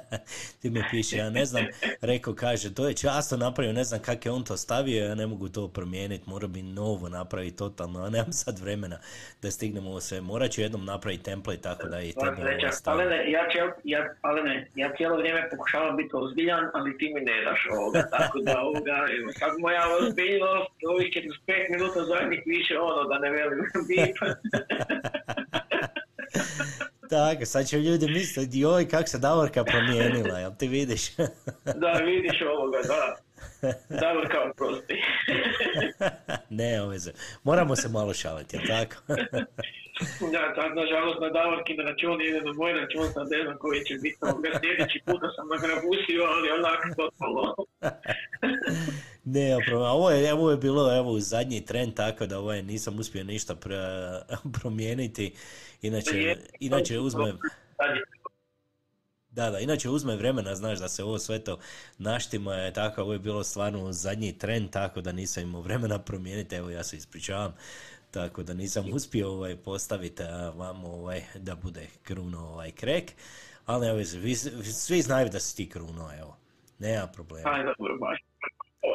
ti 0.63 0.71
mi 0.71 0.83
piše, 0.91 1.17
ja 1.17 1.31
ne 1.31 1.45
znam, 1.45 1.65
rekao, 2.01 2.35
kaže, 2.35 2.75
to 2.75 2.89
je 2.89 2.95
často 2.95 3.37
napravio, 3.37 3.73
ne 3.73 3.85
znam 3.85 4.01
kako 4.03 4.29
je 4.29 4.33
on 4.33 4.45
to 4.45 4.57
stavio, 4.57 5.05
ja 5.05 5.15
ne 5.15 5.27
mogu 5.27 5.49
to 5.49 5.69
promijeniti, 5.69 6.31
mora 6.31 6.47
bi 6.47 6.63
novo 6.63 7.09
napraviti 7.09 7.57
totalno, 7.57 8.05
a 8.05 8.11
nemam 8.11 8.33
sad 8.33 8.59
vremena 8.59 8.99
da 9.43 9.51
stignemo 9.51 9.91
ovo 9.91 10.01
sve. 10.01 10.21
Morat 10.21 10.51
ću 10.51 10.61
jednom 10.61 10.85
napraviti 10.85 11.23
template 11.23 11.61
tako 11.61 11.89
da 11.89 12.01
i 12.01 12.13
tebe 12.13 12.27
ovo. 12.27 12.43
Alene, 12.85 13.31
ja, 13.31 13.49
cijel, 13.51 13.69
ja, 13.85 14.15
Alene, 14.21 14.71
ja 14.75 14.93
cijelo 14.97 15.17
vrijeme 15.17 15.49
pokušavam 15.51 15.97
biti 15.97 16.11
ozbiljan, 16.13 16.65
ali 16.75 16.99
ti 16.99 17.13
mi 17.15 17.21
ne 17.21 17.45
daš 17.45 17.67
ovoga, 17.71 18.09
tako 18.11 18.39
da 18.41 18.61
ovoga, 18.61 18.97
evo, 19.19 19.33
sad 19.39 19.53
moja 19.59 19.83
ozbiljnost, 20.01 20.73
ovih 20.89 21.09
45 21.49 21.71
minuta 21.71 22.05
zadnjih 22.05 22.43
više 22.47 22.79
ono, 22.79 23.09
da 23.09 23.19
ne 23.19 23.31
velim 23.31 23.61
bip. 23.89 24.17
Tako, 27.11 27.45
sad 27.45 27.67
će 27.67 27.79
ljudi 27.79 28.07
misliti, 28.07 28.59
joj, 28.59 28.89
kak 28.89 29.09
se 29.09 29.19
Davorka 29.19 29.65
promijenila, 29.65 30.39
jel 30.39 30.53
ti 30.59 30.69
vidiš? 30.69 31.17
da, 31.83 31.93
vidiš 31.93 32.41
ovoga, 32.57 32.79
da. 32.93 33.17
Kao 34.29 34.53
prosti. 34.57 35.03
ne, 36.59 36.87
veze. 36.87 37.13
Moramo 37.43 37.77
se 37.77 37.89
malo 37.89 38.15
šaliti, 38.15 38.57
jel 38.57 38.67
tako? 38.67 38.97
da, 40.33 40.43
sad 40.57 40.71
nažalost 40.77 41.21
na 41.21 41.29
Davorki 41.29 41.75
na 41.75 41.85
račun 41.85 42.23
ide 42.23 42.41
na 42.41 42.53
moj 42.53 42.73
račun, 42.73 43.13
sad 43.15 43.27
ne 43.31 43.43
znam 43.45 43.59
koji 43.59 43.85
će 43.85 43.95
biti 43.95 44.19
ovoga, 44.21 44.49
sljedeći 44.61 44.99
puta 45.07 45.27
sam 45.37 45.49
ga 45.49 45.57
grabusio, 45.67 46.23
ali 46.35 46.51
onako 46.59 46.87
totalno. 47.01 47.55
Ne, 49.25 49.57
ovo 49.73 50.11
je, 50.11 50.33
ovo 50.33 50.51
je 50.51 50.57
bilo 50.57 50.97
evo, 50.97 51.21
zadnji 51.21 51.61
trend, 51.61 51.95
tako 51.95 52.27
da 52.27 52.39
ovo 52.39 52.53
je, 52.53 52.63
nisam 52.63 52.99
uspio 52.99 53.25
ništa 53.25 53.55
pre- 53.55 54.23
promijeniti. 54.61 55.35
Inače, 55.83 56.37
inače 56.61 56.99
uzme... 56.99 57.35
Da, 59.31 59.51
da, 59.51 59.59
inače 59.59 59.89
uzme 59.89 60.17
vremena, 60.17 60.55
znaš, 60.55 60.79
da 60.79 60.89
se 60.89 61.05
ovo 61.05 61.19
sve 61.19 61.39
to 61.39 61.59
naštima 61.99 62.55
je 62.55 62.73
tako, 62.73 63.03
ovo 63.03 63.13
je 63.13 63.19
bilo 63.19 63.45
stvarno 63.45 63.93
zadnji 63.93 64.39
trend, 64.39 64.71
tako 64.71 65.01
da 65.01 65.13
nisam 65.13 65.43
imao 65.43 65.61
vremena 65.61 65.99
promijeniti, 65.99 66.55
evo 66.55 66.71
ja 66.71 66.85
se 66.85 66.97
ispričavam, 66.97 67.55
tako 68.11 68.43
da 68.43 68.55
nisam 68.55 68.85
uspio 68.93 69.31
ovaj, 69.31 69.57
postaviti 69.57 70.23
vam 70.55 70.85
ovaj, 70.85 71.23
da 71.35 71.55
bude 71.55 71.87
Kruno 72.03 72.49
ovaj 72.49 72.71
krek, 72.71 73.13
ali 73.67 73.87
evo, 73.87 73.99
vi, 74.15 74.37
svi 74.65 75.03
znaju 75.03 75.29
da 75.29 75.41
si 75.41 75.57
ti 75.57 75.69
Kruno, 75.69 76.11
evo, 76.19 76.37
nema 76.83 77.07
problema. 77.07 77.51
Aj, 77.51 77.65
dobro, 77.65 77.99
baš. 77.99 78.19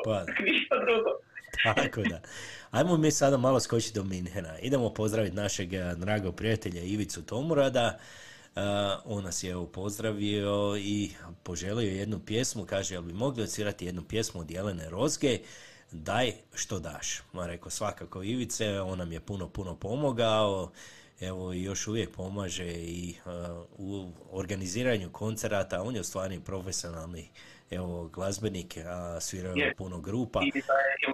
Pa, 0.06 0.26
Ništa 0.46 0.76
drugo. 0.76 1.10
tako 1.76 2.02
da. 2.02 2.22
Ajmo 2.72 2.98
mi 2.98 3.12
sada 3.12 3.38
malo 3.38 3.60
skočiti 3.60 4.00
do 4.00 4.04
Minhena. 4.04 4.60
Idemo 4.60 4.94
pozdraviti 4.94 5.36
našeg 5.36 5.74
eh, 5.74 5.96
dragog 5.96 6.36
prijatelja 6.36 6.82
Ivicu 6.82 7.26
Tomurada. 7.26 7.98
Uh, 8.58 8.64
on 9.06 9.24
nas 9.24 9.44
je 9.44 9.52
evo 9.52 9.66
pozdravio 9.66 10.78
i 10.78 11.12
poželio 11.44 11.92
jednu 11.92 12.20
pjesmu, 12.20 12.66
kaže, 12.66 12.96
jel 12.96 13.02
bi 13.02 13.14
mogli 13.14 13.44
odsvirati 13.44 13.86
jednu 13.86 14.04
pjesmu 14.04 14.42
od 14.42 14.52
Jelene 14.52 14.90
Rozge, 14.90 15.40
daj 15.92 16.34
što 16.54 16.80
daš. 16.80 17.22
Ma 17.34 17.48
rekao, 17.48 17.70
svakako 17.70 18.24
Ivice, 18.24 18.82
on 18.82 18.98
nam 18.98 19.12
je 19.12 19.20
puno, 19.20 19.50
puno 19.50 19.76
pomogao, 19.76 20.72
evo 21.20 21.54
još 21.54 21.88
uvijek 21.88 22.12
pomaže 22.12 22.72
i 22.74 23.16
uh, 23.26 23.66
u 23.78 24.12
organiziranju 24.32 25.10
koncerata, 25.12 25.82
on 25.82 25.96
je 25.96 26.02
u 26.02 26.04
stvari 26.04 26.40
profesionalni 26.40 27.30
evo, 27.72 28.08
glazbenik, 28.08 28.78
a 28.86 29.20
svirao 29.20 29.54
je 29.56 29.76
puno 29.78 30.00
grupa. 30.00 30.42
I 30.44 30.52
da 30.52 30.74
je 30.74 31.14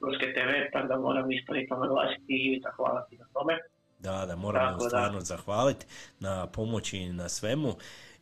Ruske 0.00 0.26
TV, 0.32 0.72
tako 0.72 0.88
da 0.88 0.98
moram 0.98 1.32
isto 1.32 1.54
i 1.54 1.66
naglasiti 1.70 2.24
i 2.28 2.46
Ivica, 2.46 2.68
hvala 2.76 3.06
ti 3.10 3.16
na 3.16 3.24
tome. 3.32 3.58
Da, 3.98 4.26
da, 4.26 4.36
moramo 4.36 4.66
Tako 4.66 4.76
mu 4.76 4.84
da. 4.84 4.88
stvarno 4.88 5.20
zahvaliti 5.20 5.86
na 6.20 6.46
pomoći 6.46 6.98
i 6.98 7.12
na 7.12 7.28
svemu. 7.28 7.74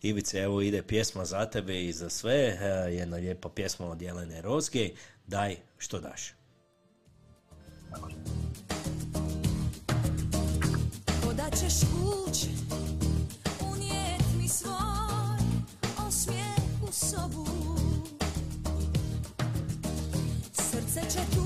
Ivice, 0.03 0.39
evo 0.39 0.61
ide 0.61 0.83
pjesma 0.83 1.25
za 1.25 1.47
tebe 1.47 1.83
i 1.85 1.93
za 1.93 2.11
sve, 2.11 2.35
e, 2.35 2.95
jedna 2.95 3.17
lijepa 3.17 3.49
pjesma 3.49 3.87
od 3.87 4.03
Jelene 4.03 4.43
Rozge, 4.43 4.89
daj 5.27 5.57
što 5.79 6.01
daš. 6.01 6.33
Koda 11.23 11.51
ćeš 11.51 11.81
kuć 11.81 12.47
sobu 17.15 17.47
Srce 20.53 21.01
će 21.11 21.19
tuć 21.35 21.44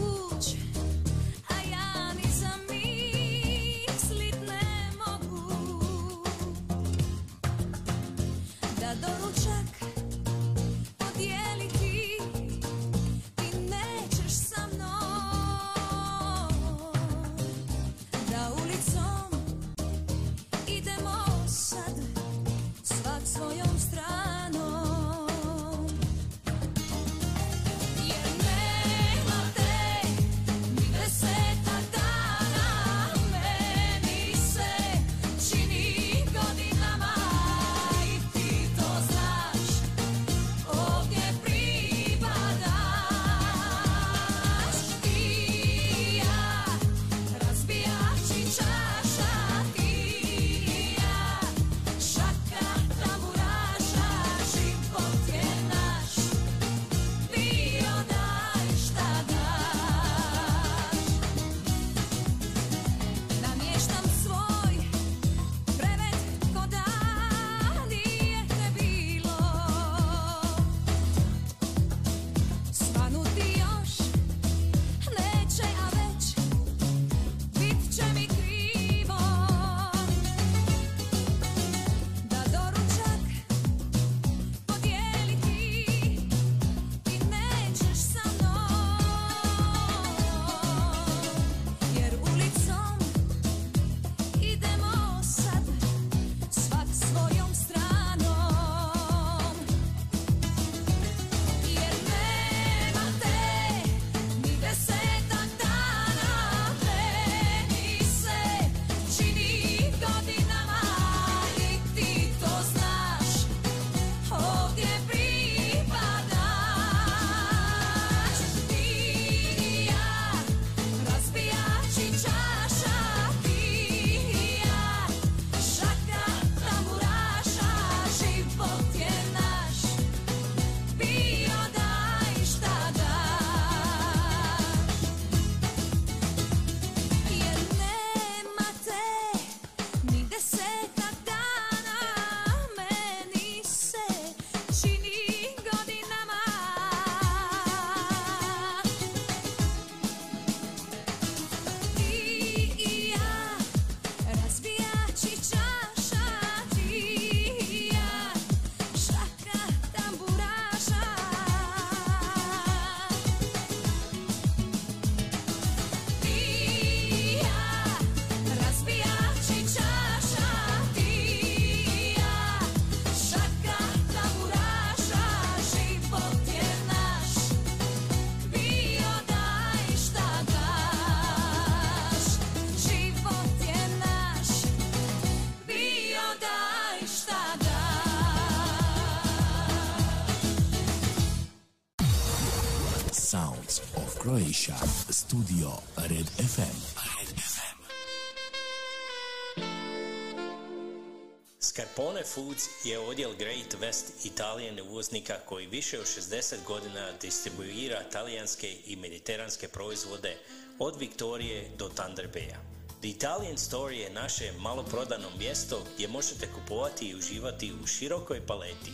Scarpone 201.79 202.25
Foods 202.25 202.69
je 202.85 202.99
odjel 202.99 203.35
Great 203.39 203.75
West 203.81 204.05
Italijan 204.25 204.81
uvoznika 204.81 205.35
koji 205.47 205.67
više 205.67 206.01
od 206.01 206.07
60 206.07 206.55
godina 206.67 207.13
distribuira 207.21 208.03
talijanske 208.13 208.77
i 208.87 208.97
mediteranske 208.97 209.69
proizvode 209.69 210.37
od 210.79 210.97
Viktorije 210.97 211.71
do 211.77 211.89
Thunder 211.89 212.29
Baya. 212.35 212.57
The 213.01 213.09
Italian 213.09 213.59
Store 213.59 213.97
je 213.97 214.11
naše 214.11 214.53
maloprodano 214.59 215.29
mjesto 215.39 215.87
gdje 215.95 216.09
možete 216.09 216.49
kupovati 216.53 217.09
i 217.09 217.17
uživati 217.17 217.73
u 217.83 217.87
širokoj 217.87 218.47
paleti 218.47 218.93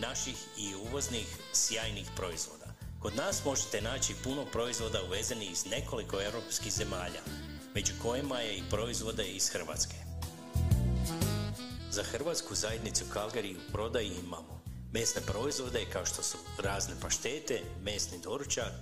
naših 0.00 0.36
i 0.58 0.74
uvoznih 0.74 1.26
sjajnih 1.52 2.06
proizvoda. 2.16 2.74
Kod 3.00 3.16
nas 3.16 3.44
možete 3.44 3.80
naći 3.80 4.14
puno 4.24 4.44
proizvoda 4.52 5.02
uvezenih 5.02 5.52
iz 5.52 5.66
nekoliko 5.66 6.22
europskih 6.22 6.72
zemalja, 6.72 7.20
među 7.74 7.92
kojima 8.02 8.40
je 8.40 8.56
i 8.56 8.62
proizvode 8.70 9.24
iz 9.24 9.48
Hrvatske. 9.48 10.11
Za 11.92 12.02
hrvatsku 12.02 12.54
zajednicu 12.54 13.04
Calgary 13.14 13.56
u 13.56 13.72
prodaji 13.72 14.12
imamo 14.24 14.62
mesne 14.92 15.22
proizvode 15.22 15.86
kao 15.92 16.06
što 16.06 16.22
su 16.22 16.38
razne 16.58 16.94
paštete, 17.00 17.60
mesni 17.82 18.18
doručak, 18.18 18.72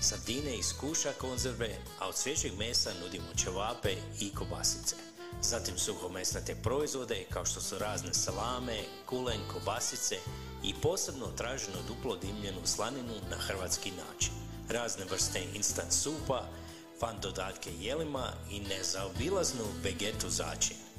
sardine 0.00 0.56
iz 0.58 0.72
kuša 0.80 1.12
konzerve, 1.12 1.78
a 1.98 2.08
od 2.08 2.16
svježeg 2.16 2.52
mesa 2.58 2.90
nudimo 3.02 3.34
ćevape 3.36 3.94
i 4.20 4.34
kobasice. 4.34 4.96
Zatim 5.42 5.78
suhomesnate 5.78 6.54
proizvode 6.62 7.24
kao 7.30 7.44
što 7.44 7.60
su 7.60 7.78
razne 7.78 8.14
salame, 8.14 8.84
kulen, 9.06 9.40
kobasice 9.52 10.16
i 10.64 10.74
posebno 10.82 11.26
traženo 11.26 11.78
duplo 11.88 12.16
dimljenu 12.16 12.60
slaninu 12.64 13.14
na 13.30 13.36
hrvatski 13.36 13.90
način. 13.90 14.32
Razne 14.68 15.04
vrste 15.04 15.42
instant 15.54 15.92
supa, 15.92 16.48
fan 17.00 17.16
dodatke 17.22 17.70
jelima 17.80 18.32
i 18.50 18.60
nezaobilaznu 18.60 19.64
vegetu 19.82 20.28
začin. 20.28 20.89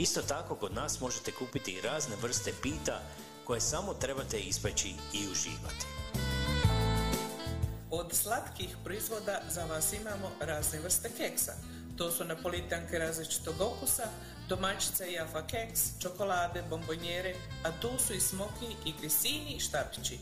Isto 0.00 0.22
tako 0.22 0.54
kod 0.54 0.74
nas 0.74 1.00
možete 1.00 1.32
kupiti 1.32 1.80
razne 1.84 2.16
vrste 2.22 2.52
pita 2.62 3.00
koje 3.44 3.60
samo 3.60 3.94
trebate 3.94 4.38
ispeći 4.38 4.88
i 4.88 5.28
uživati. 5.32 5.86
Od 7.90 8.12
slatkih 8.12 8.76
proizvoda 8.84 9.40
za 9.48 9.64
vas 9.64 9.92
imamo 9.92 10.30
razne 10.40 10.78
vrste 10.80 11.10
keksa. 11.16 11.52
To 11.96 12.10
su 12.10 12.24
napolitanke 12.24 12.98
različitog 12.98 13.54
okusa, 13.60 14.08
i 15.10 15.18
alfa 15.18 15.46
keks, 15.46 15.80
čokolade, 16.02 16.62
bombonjere, 16.70 17.34
a 17.64 17.80
tu 17.80 17.90
su 18.06 18.14
i 18.14 18.20
smoki 18.20 18.76
i 18.84 18.92
grisini 19.00 19.54
i 19.56 19.60
štapići. 19.60 20.18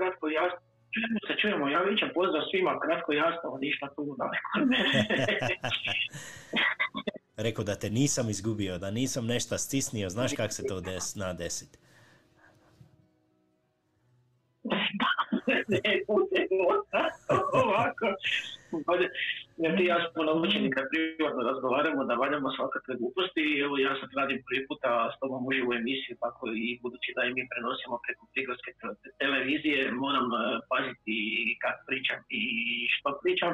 se, 1.28 1.34
čujemo, 1.42 1.70
ja 1.70 1.82
vićam 1.82 2.10
pozdrav 2.14 2.44
svima, 2.52 2.80
kratko 2.80 3.12
jasno, 3.12 3.58
ništa 3.62 3.88
tu 3.96 4.16
daleko. 4.20 4.74
Rekao 7.46 7.64
da 7.64 7.76
te 7.76 7.90
nisam 7.90 8.30
izgubio, 8.30 8.78
da 8.78 8.92
nisam 8.92 9.26
nešto 9.26 9.58
stisnio, 9.58 10.10
znaš 10.10 10.34
kako 10.34 10.54
se 10.54 10.64
to 10.68 10.82
des, 10.82 11.16
na 11.16 11.34
desit. 11.34 11.78
ne, 15.68 16.02
ovako. 17.54 18.06
Ja 19.64 19.70
ti 19.76 19.84
ja 19.92 19.98
smo 20.12 20.22
naučeni 20.30 20.70
kad 20.76 20.86
privatno 20.92 21.42
razgovaramo 21.52 22.02
da 22.10 22.22
valjamo 22.24 22.50
svakakve 22.58 22.94
gluposti. 23.00 23.44
Evo 23.66 23.74
ja 23.88 23.92
sad 24.00 24.10
radim 24.20 24.40
prvi 24.48 24.62
puta 24.70 24.92
s 25.14 25.16
tobom 25.22 25.42
uživo 25.50 25.72
emisiju, 25.82 26.14
tako 26.26 26.44
i 26.68 26.68
budući 26.84 27.10
da 27.16 27.22
i 27.24 27.34
mi 27.36 27.44
prenosimo 27.52 27.96
preko 28.06 28.24
prigorske 28.34 28.72
te- 28.80 29.12
televizije, 29.22 29.80
moram 30.06 30.28
eh, 30.34 30.40
paziti 30.72 31.16
kad 31.64 31.76
pričam 31.88 32.20
i 32.42 32.44
što 32.96 33.10
pričam. 33.24 33.54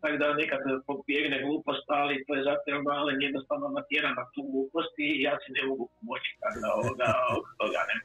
Tako 0.00 0.16
da 0.22 0.26
nekad 0.42 0.60
pobjegne 0.88 1.38
glupost, 1.44 1.86
ali 2.00 2.24
to 2.26 2.30
je 2.34 2.46
zato 2.48 2.64
jer 2.66 2.78
Alen 2.98 3.22
jednostavno 3.28 3.66
natjera 3.78 4.10
na 4.18 4.24
tu 4.34 4.42
glupost 4.52 4.94
i 5.06 5.08
ja 5.26 5.34
se 5.42 5.48
ne 5.56 5.62
mogu 5.68 5.84
pomoći, 5.94 6.30
tako 6.42 6.58
da 6.64 6.68
ovoga, 6.80 7.08
toga 7.60 7.80
ne. 7.88 7.96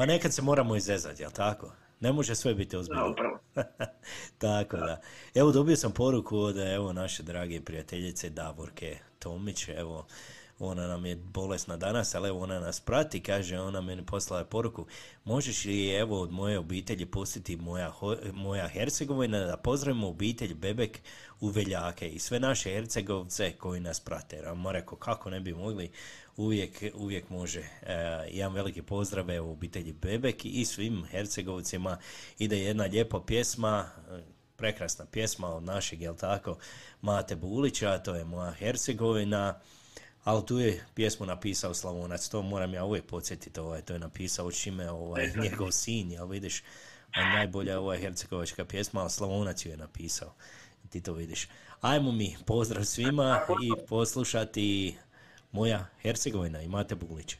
A 0.00 0.06
nekad 0.12 0.30
se 0.36 0.42
moramo 0.50 0.72
izezati, 0.76 1.22
jel 1.22 1.32
tako? 1.44 1.66
Ne 2.00 2.12
može 2.12 2.34
sve 2.34 2.54
biti 2.54 2.76
Da, 2.76 2.80
ozbiljno. 2.80 3.10
upravo. 3.10 3.38
Tako 4.38 4.76
da. 4.76 5.00
Evo 5.34 5.52
dobio 5.52 5.76
sam 5.76 5.92
poruku 5.92 6.38
od 6.38 6.58
evo 6.58 6.92
naše 6.92 7.22
drage 7.22 7.60
prijateljice 7.60 8.30
Davorke 8.30 8.98
Tomić, 9.18 9.68
evo 9.68 10.06
ona 10.60 10.86
nam 10.86 11.06
je 11.06 11.16
bolesna 11.16 11.76
danas, 11.76 12.14
ali 12.14 12.28
evo 12.28 12.40
ona 12.40 12.60
nas 12.60 12.80
prati, 12.80 13.20
kaže, 13.20 13.58
ona 13.58 13.80
meni 13.80 14.06
poslala 14.06 14.44
poruku, 14.44 14.86
možeš 15.24 15.64
li 15.64 15.90
evo 15.90 16.20
od 16.20 16.32
moje 16.32 16.58
obitelji 16.58 17.06
pustiti 17.06 17.56
moja, 17.56 17.92
moja 18.32 18.68
Hercegovina 18.68 19.38
da 19.38 19.56
pozdravimo 19.56 20.08
obitelj 20.08 20.54
Bebek 20.54 20.98
u 21.40 21.48
Veljake 21.48 22.08
i 22.08 22.18
sve 22.18 22.40
naše 22.40 22.70
Hercegovce 22.70 23.52
koji 23.52 23.80
nas 23.80 24.00
prate. 24.00 24.36
Ja 24.36 24.54
mu 24.54 24.72
rekao, 24.72 24.98
kako 24.98 25.30
ne 25.30 25.40
bi 25.40 25.54
mogli, 25.54 25.90
uvijek, 26.36 26.84
uvijek 26.94 27.30
može. 27.30 27.60
E, 27.60 27.94
jedan 28.30 28.52
veliki 28.52 28.82
pozdrav 28.82 29.30
evo 29.30 29.52
obitelji 29.52 29.92
Bebek 29.92 30.44
i 30.44 30.64
svim 30.64 31.04
Hercegovcima 31.04 31.98
ide 32.38 32.58
jedna 32.58 32.84
lijepa 32.84 33.20
pjesma, 33.26 33.90
prekrasna 34.56 35.06
pjesma 35.06 35.48
od 35.48 35.62
našeg, 35.62 36.02
jel 36.02 36.16
tako, 36.16 36.58
Mate 37.02 37.36
Bulića, 37.36 37.98
to 37.98 38.14
je 38.14 38.24
moja 38.24 38.52
Hercegovina, 38.52 39.60
ali 40.24 40.46
tu 40.46 40.58
je 40.58 40.84
pjesmu 40.94 41.26
napisao 41.26 41.74
Slavonac, 41.74 42.28
to 42.28 42.42
moram 42.42 42.74
ja 42.74 42.84
uvijek 42.84 43.06
podsjetiti, 43.06 43.60
ovaj, 43.60 43.82
to 43.82 43.92
je 43.92 43.98
napisao 43.98 44.52
čime 44.52 44.90
ovaj, 44.90 45.32
njegov 45.42 45.70
sin, 45.70 46.12
jel 46.12 46.26
vidiš, 46.26 46.62
a 47.12 47.32
najbolja 47.32 47.80
ovaj 47.80 47.98
hercegovačka 47.98 48.64
pjesma, 48.64 49.00
ali 49.00 49.10
Slavonac 49.10 49.66
ju 49.66 49.70
je 49.70 49.76
napisao, 49.76 50.34
ti 50.90 51.00
to 51.00 51.12
vidiš. 51.12 51.48
Ajmo 51.80 52.12
mi, 52.12 52.36
pozdrav 52.46 52.84
svima 52.84 53.40
i 53.62 53.86
poslušati 53.86 54.96
moja 55.52 55.86
Hercegovina 56.02 56.62
i 56.62 56.68
Mate 56.68 56.94
Bulić. 56.94 57.36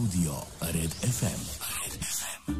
Studio 0.00 0.32
Red 0.74 0.92
FM. 1.16 1.40
Red 1.80 1.94
FM. 2.16 2.52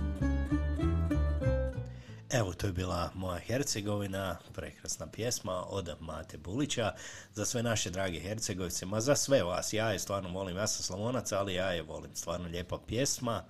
Evo, 2.41 2.53
to 2.53 2.67
je 2.67 2.73
bila 2.73 3.11
moja 3.15 3.39
Hercegovina, 3.39 4.37
prekrasna 4.57 5.07
pjesma 5.17 5.53
od 5.71 5.87
Mate 6.01 6.39
Bulića. 6.39 6.93
Za 7.33 7.45
sve 7.45 7.63
naše 7.63 7.91
drage 7.91 8.19
Hercegovce, 8.19 8.87
ma 8.87 9.01
za 9.01 9.15
sve 9.15 9.43
vas, 9.43 9.73
ja 9.73 9.93
je 9.93 9.99
stvarno 9.99 10.29
volim, 10.29 10.57
ja 10.57 10.67
sam 10.67 10.83
Slavonac, 10.83 11.33
ali 11.33 11.55
ja 11.55 11.69
je 11.73 11.83
volim, 11.83 12.11
stvarno 12.15 12.49
lijepa 12.49 12.79
pjesma. 12.89 13.43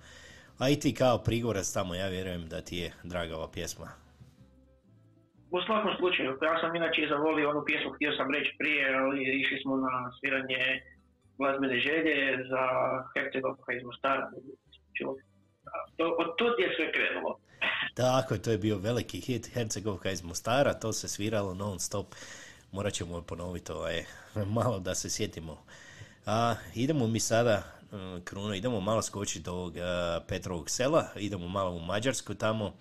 A 0.59 0.69
i 0.69 0.79
ti 0.79 0.93
kao 0.93 1.17
prigorac 1.17 1.73
tamo, 1.73 1.95
ja 1.95 2.07
vjerujem 2.07 2.47
da 2.49 2.61
ti 2.61 2.77
je 2.77 2.93
draga 3.03 3.37
ova 3.37 3.51
pjesma. 3.51 3.87
U 5.51 5.61
svakom 5.65 5.91
slučaju, 5.99 6.37
ja 6.41 6.61
sam 6.61 6.75
inače 6.75 7.01
zavolio 7.09 7.49
onu 7.49 7.63
pjesmu, 7.65 7.91
htio 7.91 8.11
sam 8.17 8.27
reći 8.35 8.51
prije, 8.59 8.95
ali 8.95 9.41
išli 9.41 9.57
smo 9.63 9.77
na 9.77 10.11
sviranje 10.19 10.81
glazbene 11.41 11.79
želje 11.87 12.15
za 12.51 12.63
Hercegovka 13.13 13.73
iz 13.73 13.83
Mostara. 13.83 14.25
To, 15.97 16.05
od 16.21 16.29
tud 16.37 16.53
je 16.63 16.69
sve 16.75 16.87
krenulo. 16.95 17.31
Tako 18.03 18.37
to 18.37 18.51
je 18.51 18.57
bio 18.57 18.77
veliki 18.77 19.19
hit 19.19 19.53
Hercegovka 19.53 20.11
iz 20.11 20.23
Mostara, 20.23 20.73
to 20.73 20.93
se 20.93 21.07
sviralo 21.07 21.53
non 21.53 21.79
stop. 21.79 22.07
Morat 22.71 22.93
ćemo 22.93 23.21
ponoviti 23.21 23.71
ovaj, 23.71 24.03
malo 24.57 24.79
da 24.79 24.95
se 24.95 25.09
sjetimo. 25.09 25.57
A, 26.25 26.55
idemo 26.75 27.07
mi 27.07 27.19
sada, 27.19 27.63
mm, 27.91 28.21
Kruno, 28.23 28.53
idemo 28.53 28.79
malo 28.79 29.01
skočiti 29.01 29.45
do 29.45 29.51
ovog 29.51 29.77
a, 29.77 30.19
Petrovog 30.27 30.69
sela, 30.69 31.05
idemo 31.15 31.47
malo 31.47 31.71
u 31.71 31.79
Mađarsku 31.79 32.33
tamo, 32.33 32.73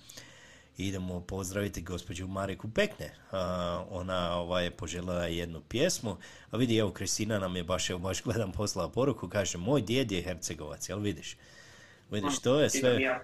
idemo 0.86 1.20
pozdraviti 1.20 1.82
gospođu 1.82 2.26
Mariku 2.26 2.70
Pekne. 2.70 3.10
A, 3.32 3.84
ona 3.90 4.36
ovaj, 4.36 4.64
je 4.64 4.70
poželjela 4.70 5.24
jednu 5.24 5.60
pjesmu, 5.68 6.16
a 6.50 6.56
vidi, 6.56 6.76
evo, 6.76 6.90
Kristina 6.90 7.38
nam 7.38 7.56
je 7.56 7.64
baš, 7.64 7.90
evo, 7.90 7.98
baš 7.98 8.22
gledam 8.22 8.52
poslala 8.52 8.88
poruku, 8.88 9.28
kaže, 9.28 9.58
moj 9.58 9.82
djed 9.82 10.12
je 10.12 10.22
Hercegovac, 10.22 10.88
jel 10.88 10.98
vidiš? 10.98 11.36
Vidiš, 12.10 12.38
to 12.38 12.60
je 12.60 12.70
sve... 12.70 13.20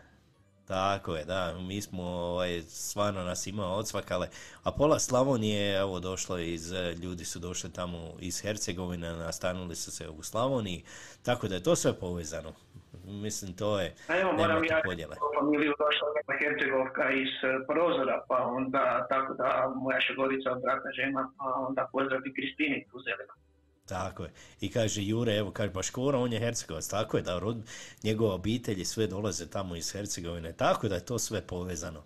Tako 0.66 1.16
je, 1.16 1.24
da, 1.24 1.58
mi 1.58 1.82
smo, 1.82 2.02
ovaj, 2.02 2.62
stvarno 2.68 3.22
nas 3.22 3.46
ima 3.46 3.66
odsvakale, 3.66 4.28
a 4.62 4.72
pola 4.72 4.98
Slavonije, 4.98 5.76
evo, 5.76 6.00
došlo 6.00 6.38
je 6.38 6.54
iz, 6.54 6.72
eh, 6.72 6.94
ljudi 6.94 7.24
su 7.24 7.38
došli 7.38 7.72
tamo 7.72 8.14
iz 8.20 8.40
Hercegovine, 8.40 9.16
nastanuli 9.16 9.76
su 9.76 9.90
se 9.90 10.08
u 10.08 10.22
Slavoniji, 10.22 10.84
tako 11.22 11.48
da 11.48 11.54
je 11.54 11.62
to 11.62 11.76
sve 11.76 11.92
povezano. 11.92 12.52
Mislim, 13.06 13.56
to 13.56 13.80
je, 13.80 13.94
A 14.08 14.18
evo 14.20 14.32
moram 14.32 14.64
ja 14.64 14.82
familiju 15.38 15.72
došla 15.78 16.08
neka 16.16 16.34
Hercegovka 16.40 17.10
iz 17.10 17.32
e, 17.42 17.66
Prozora, 17.68 18.24
pa 18.28 18.38
onda 18.46 19.06
tako 19.08 19.34
da 19.34 19.72
moja 19.76 20.00
šegorica 20.00 20.52
od 20.52 20.60
brata 20.62 20.88
žena, 21.00 21.30
pa 21.38 21.44
onda 21.68 21.88
pozdravi 21.92 22.34
Kristini 22.34 22.86
tu 22.90 22.98
zeleno. 23.06 23.34
Tako 23.88 24.22
je. 24.24 24.30
I 24.60 24.72
kaže 24.72 25.02
Jure, 25.02 25.36
evo 25.36 25.50
kaže 25.50 25.70
Baškora, 25.70 26.18
on 26.18 26.32
je 26.32 26.40
Hercegovac, 26.40 26.88
tako 26.88 27.16
je 27.16 27.22
da 27.22 27.38
rod, 27.38 27.56
njegova 28.02 28.34
obitelj 28.34 28.80
i 28.80 28.84
sve 28.84 29.06
dolaze 29.06 29.50
tamo 29.50 29.76
iz 29.76 29.92
Hercegovine, 29.92 30.52
tako 30.52 30.88
da 30.88 30.94
je 30.94 31.04
to 31.04 31.18
sve 31.18 31.40
povezano. 31.40 32.02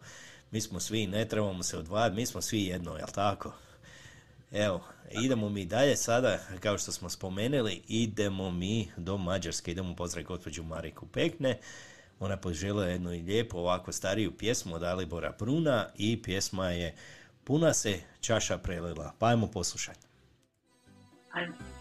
mi 0.51 0.61
smo 0.61 0.81
svi, 0.81 1.07
ne 1.07 1.29
trebamo 1.29 1.63
se 1.63 1.79
odvajati, 1.79 2.17
mi 2.17 2.27
smo 2.27 2.41
svi 2.41 2.65
jedno, 2.65 2.97
jel 2.97 3.09
tako? 3.15 3.53
Evo, 4.53 4.85
idemo 5.11 5.49
mi 5.49 5.65
dalje 5.65 5.97
sada, 5.97 6.39
kao 6.61 6.79
što 6.79 6.93
smo 6.93 7.09
spomenuli, 7.09 7.83
idemo 7.89 8.51
mi 8.51 8.89
do 8.97 9.19
Mađarske, 9.19 9.71
idemo 9.71 9.97
pozdraviti 9.97 10.29
gospođu 10.29 10.63
Mariku 10.63 11.07
Pekne. 11.07 11.59
Ona 12.21 12.37
poželjela 12.37 12.87
jednu 12.87 13.15
i 13.15 13.23
lijepu 13.23 13.59
ovako 13.59 13.93
stariju 13.93 14.37
pjesmu 14.37 14.75
od 14.75 14.83
Alibora 14.83 15.33
Bruna 15.39 15.87
i 15.97 16.23
pjesma 16.23 16.71
je 16.71 16.97
Puna 17.45 17.75
se 17.75 18.01
čaša 18.21 18.59
prelila. 18.59 19.13
Pa 19.19 19.27
ajmo 19.27 19.47
poslušati. 19.47 20.07
Ajmo. 21.33 21.80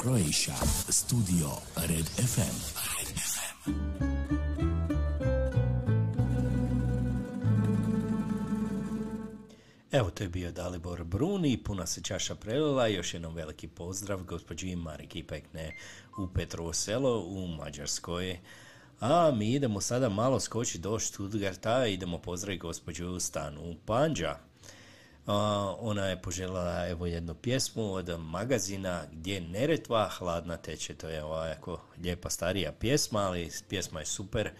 Croatia. 0.00 0.54
Studio 0.88 1.48
Red 1.76 2.08
FM. 2.08 2.56
Red 2.96 3.08
FM. 3.16 3.72
Evo, 9.92 10.10
to 10.10 10.22
je 10.22 10.28
bio 10.28 10.52
Dalibor 10.52 11.04
Bruni, 11.04 11.62
puna 11.64 11.86
se 11.86 12.02
čaša 12.02 12.34
prelila, 12.34 12.86
još 12.86 13.14
jednom 13.14 13.34
veliki 13.34 13.68
pozdrav 13.68 14.22
gospođi 14.22 14.76
Mariki 14.76 15.22
Pekne 15.22 15.76
u 16.18 16.28
Petrovo 16.34 16.72
selo 16.72 17.20
u 17.20 17.46
Mađarskoj. 17.46 18.38
A 19.00 19.32
mi 19.36 19.52
idemo 19.52 19.80
sada 19.80 20.08
malo 20.08 20.40
skoči 20.40 20.78
do 20.78 20.98
Stuttgarta, 20.98 21.86
idemo 21.86 22.18
pozdraviti 22.18 22.60
gospođu 22.60 23.20
Stanu 23.20 23.74
Panđa. 23.86 24.49
Ona 25.80 26.06
je 26.06 26.22
poželjela 26.22 26.86
evo 26.88 27.06
jednu 27.06 27.34
pjesmu 27.34 27.92
od 27.92 28.20
magazina 28.20 29.02
Gdje 29.12 29.40
Neretva 29.40 30.08
hladna 30.08 30.56
teče. 30.56 30.94
To 30.94 31.08
je 31.08 31.24
ovako 31.24 31.80
lijepa 32.02 32.30
starija 32.30 32.72
pjesma, 32.72 33.20
ali 33.20 33.50
pjesma 33.68 34.00
je 34.00 34.06
super. 34.06 34.50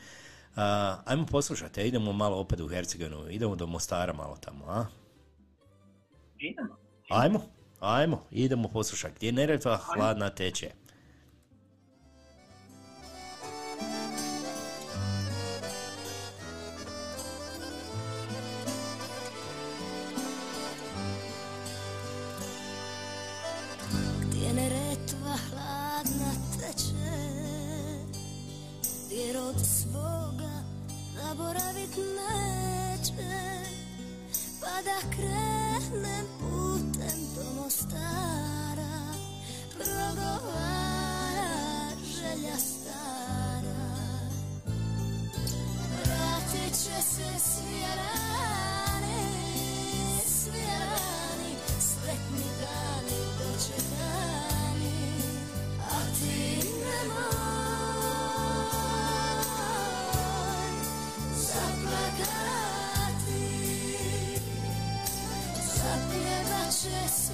Ajmo 1.05 1.27
poslušati, 1.27 1.83
idemo 1.83 2.13
malo 2.13 2.39
opet 2.39 2.61
u 2.61 2.69
Hercegovinu, 2.69 3.31
idemo 3.31 3.57
do 3.57 3.67
Mostara 3.67 4.13
malo 4.13 4.37
tamo, 4.37 4.65
a? 4.69 4.87
Idemo. 6.39 6.77
Ajmo, 7.11 7.43
ajmo, 7.81 8.25
idemo 8.31 8.69
poslušati. 8.69 9.15
Gdje 9.17 9.33
neretva 9.33 9.77
hladna 9.77 10.31
teče 10.31 10.71
od 29.37 29.57
svoga 29.67 30.63
zaboravit 31.15 31.97
neće. 31.97 33.13
Pa 34.61 34.83
da 34.83 35.15
krenem 35.17 36.27
putem 36.41 37.19
do 37.37 37.63
Mostara 37.63 39.15
Progovara 39.75 40.71
želja 42.05 42.57
stara. 42.59 43.91
Vratit 46.05 46.75
će 46.75 47.03
se 47.03 47.39
svi 47.39 47.81
just 66.91 67.30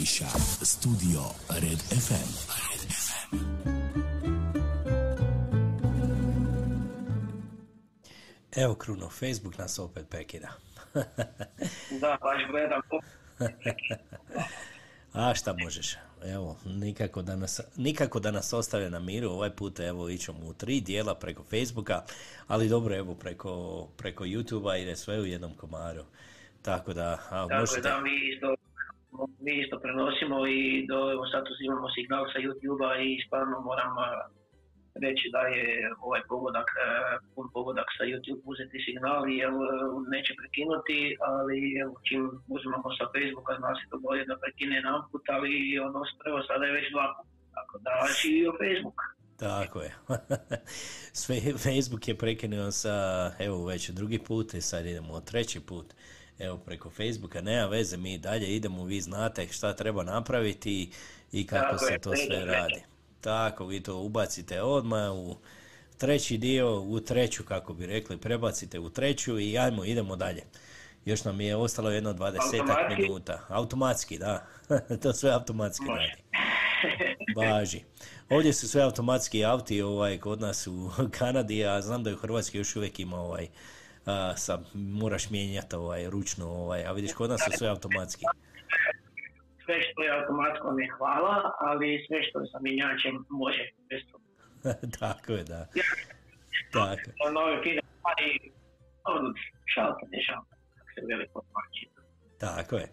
Croatia. 0.00 0.28
Studio 0.64 1.20
Red 1.50 1.78
FM. 1.78 2.30
Red 2.64 2.82
FM. 2.88 3.36
Evo 8.56 8.74
Kruno, 8.74 9.08
Facebook 9.08 9.58
nas 9.58 9.78
opet 9.78 10.08
prekida. 10.08 10.48
Da, 12.00 12.18
baš 12.22 12.42
gledam. 12.50 12.80
A 15.12 15.34
šta 15.34 15.54
možeš? 15.64 15.96
Evo, 16.24 16.56
nikako 16.64 17.22
da 17.22 17.36
nas, 17.36 17.60
nikako 17.76 18.20
da 18.20 18.30
nas 18.30 18.52
ostave 18.52 18.90
na 18.90 19.00
miru, 19.00 19.30
ovaj 19.30 19.50
put 19.50 19.80
evo 19.80 20.08
ićemo 20.08 20.38
u 20.42 20.52
tri 20.52 20.80
dijela 20.80 21.14
preko 21.14 21.44
Facebooka, 21.44 22.02
ali 22.46 22.68
dobro 22.68 22.96
evo 22.96 23.14
preko, 23.14 23.86
preko 23.96 24.24
YouTubea 24.24 24.82
ide 24.82 24.96
sve 24.96 25.20
u 25.20 25.26
jednom 25.26 25.54
komaru. 25.54 26.04
Tako 26.62 26.92
da, 26.92 27.12
a, 27.12 27.46
Tako 27.48 27.60
možete... 27.60 27.80
da 27.80 28.00
mi 28.00 28.10
isto, 28.34 28.54
mi 29.44 29.52
isto 29.62 29.76
prenosimo 29.84 30.46
i 30.46 30.86
do, 30.90 30.98
evo 31.14 31.24
sad 31.32 31.44
imamo 31.68 31.88
signal 31.96 32.24
sa 32.32 32.38
YouTube-a 32.44 32.90
i 33.06 33.22
stvarno 33.26 33.56
moram 33.70 33.92
reći 35.04 35.26
da 35.34 35.42
je 35.54 35.66
ovaj 36.06 36.22
pogodak, 36.28 36.68
e, 36.70 36.84
pun 37.34 37.46
pogodak 37.56 37.88
sa 37.98 38.04
YouTube 38.10 38.42
uzeti 38.52 38.78
signal 38.86 39.20
i 39.32 39.34
evo, 39.48 39.58
neće 40.14 40.32
prekinuti, 40.40 40.98
ali 41.30 41.58
evo, 41.82 41.94
čim 42.08 42.22
uzmemo 42.54 42.88
sa 42.98 43.04
Facebooka 43.14 43.52
zna 43.60 43.70
se 43.78 43.84
to 43.90 43.96
bolje 44.06 44.24
da 44.30 44.40
prekine 44.42 44.74
jedan 44.76 44.96
put, 45.10 45.24
ali 45.36 45.52
ono, 45.86 46.00
evo 46.28 46.38
sada 46.48 46.64
je 46.66 46.76
već 46.78 46.86
dva 46.94 47.06
puta. 47.14 47.30
Tako 47.56 47.74
da 47.84 47.92
živio 48.22 48.52
Facebook. 48.62 48.98
Tako 49.36 49.78
je. 49.86 49.92
Sve, 51.22 51.36
Facebook 51.66 52.08
je 52.08 52.18
prekinuo 52.18 52.70
sa, 52.70 52.96
evo 53.38 53.66
već 53.66 53.90
drugi 53.90 54.18
put 54.18 54.54
i 54.54 54.60
sad 54.60 54.86
idemo 54.86 55.20
treći 55.20 55.60
put. 55.60 55.94
Evo 56.40 56.58
preko 56.58 56.90
Facebooka, 56.90 57.40
nema 57.40 57.66
veze, 57.66 57.96
mi 57.96 58.18
dalje 58.18 58.56
idemo, 58.56 58.84
vi 58.84 59.00
znate 59.00 59.48
šta 59.50 59.72
treba 59.72 60.02
napraviti 60.02 60.90
i, 61.32 61.46
kako 61.46 61.76
Tako 61.76 61.84
se 61.84 61.98
to 61.98 62.16
sve 62.16 62.44
radi. 62.44 62.82
Tako, 63.20 63.66
vi 63.66 63.80
to 63.82 63.96
ubacite 63.96 64.62
odmah 64.62 65.12
u 65.12 65.36
treći 65.98 66.38
dio, 66.38 66.80
u 66.80 67.00
treću, 67.00 67.44
kako 67.44 67.74
bi 67.74 67.86
rekli, 67.86 68.18
prebacite 68.18 68.78
u 68.78 68.90
treću 68.90 69.38
i 69.38 69.58
ajmo, 69.58 69.84
idemo 69.84 70.16
dalje. 70.16 70.42
Još 71.04 71.24
nam 71.24 71.40
je 71.40 71.56
ostalo 71.56 71.90
jedno 71.90 72.12
20 72.12 72.24
Automatski? 72.24 73.02
minuta. 73.02 73.40
Automatski, 73.48 74.18
da. 74.18 74.46
to 75.02 75.12
sve 75.12 75.30
automatski 75.30 75.84
Može. 75.84 76.00
radi. 76.00 76.22
Važi. 77.36 77.80
Ovdje 78.30 78.52
su 78.52 78.68
sve 78.68 78.82
automatski 78.82 79.44
auti 79.44 79.82
ovaj, 79.82 80.18
kod 80.18 80.40
nas 80.40 80.66
u 80.66 80.90
Kanadi, 81.18 81.64
a 81.64 81.80
znam 81.82 82.04
da 82.04 82.10
je 82.10 82.16
u 82.16 82.18
Hrvatskoj 82.18 82.58
još 82.58 82.76
uvijek 82.76 83.00
ima 83.00 83.20
ovaj, 83.20 83.48
a, 84.06 84.36
sa, 84.36 84.58
moraš 84.74 85.30
mijenjati 85.30 85.76
ovaj, 85.76 86.10
ručno, 86.10 86.46
ovaj, 86.46 86.86
a 86.86 86.92
vidiš 86.92 87.12
kod 87.12 87.30
nas 87.30 87.40
su 87.44 87.58
sve 87.58 87.68
automatski. 87.68 88.24
Sve 89.64 89.82
što 89.82 90.02
je 90.02 90.20
automatsko 90.20 90.72
mi 90.72 90.88
hvala, 90.88 91.52
ali 91.60 92.04
sve 92.06 92.22
što 92.22 92.40
je 92.40 92.46
sa 92.46 92.58
mjenjačem 92.60 93.24
može. 93.28 93.70
Tako 95.00 95.32
je, 95.32 95.44
da. 95.44 95.66
Tako. 96.72 97.10
Ono, 97.26 97.40
ono, 99.04 99.34
šalta, 99.74 100.06
ne 100.10 100.22
šalta, 100.22 100.56
kako 100.78 100.90
se 100.94 101.06
veliko 101.06 101.42
znači. 101.50 101.88
Tako 102.38 102.76
je. 102.76 102.92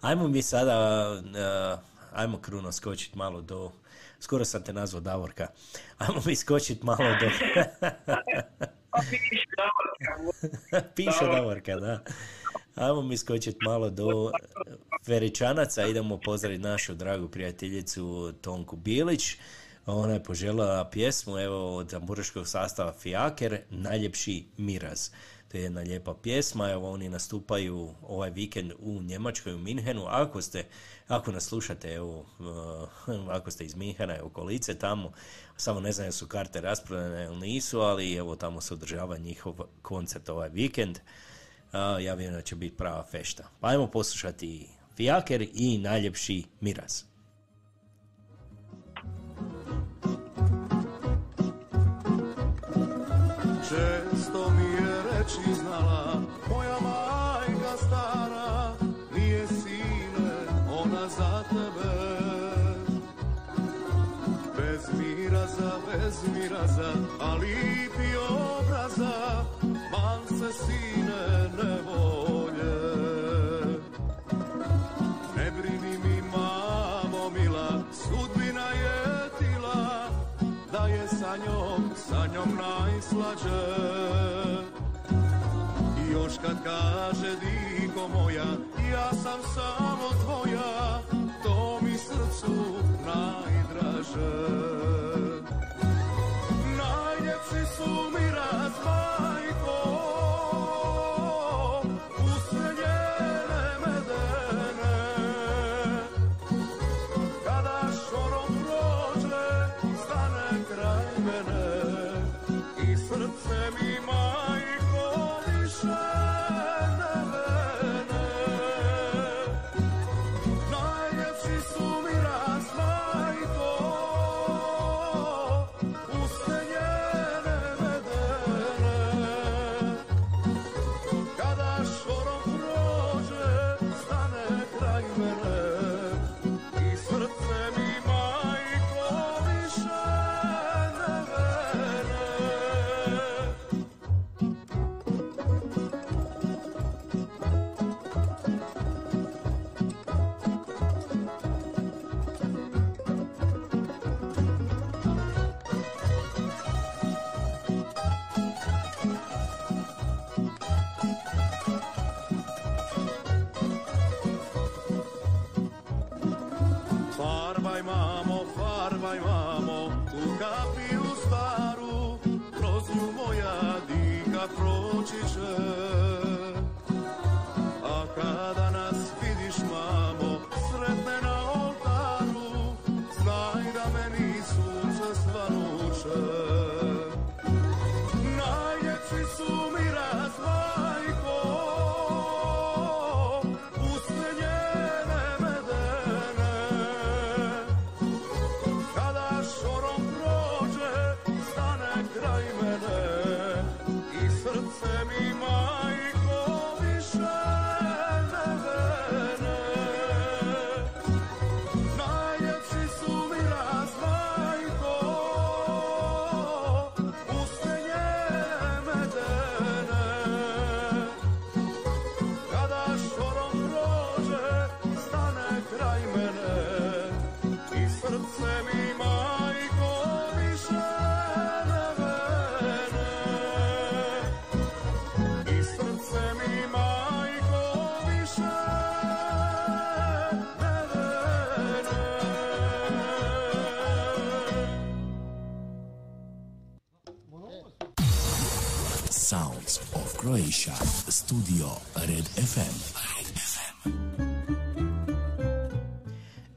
Ajmo 0.00 0.28
mi 0.28 0.42
sada, 0.42 1.06
uh, 1.12 2.18
ajmo 2.18 2.40
Kruno 2.40 2.72
skočit 2.72 3.14
malo 3.14 3.42
do, 3.42 3.72
skoro 4.20 4.44
sam 4.44 4.64
te 4.64 4.72
nazvao 4.72 5.00
Davorka, 5.00 5.46
ajmo 5.98 6.22
mi 6.26 6.36
skočit 6.36 6.82
malo 6.82 7.08
do, 7.20 7.26
Pa 8.92 9.00
Piše 10.96 11.26
Davorka, 11.32 11.76
da. 11.76 12.04
Ajmo 12.74 13.02
mi 13.02 13.16
skočiti 13.16 13.58
malo 13.64 13.90
do 13.90 14.30
Feričanaca, 15.06 15.86
idemo 15.86 16.20
pozdraviti 16.20 16.62
našu 16.62 16.94
dragu 16.94 17.28
prijateljicu 17.28 18.32
Tonku 18.40 18.76
Bilić. 18.76 19.36
Ona 19.86 20.12
je 20.12 20.24
poželjela 20.24 20.90
pjesmu 20.90 21.38
evo, 21.38 21.76
od 21.76 21.90
tamburaškog 21.90 22.48
sastava 22.48 22.92
Fijaker, 22.92 23.60
Najljepši 23.70 24.44
miraz. 24.56 25.10
To 25.52 25.58
je 25.58 25.64
jedna 25.64 25.80
lijepa 25.80 26.14
pjesma, 26.14 26.70
evo 26.70 26.90
oni 26.90 27.08
nastupaju 27.08 27.94
ovaj 28.02 28.30
vikend 28.30 28.72
u 28.78 29.02
Njemačkoj, 29.02 29.54
u 29.54 29.58
Minhenu. 29.58 30.04
Ako 30.06 30.42
ste, 30.42 30.64
ako 31.08 31.32
nas 31.32 31.44
slušate, 31.44 31.94
evo, 31.94 32.26
uh, 33.08 33.28
ako 33.28 33.50
ste 33.50 33.64
iz 33.64 33.74
Minhena 33.76 34.16
i 34.16 34.20
okolice 34.20 34.78
tamo, 34.78 35.12
samo 35.56 35.80
ne 35.80 35.92
znam 35.92 36.06
jesu 36.06 36.26
karte 36.26 36.60
rasprodane 36.60 37.24
ili 37.24 37.36
nisu, 37.36 37.80
ali 37.80 38.14
evo 38.14 38.36
tamo 38.36 38.60
se 38.60 38.74
održava 38.74 39.18
njihov 39.18 39.54
koncert 39.82 40.28
ovaj 40.28 40.48
vikend. 40.48 40.98
Ja 41.72 42.14
vjerujem 42.14 42.32
da 42.34 42.42
će 42.42 42.56
biti 42.56 42.76
prava 42.76 43.04
fešta. 43.10 43.48
Pa 43.60 43.68
ajmo 43.68 43.86
poslušati 43.86 44.68
Fijaker 44.96 45.48
i 45.54 45.78
Najljepši 45.78 46.44
miraz. 46.60 47.02
Sine 70.52 71.48
ne 71.58 71.74
volje 71.86 72.74
Ne 75.36 75.50
brini 75.50 75.98
mi 76.04 76.22
mamo 76.32 77.30
mila 77.30 77.82
Sudbina 77.92 78.68
je 78.82 79.30
tila 79.38 80.08
Da 80.72 80.86
je 80.86 81.08
sa 81.08 81.36
njom, 81.36 81.90
sa 81.96 82.26
njom 82.26 82.58
najslađe. 82.62 83.62
I 85.98 86.12
još 86.12 86.32
kad 86.42 86.64
kaže 86.64 87.36
diko 87.40 88.08
moja 88.08 88.46
Ja 88.92 89.10
sam 89.12 89.40
samo 89.54 89.91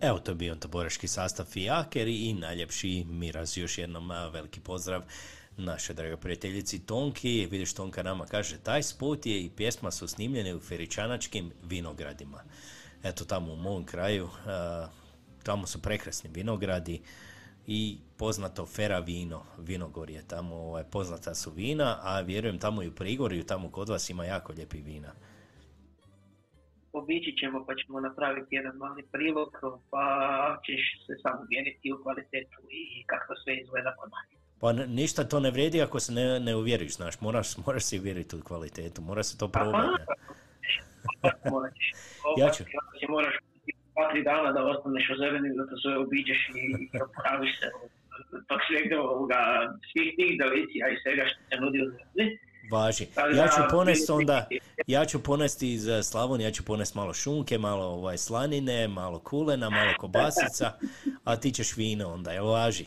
Evo 0.06 0.20
to 0.20 0.32
je 0.32 0.36
bio 0.36 0.56
taboraški 0.56 1.08
sastav 1.08 1.46
Fijaker 1.46 2.08
i 2.08 2.34
najljepši 2.34 3.06
miraz. 3.10 3.58
Još 3.58 3.78
jednom 3.78 4.10
veliki 4.10 4.60
pozdrav 4.60 5.02
naše 5.58 5.94
drage 5.94 6.18
prijateljici 6.18 6.80
Tonki. 6.80 7.48
Vidiš 7.52 7.74
Tonka 7.74 8.04
nama 8.04 8.26
kaže 8.26 8.58
taj 8.58 8.84
spot 8.84 9.26
je 9.26 9.42
i 9.42 9.50
pjesma 9.50 9.92
su 9.92 10.08
snimljene 10.08 10.56
u 10.56 10.60
Feričanačkim 10.60 11.52
vinogradima. 11.64 12.44
Eto 13.04 13.26
tamo 13.26 13.54
u 13.54 13.56
mom 13.56 13.86
kraju, 13.86 14.30
tamo 15.44 15.68
su 15.68 15.82
prekrasni 15.82 16.30
vinogradi 16.34 17.02
i 17.68 17.98
poznato 18.18 18.66
Fera 18.66 19.00
vino, 19.00 19.44
vinogorje, 19.58 20.24
tamo 20.28 20.56
ovaj, 20.56 20.84
poznata 20.84 21.36
su 21.36 21.52
vina, 21.52 22.00
a 22.02 22.22
vjerujem 22.22 22.60
tamo 22.60 22.84
i 22.84 22.88
u 22.88 22.96
Prigorju, 22.96 23.44
tamo 23.44 23.72
kod 23.72 23.90
vas 23.90 24.10
ima 24.10 24.26
jako 24.26 24.54
lijepi 24.54 24.82
vina. 24.82 25.14
Obići 27.00 27.32
ćemo 27.40 27.66
pa 27.68 27.74
ćemo 27.76 28.00
napraviti 28.00 28.56
jedan 28.56 28.76
mali 28.76 29.04
prilog, 29.12 29.52
pa 29.92 30.06
ćeš 30.66 30.82
se 31.06 31.14
sam 31.22 31.36
uvjeriti 31.44 31.92
u 31.94 32.04
kvalitetu 32.04 32.60
i 32.70 33.04
kako 33.06 33.36
sve 33.44 33.54
izgleda 33.62 33.96
kod 33.98 34.10
nas. 34.14 34.28
Pa 34.62 34.74
ništa 34.74 35.24
to 35.24 35.40
ne 35.40 35.52
vrijedi 35.52 35.82
ako 35.82 36.00
se 36.00 36.12
ne, 36.14 36.40
ne 36.40 36.56
uvjeriš, 36.56 36.96
znaš, 36.96 37.22
moraš, 37.22 37.48
moraš 37.66 37.84
se 37.84 38.00
uvjeriti 38.00 38.36
u 38.36 38.42
kvalitetu, 38.50 39.02
mora 39.02 39.24
se 39.24 39.38
to 39.38 39.48
probati. 39.48 40.04
Ja 42.42 42.50
ću. 42.50 42.64
Moraš 43.10 43.36
dva, 43.94 44.12
tri 44.12 44.24
dana 44.24 44.52
da 44.52 44.62
ostaneš 44.72 45.06
u 45.14 45.16
zeleni, 45.22 45.58
da 45.58 45.64
to 45.70 45.76
sve 45.78 45.98
obiđeš 45.98 46.42
i 46.62 46.64
oporaviš 47.06 47.54
se 47.60 47.68
od 47.82 47.90
tog 48.50 48.60
svega 48.68 48.98
ovoga, 49.02 49.40
svih 49.92 50.10
tih 50.18 50.32
delicija 50.42 50.86
i 50.90 51.02
svega 51.04 51.24
što 51.30 51.40
se 51.50 51.56
nudi 51.62 51.80
u 51.86 51.90
zemlji. 51.96 52.26
Važi. 52.72 53.08
Ali 53.16 53.38
Ja 53.38 53.48
ću 53.48 53.62
ponesti 53.72 54.12
onda, 54.12 54.48
ja 54.88 55.06
ću 55.06 55.24
ponesti 55.24 55.74
iz 55.74 55.88
eh, 55.88 56.04
Slavonije, 56.04 56.48
ja 56.48 56.52
ću 56.52 56.66
ponesti 56.66 56.98
malo 56.98 57.14
šunke, 57.14 57.58
malo 57.58 57.86
ovaj 57.86 58.18
slanine, 58.18 58.88
malo 58.88 59.20
kulena, 59.20 59.70
malo 59.70 59.94
kobasica, 60.00 60.72
a 61.24 61.36
ti 61.36 61.52
ćeš 61.52 61.78
vino 61.78 62.14
onda, 62.14 62.32
jel 62.32 62.48
važi? 62.48 62.86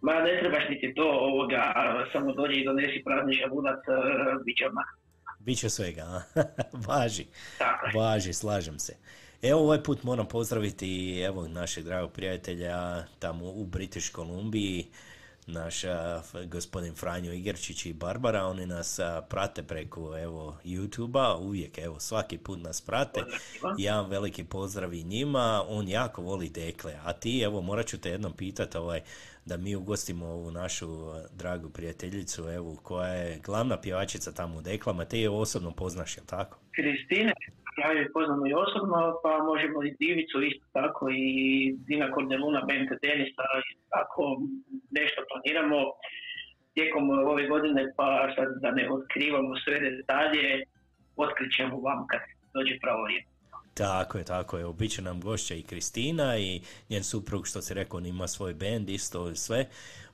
Ma 0.00 0.12
ne 0.12 0.40
trebaš 0.40 0.64
niti 0.70 0.94
to 0.94 1.02
ovoga, 1.02 1.74
samo 2.12 2.32
dođi 2.32 2.60
i 2.60 2.64
donesi 2.64 3.02
prazni 3.04 3.32
želudac, 3.34 3.78
uh, 3.88 4.44
bit 4.44 4.56
će 4.58 4.66
odmah. 4.66 4.84
Biće 5.40 5.70
svega, 5.70 6.02
a? 6.02 6.22
važi, 6.88 7.26
Tako 7.58 7.98
važi, 7.98 8.32
slažem 8.32 8.78
se. 8.78 8.96
Evo 9.42 9.60
ovaj 9.60 9.82
put 9.82 10.02
moram 10.02 10.26
pozdraviti 10.26 11.20
evo 11.20 11.48
našeg 11.48 11.84
dragog 11.84 12.12
prijatelja 12.12 13.04
tamo 13.18 13.44
u 13.44 13.66
British 13.66 14.12
Kolumbiji, 14.12 14.86
naš 15.50 15.82
gospodin 16.46 16.94
Franjo 16.94 17.32
Igerčić 17.32 17.86
i 17.86 17.92
Barbara, 17.92 18.44
oni 18.46 18.66
nas 18.66 19.00
prate 19.28 19.62
preko 19.62 20.18
evo 20.18 20.56
YouTube-a, 20.64 21.36
uvijek 21.36 21.78
evo 21.78 22.00
svaki 22.00 22.38
put 22.38 22.62
nas 22.62 22.80
prate. 22.80 23.20
Jedan 23.78 24.10
veliki 24.10 24.44
pozdrav 24.44 24.94
i 24.94 25.04
njima, 25.04 25.64
on 25.68 25.88
jako 25.88 26.22
voli 26.22 26.48
dekle, 26.48 26.94
a 27.04 27.12
ti 27.12 27.40
evo 27.40 27.60
morat 27.60 27.86
ću 27.86 27.98
te 28.00 28.10
jednom 28.10 28.32
pitati 28.32 28.78
ovaj, 28.78 29.00
da 29.44 29.56
mi 29.56 29.76
ugostimo 29.76 30.26
ovu 30.26 30.50
našu 30.50 30.88
dragu 31.32 31.70
prijateljicu 31.70 32.42
evo 32.42 32.76
koja 32.82 33.12
je 33.12 33.38
glavna 33.38 33.80
pjevačica 33.80 34.32
tamo 34.32 34.58
u 34.58 34.62
deklama, 34.62 35.04
te 35.04 35.20
je 35.20 35.30
osobno 35.30 35.70
poznaš, 35.70 36.16
jel 36.16 36.26
tako? 36.26 36.58
Kristine, 36.72 37.32
ja 37.80 37.88
ju 37.92 38.12
poznam 38.16 38.46
i 38.46 38.54
osobno, 38.64 38.98
pa 39.22 39.32
možemo 39.50 39.78
i 39.82 39.96
Divicu 40.00 40.36
isto 40.50 40.66
tako 40.78 41.02
i 41.10 41.28
Dina 41.88 42.06
Kordeluna, 42.14 42.60
band 42.68 42.88
tenisa, 43.04 43.44
isto 43.70 43.84
tako 43.96 44.22
nešto 44.98 45.20
planiramo 45.28 45.80
tijekom 46.74 47.04
ove 47.32 47.44
godine, 47.52 47.82
pa 47.96 48.08
sad 48.36 48.48
da 48.62 48.70
ne 48.70 48.84
otkrivamo 48.96 49.52
sve 49.64 49.76
detalje, 49.80 50.46
otkrićemo 51.16 51.76
vam 51.86 52.00
kad 52.10 52.20
dođe 52.54 52.74
pravo 52.82 53.02
vrijeme. 53.04 53.26
Tako 53.74 54.18
je, 54.18 54.24
tako 54.24 54.58
je. 54.58 54.64
Bit 54.78 54.90
će 54.90 55.02
nam 55.02 55.20
gošća 55.20 55.54
i 55.54 55.62
Kristina 55.62 56.38
i 56.38 56.60
njen 56.90 57.04
suprug, 57.04 57.46
što 57.46 57.62
si 57.62 57.74
rekao, 57.74 57.96
on 57.96 58.06
ima 58.06 58.28
svoj 58.28 58.54
bend, 58.54 58.90
isto 58.90 59.34
sve. 59.34 59.66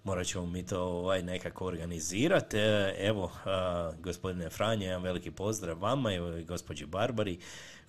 Morat 0.07 0.27
ćemo 0.27 0.47
mi 0.47 0.67
to 0.67 0.83
ovaj, 0.83 1.23
nekako 1.23 1.67
organizirati. 1.67 2.57
E, 2.57 2.95
Evo, 2.99 3.31
gospodine 3.99 4.51
Franje, 4.51 4.87
jedan 4.87 5.03
veliki 5.03 5.31
pozdrav 5.31 5.79
vama 5.79 6.13
i 6.13 6.45
gospođi 6.45 6.87
Barbari. 6.87 7.39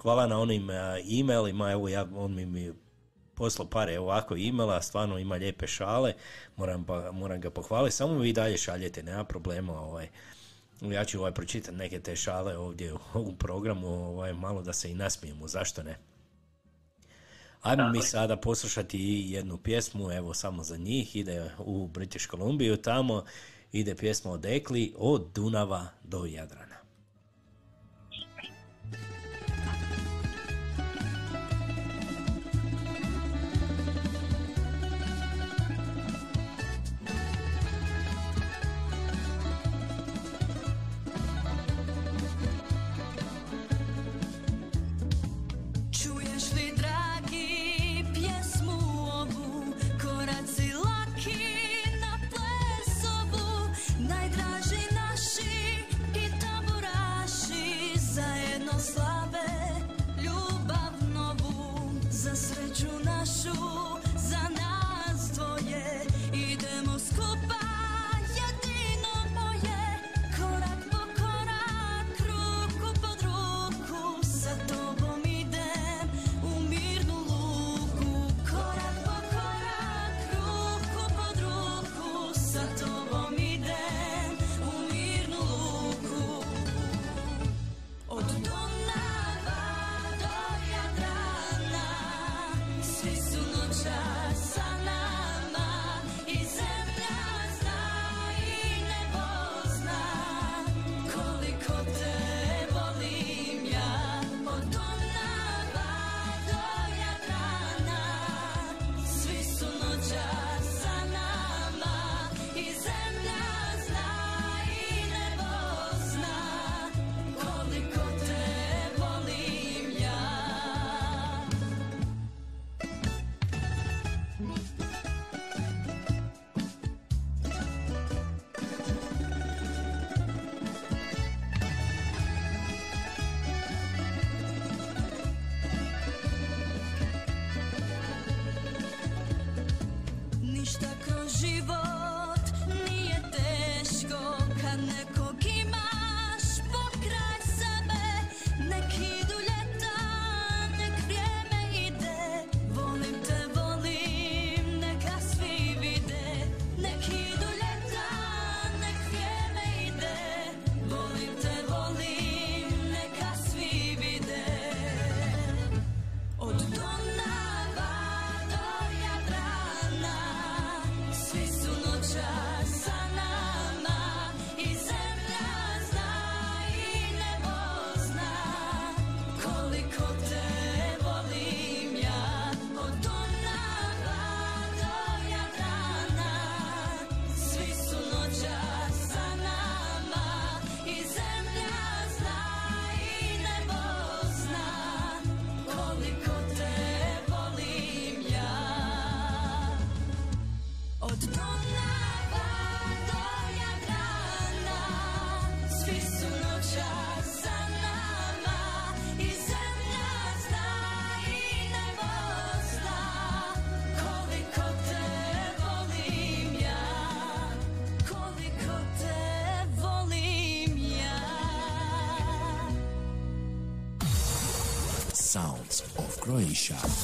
Hvala 0.01 0.27
na 0.27 0.39
onim 0.39 0.69
a, 0.69 0.97
e-mailima, 1.19 1.71
evo 1.71 1.89
ja, 1.89 2.07
on 2.15 2.35
mi, 2.35 2.45
mi 2.45 2.73
poslao 3.33 3.69
par 3.69 3.89
evo 3.89 4.05
ovako 4.05 4.35
e-maila, 4.37 4.81
stvarno 4.81 5.17
ima 5.17 5.35
lijepe 5.35 5.67
šale, 5.67 6.13
moram, 6.55 6.85
pa, 6.85 7.11
moram 7.11 7.41
ga 7.41 7.49
pohvaliti, 7.49 7.95
samo 7.95 8.19
vi 8.19 8.33
dalje 8.33 8.57
šaljete, 8.57 9.03
nema 9.03 9.23
problema, 9.23 9.81
ovaj, 9.81 10.09
ja 10.81 11.05
ću 11.05 11.19
ovaj 11.19 11.33
pročitati 11.33 11.77
neke 11.77 11.99
te 11.99 12.15
šale 12.15 12.57
ovdje 12.57 12.93
u, 12.93 12.99
u 13.13 13.35
programu, 13.35 13.87
ovaj, 13.87 14.33
malo 14.33 14.61
da 14.61 14.73
se 14.73 14.91
i 14.91 14.95
nasmijemo, 14.95 15.47
zašto 15.47 15.83
ne? 15.83 15.97
Ajmo 17.67 17.89
mi 17.89 18.01
sada 18.01 18.37
poslušati 18.37 18.97
i 18.97 19.31
jednu 19.31 19.57
pjesmu, 19.57 20.11
evo 20.11 20.33
samo 20.33 20.63
za 20.63 20.77
njih, 20.77 21.15
ide 21.15 21.51
u 21.59 21.87
British 21.87 22.29
Columbiju 22.29 22.77
tamo, 22.77 23.23
ide 23.71 23.95
pjesma 23.95 24.31
o 24.31 24.37
Dekli, 24.37 24.93
od 24.97 25.27
Dunava 25.35 25.87
do 26.03 26.25
Jadrana. 26.25 26.66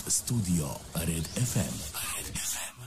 Studio 0.07 0.65
Red 0.95 1.23
FM. 1.23 1.75
Red 2.17 2.37
FM. 2.37 2.81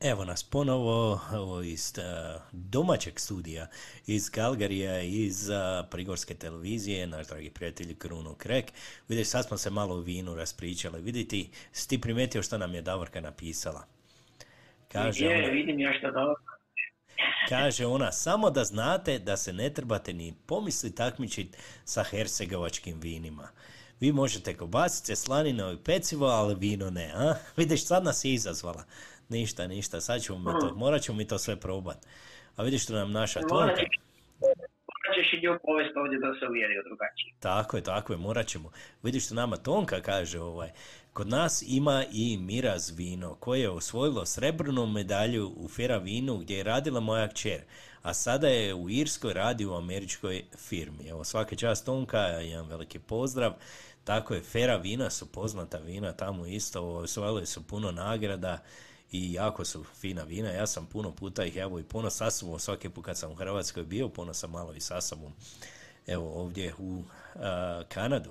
Evo 0.00 0.24
nas 0.24 0.42
ponovo 0.42 1.20
ovo 1.32 1.62
iz 1.62 1.92
uh, 1.98 2.42
domaćeg 2.52 3.20
studija 3.20 3.66
iz 4.06 4.30
Kalgarija, 4.30 5.00
iz 5.00 5.48
uh, 5.48 5.56
Prigorske 5.90 6.34
televizije, 6.34 7.06
naš 7.06 7.26
dragi 7.26 7.50
prijatelj 7.50 7.98
Kruno 7.98 8.34
Krek. 8.34 8.72
Vidiš, 9.08 9.28
sad 9.28 9.46
smo 9.46 9.56
se 9.56 9.70
malo 9.70 9.94
u 9.94 10.00
vinu 10.00 10.34
raspričali. 10.34 11.02
Vidite, 11.02 11.36
si 11.72 11.88
ti 11.88 12.00
primetio 12.00 12.42
što 12.42 12.58
nam 12.58 12.74
je 12.74 12.82
Davorka 12.82 13.20
napisala? 13.20 13.86
Kaže 14.92 15.24
Je, 15.24 15.36
ona, 15.36 15.52
vidim 15.52 15.80
ja 15.80 15.92
šta 15.98 16.10
da 16.10 16.34
kaže 17.48 17.86
ona, 17.86 18.12
samo 18.12 18.50
da 18.50 18.64
znate 18.64 19.18
da 19.18 19.36
se 19.36 19.52
ne 19.52 19.70
trebate 19.70 20.12
ni 20.12 20.34
pomisli 20.46 20.94
takmičiti 20.94 21.58
sa 21.84 22.02
hercegovačkim 22.02 23.00
vinima. 23.00 23.48
Vi 24.00 24.12
možete 24.12 24.56
kobasice, 24.56 25.16
slanine 25.16 25.74
i 25.74 25.84
pecivo, 25.84 26.26
ali 26.26 26.54
vino 26.54 26.90
ne, 26.90 27.12
a? 27.14 27.34
Vidiš, 27.56 27.86
sad 27.86 28.04
nas 28.04 28.24
je 28.24 28.32
izazvala. 28.32 28.84
Ništa, 29.28 29.66
ništa, 29.66 30.00
sad 30.00 30.22
ćemo 30.22 30.38
mi 30.38 30.60
to, 30.60 30.74
morat 30.74 31.02
ćemo 31.02 31.18
mi 31.18 31.26
to 31.26 31.38
sve 31.38 31.56
probat. 31.56 31.96
A 32.56 32.62
vidiš 32.62 32.84
što 32.84 32.92
nam 32.92 33.12
naša 33.12 33.40
Tonka... 33.40 33.54
morat 33.54 33.78
ćeš 35.14 35.32
i 35.32 35.46
nju 35.46 35.58
povesti 35.62 35.98
ovdje 35.98 36.18
da 36.18 36.34
se 36.40 36.46
uvjeri 36.48 36.78
o 36.78 36.82
drugačiji. 36.88 37.32
Tako 37.40 37.76
je, 37.76 37.82
tako 37.82 38.12
je, 38.12 38.16
morat 38.16 38.46
ćemo. 38.46 38.70
Vidiš 39.02 39.24
što 39.26 39.34
nama 39.34 39.56
Tonka 39.56 40.00
kaže, 40.00 40.40
ovaj, 40.40 40.70
kod 41.12 41.28
nas 41.28 41.64
ima 41.66 42.04
i 42.12 42.38
Miraz 42.38 42.98
vino, 42.98 43.34
koje 43.34 43.60
je 43.60 43.70
osvojilo 43.70 44.26
srebrnu 44.26 44.86
medalju 44.86 45.52
u 45.56 45.68
Fera 45.68 45.98
vinu 45.98 46.36
gdje 46.36 46.56
je 46.56 46.62
radila 46.62 47.00
moja 47.00 47.28
kćer, 47.28 47.60
a 48.06 48.14
sada 48.14 48.48
je 48.48 48.74
u 48.74 48.90
Irskoj 48.90 49.32
radi 49.32 49.66
u 49.66 49.74
američkoj 49.74 50.44
firmi. 50.56 51.08
Evo, 51.08 51.24
svaka 51.24 51.56
čast 51.56 51.84
Tonka, 51.84 52.18
jedan 52.18 52.66
veliki 52.66 52.98
pozdrav. 52.98 53.52
Tako 54.04 54.34
je, 54.34 54.42
Fera 54.42 54.76
vina 54.76 55.10
su 55.10 55.26
poznata 55.26 55.78
vina 55.78 56.12
tamo 56.12 56.46
isto, 56.46 56.82
osvojili 56.82 57.46
su 57.46 57.66
puno 57.66 57.92
nagrada 57.92 58.58
i 59.12 59.32
jako 59.32 59.64
su 59.64 59.84
fina 60.00 60.22
vina. 60.22 60.48
Ja 60.48 60.66
sam 60.66 60.86
puno 60.86 61.12
puta 61.12 61.44
ih 61.44 61.56
evo 61.56 61.78
i 61.78 61.84
puno 61.84 62.10
sa 62.10 62.30
sobom, 62.30 62.58
svaki 62.58 62.88
put 62.88 63.04
kad 63.04 63.18
sam 63.18 63.32
u 63.32 63.34
Hrvatskoj 63.34 63.84
bio, 63.84 64.08
puno 64.08 64.34
sam 64.34 64.50
malo 64.50 64.74
i 64.74 64.80
sa 64.80 65.00
sobom 65.00 65.32
evo 66.06 66.32
ovdje 66.40 66.74
u 66.78 67.02
a, 67.34 67.82
Kanadu. 67.88 68.30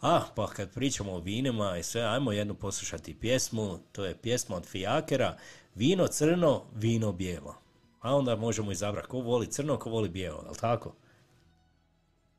A, 0.00 0.22
pa 0.34 0.46
kad 0.46 0.74
pričamo 0.74 1.12
o 1.12 1.20
vinima 1.20 1.78
i 1.78 1.82
sve, 1.82 2.02
ajmo 2.02 2.32
jednu 2.32 2.54
poslušati 2.54 3.20
pjesmu, 3.20 3.78
to 3.92 4.04
je 4.04 4.16
pjesma 4.16 4.56
od 4.56 4.66
Fijakera, 4.66 5.36
vino 5.74 6.06
crno, 6.06 6.64
vino 6.74 7.12
bijelo. 7.12 7.59
A 8.00 8.16
onda 8.16 8.36
možemo 8.36 8.72
izabrati 8.72 9.08
ko 9.08 9.18
voli 9.18 9.46
crno, 9.46 9.76
ko 9.76 9.90
voli 9.90 10.08
bijelo, 10.08 10.42
jel 10.44 10.54
tako? 10.60 10.94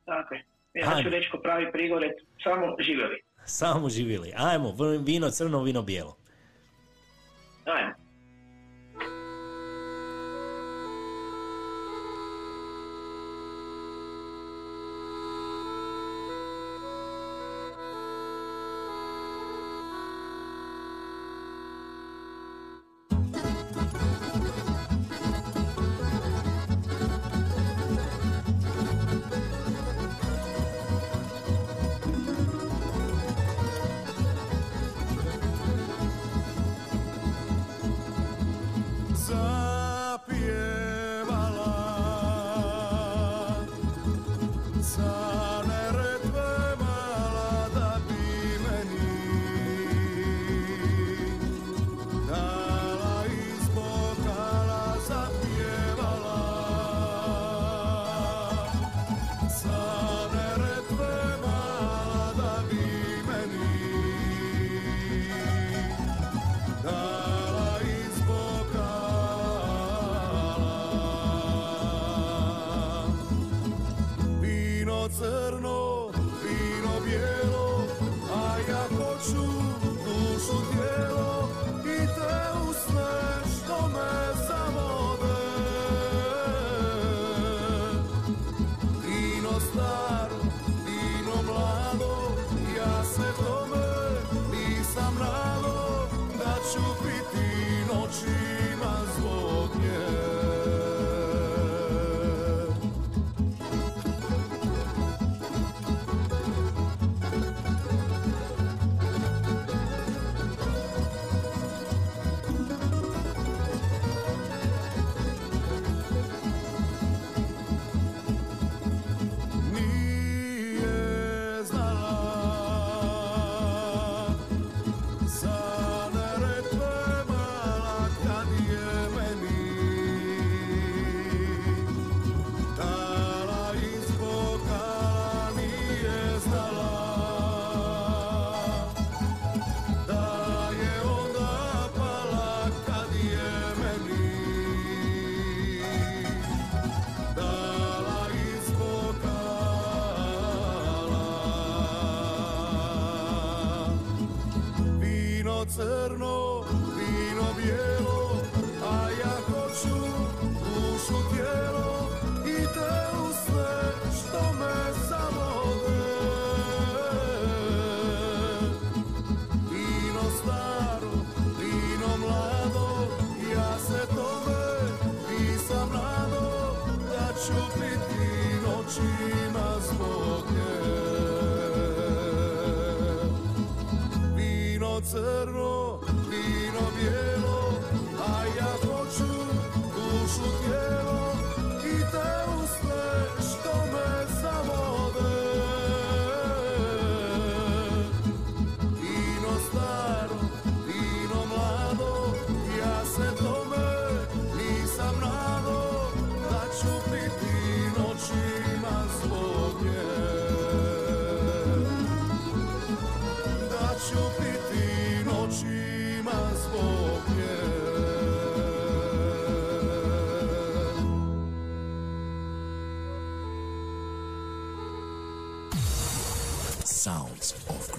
Tako 0.06 0.34
je. 0.34 0.46
Ja 0.74 1.04
ću 1.04 1.10
reći 1.10 1.30
ko 1.32 1.38
pravi 1.38 1.72
prigorec, 1.72 2.14
samo 2.44 2.76
živjeli. 2.80 3.22
Samo 3.46 3.90
živjeli. 3.90 4.34
Ajmo, 4.38 4.76
vino 5.06 5.30
crno, 5.30 5.64
vino 5.64 5.82
bijelo. 5.82 6.18
Ajmo. 7.66 8.01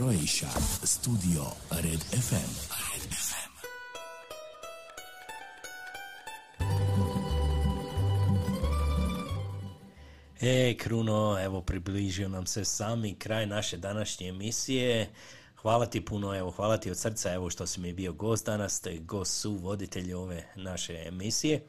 Croatia. 0.03 0.49
Studio 0.83 1.43
Red 1.71 2.03
FM. 2.03 2.51
E, 10.41 10.77
Kruno, 10.77 11.39
evo 11.45 11.61
približio 11.61 12.29
nam 12.29 12.47
se 12.47 12.65
sami 12.65 13.15
kraj 13.15 13.47
naše 13.47 13.77
današnje 13.77 14.29
emisije. 14.29 15.11
Hvala 15.57 15.87
ti 15.87 16.05
puno, 16.05 16.37
evo, 16.37 16.51
hvala 16.51 16.77
ti 16.77 16.91
od 16.91 16.99
srca, 16.99 17.33
evo 17.33 17.51
što 17.51 17.67
si 17.67 17.81
mi 17.81 17.93
bio 17.93 18.13
gost 18.13 18.47
danas, 18.47 18.83
gost 19.01 19.41
su 19.41 19.55
voditelj 19.55 20.13
ove 20.13 20.45
naše 20.57 21.05
emisije. 21.07 21.67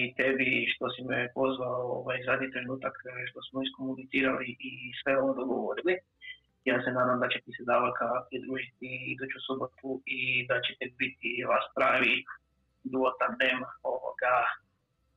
I 0.00 0.14
tebi 0.18 0.50
što 0.72 0.84
si 0.94 1.00
me 1.10 1.20
pozvao 1.38 1.82
ovaj 2.00 2.18
zadnji 2.28 2.48
trenutak 2.54 2.94
eh, 3.00 3.26
što 3.30 3.40
smo 3.46 3.56
iskomunicirali 3.62 4.48
i 4.70 4.72
sve 5.00 5.12
ovo 5.22 5.32
dogovorili. 5.40 5.94
Ja 6.70 6.76
se 6.84 6.90
nadam 6.98 7.18
da 7.22 7.28
će 7.32 7.38
ti 7.44 7.50
se 7.56 7.62
Davorka 7.72 8.06
pridružiti 8.28 8.88
iduću 9.14 9.38
subotu 9.46 9.90
i 10.18 10.20
da 10.48 10.56
ćete 10.66 10.84
biti 11.00 11.30
vas 11.50 11.64
pravi 11.76 12.14
duo 12.92 13.10
tandem 13.20 13.58
ovoga 13.92 14.36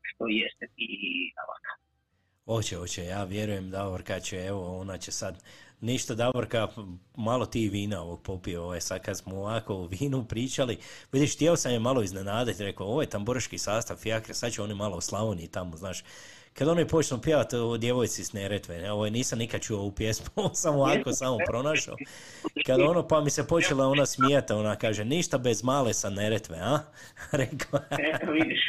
što 0.08 0.24
jeste 0.28 0.66
ti 0.76 0.86
i 1.12 1.34
Davorka. 1.38 1.72
Hoće, 2.46 2.76
hoće, 2.82 3.02
ja 3.16 3.24
vjerujem 3.24 3.70
Davorka 3.78 4.20
će, 4.20 4.38
evo, 4.52 4.80
ona 4.84 4.98
će 4.98 5.12
sad, 5.12 5.36
ništa 5.82 6.16
Davorka, 6.16 6.68
malo 7.16 7.46
ti 7.46 7.70
vina 7.70 8.02
ovog 8.02 8.22
popio, 8.22 8.64
ovaj, 8.64 8.82
sad 8.82 9.02
kad 9.02 9.18
smo 9.18 9.36
ovako 9.36 9.76
o 9.76 9.88
vinu 9.88 10.26
pričali, 10.26 10.78
vidiš, 11.12 11.36
htio 11.36 11.56
sam 11.56 11.72
je 11.72 11.80
malo 11.80 12.02
iznenaditi, 12.02 12.64
rekao, 12.64 12.88
ovo 12.88 13.02
je 13.02 13.10
tamburaški 13.10 13.58
sastav 13.58 13.98
Fijakre, 13.98 14.34
sad 14.34 14.52
će 14.52 14.62
oni 14.62 14.74
malo 14.74 14.98
u 14.98 15.02
Slavoniji 15.02 15.48
tamo, 15.48 15.78
znaš, 15.78 16.04
kad 16.54 16.68
oni 16.68 16.88
počnu 16.88 17.22
pjevati 17.22 17.56
o 17.56 17.78
djevojci 17.78 18.24
s 18.24 18.34
Neretve, 18.34 18.82
ne, 18.82 18.92
ovo 18.92 19.10
nisam 19.10 19.40
nikad 19.40 19.62
čuo 19.62 19.80
ovu 19.80 19.92
pjesmu, 19.92 20.26
ovo 20.36 20.54
sam 20.54 20.76
ovako 20.76 21.12
samo 21.12 21.38
pronašao, 21.48 21.96
kad 22.66 22.82
ono, 22.82 23.08
pa 23.08 23.22
mi 23.22 23.30
se 23.30 23.48
počela 23.48 23.88
ona 23.88 24.06
smijata, 24.06 24.58
ona 24.58 24.76
kaže, 24.76 25.06
ništa 25.06 25.38
bez 25.38 25.64
male 25.64 25.94
sa 25.94 26.10
Neretve, 26.10 26.58
a? 26.60 26.80
Rekao, 27.32 27.80
Eto, 27.92 28.32
vidiš. 28.32 28.62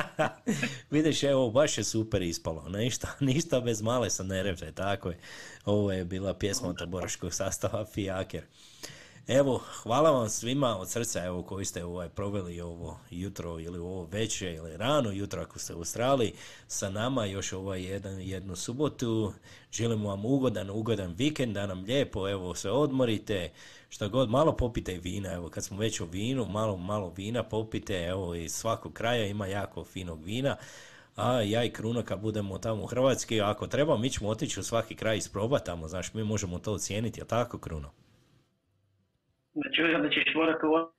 Vidiš, 0.90 1.22
evo, 1.22 1.50
baš 1.50 1.78
je 1.78 1.84
super 1.84 2.22
ispalo. 2.22 2.68
Ništa, 2.68 3.08
ništa 3.20 3.60
bez 3.60 3.82
male 3.82 4.10
sa 4.10 4.22
Neretve, 4.22 4.72
tako 4.72 5.08
je. 5.10 5.18
Ovo 5.64 5.92
je 5.92 6.04
bila 6.04 6.34
pjesma 6.34 6.68
od 6.68 6.78
taboraškog 6.78 7.34
sastava 7.34 7.84
Fijaker. 7.84 8.42
Evo, 9.28 9.60
hvala 9.82 10.10
vam 10.10 10.28
svima 10.28 10.78
od 10.78 10.90
srca 10.90 11.24
evo, 11.24 11.42
koji 11.42 11.64
ste 11.64 11.84
ovaj, 11.84 12.08
proveli 12.08 12.60
ovo 12.60 12.98
jutro 13.10 13.58
ili 13.60 13.78
ovo 13.78 14.04
večer 14.04 14.54
ili 14.54 14.76
rano 14.76 15.10
jutro 15.10 15.42
ako 15.42 15.58
ste 15.58 15.74
u 15.74 15.78
Australiji 15.78 16.32
sa 16.68 16.90
nama 16.90 17.24
još 17.24 17.52
ovaj 17.52 17.82
jedan, 17.82 18.20
jednu 18.20 18.56
subotu. 18.56 19.32
Želimo 19.72 20.08
vam 20.08 20.24
ugodan, 20.24 20.70
ugodan 20.70 21.14
vikend, 21.18 21.54
da 21.54 21.66
nam 21.66 21.84
lijepo 21.84 22.28
evo 22.28 22.54
se 22.54 22.70
odmorite, 22.70 23.50
što 23.88 24.08
god, 24.08 24.30
malo 24.30 24.56
popite 24.56 24.98
vina, 24.98 25.32
evo 25.32 25.48
kad 25.48 25.64
smo 25.64 25.78
već 25.78 26.00
u 26.00 26.06
vinu, 26.06 26.46
malo, 26.46 26.76
malo 26.76 27.12
vina 27.16 27.42
popite, 27.42 28.04
evo 28.04 28.34
iz 28.34 28.52
svakog 28.52 28.92
kraja 28.92 29.26
ima 29.26 29.46
jako 29.46 29.84
finog 29.84 30.24
vina. 30.24 30.56
A 31.16 31.40
ja 31.40 31.64
i 31.64 31.70
Kruno 31.70 32.02
kad 32.02 32.20
budemo 32.20 32.58
tamo 32.58 32.82
u 32.82 32.86
Hrvatski, 32.86 33.40
ako 33.40 33.66
treba 33.66 33.98
mi 33.98 34.10
ćemo 34.10 34.30
otići 34.30 34.60
u 34.60 34.62
svaki 34.62 34.94
kraj 34.94 35.16
isprobati 35.16 35.66
tamo, 35.66 35.88
znaš, 35.88 36.14
mi 36.14 36.24
možemo 36.24 36.58
to 36.58 36.72
ocijeniti, 36.72 37.22
a 37.22 37.24
tako 37.24 37.58
Kruno? 37.58 37.90
Znači, 39.54 39.82
da 40.02 40.08
ćeš 40.08 40.34
morati 40.34 40.66
ovo 40.66 40.92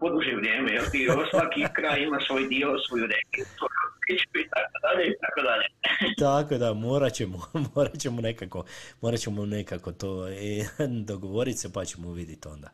poduže 0.00 0.34
vrijeme, 0.36 0.72
jer 0.72 0.90
ti 0.90 1.08
svaki 1.30 1.64
kraj 1.72 2.02
ima 2.02 2.18
svoj 2.26 2.48
dio, 2.48 2.68
svoju 2.88 3.06
svoju 3.56 3.70
priču 4.06 4.38
i 4.44 4.48
tako 4.50 4.76
dalje 4.82 5.08
i 5.10 5.14
tako 5.20 5.40
dalje. 5.48 5.66
Tako 6.26 6.54
da, 6.58 6.74
morat 6.74 7.12
ćemo, 7.12 7.38
morat 7.74 7.98
ćemo 7.98 8.20
nekako, 8.20 8.64
morat 9.00 9.20
ćemo 9.20 9.46
nekako 9.46 9.92
to 9.92 10.28
e, 10.28 10.64
dogovoriti 11.04 11.58
se 11.58 11.72
pa 11.72 11.84
ćemo 11.84 12.12
vidjeti 12.12 12.48
onda. 12.48 12.68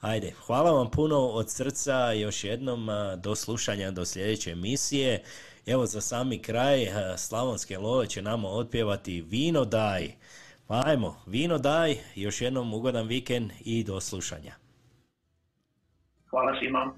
Ajde, 0.00 0.32
hvala 0.46 0.70
vam 0.70 0.90
puno 0.90 1.16
od 1.18 1.50
srca 1.50 2.12
još 2.12 2.44
jednom, 2.44 2.88
do 3.16 3.34
slušanja, 3.34 3.90
do 3.90 4.04
sljedeće 4.04 4.50
emisije. 4.50 5.22
Evo 5.66 5.86
za 5.86 6.00
sami 6.00 6.42
kraj, 6.42 6.86
Slavonske 7.16 7.78
love 7.78 8.06
će 8.06 8.22
nama 8.22 8.48
otpjevati 8.48 9.20
Vino 9.20 9.64
daj. 9.64 10.08
Pa 10.68 10.82
ajmo, 10.86 11.16
Vino 11.26 11.58
daj, 11.58 11.96
još 12.14 12.40
jednom 12.40 12.74
ugodan 12.74 13.06
vikend 13.06 13.50
i 13.64 13.84
do 13.84 14.00
slušanja. 14.00 14.54
Hvala 16.30 16.58
svima. 16.58 16.92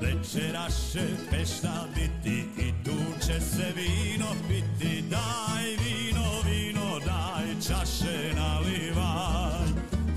Večera 0.00 0.66
će 0.92 1.06
pešta 1.30 1.86
biti 1.94 2.44
i 2.58 2.84
tu 2.84 3.26
će 3.26 3.40
se 3.40 3.72
vino 3.76 4.26
piti 4.48 5.02
Daj 5.10 5.64
vino, 5.64 6.26
vino, 6.46 6.98
daj 7.06 7.46
čaše 7.68 8.34
nalivaj 8.34 9.66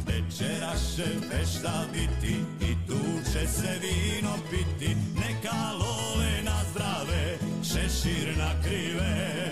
Večera 0.08 0.74
će 0.96 1.30
pešta 1.32 1.86
biti 1.94 2.36
i 2.59 2.59
tu 2.90 3.32
će 3.34 3.48
se 3.48 3.80
vino 3.82 4.34
piti 4.50 4.96
Neka 5.16 5.72
lole 5.74 6.44
na 6.44 6.60
zdrave, 6.72 7.38
šešir 7.64 8.38
na 8.38 8.62
krive. 8.64 9.52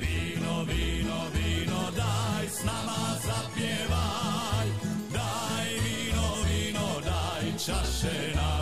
Vino, 0.00 0.62
vino, 0.62 1.20
vino, 1.34 1.80
daj 1.96 2.48
s 2.48 2.64
nama 2.64 3.16
zapjevaj. 3.26 4.68
Daj 5.12 5.68
vino, 5.84 6.28
vino, 6.48 7.00
daj 7.04 7.52
čaše 7.58 8.34
nalivaj 8.34 8.53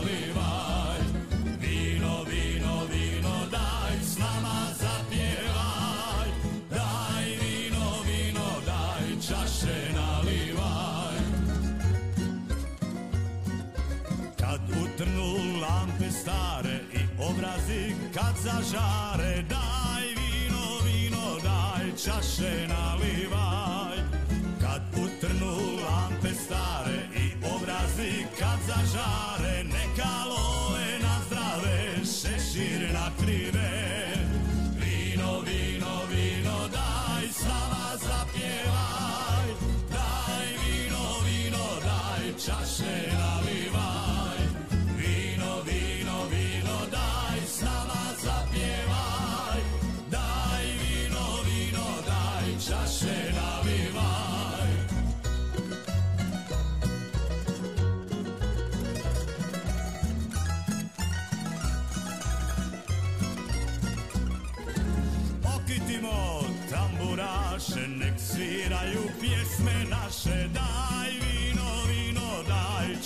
zažare 18.43 19.43
Daj 19.49 20.07
vino, 20.19 20.67
vino, 20.85 21.39
daj 21.45 21.87
čaše 21.97 22.67
nalivaj 22.69 23.02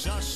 daj 0.06 0.35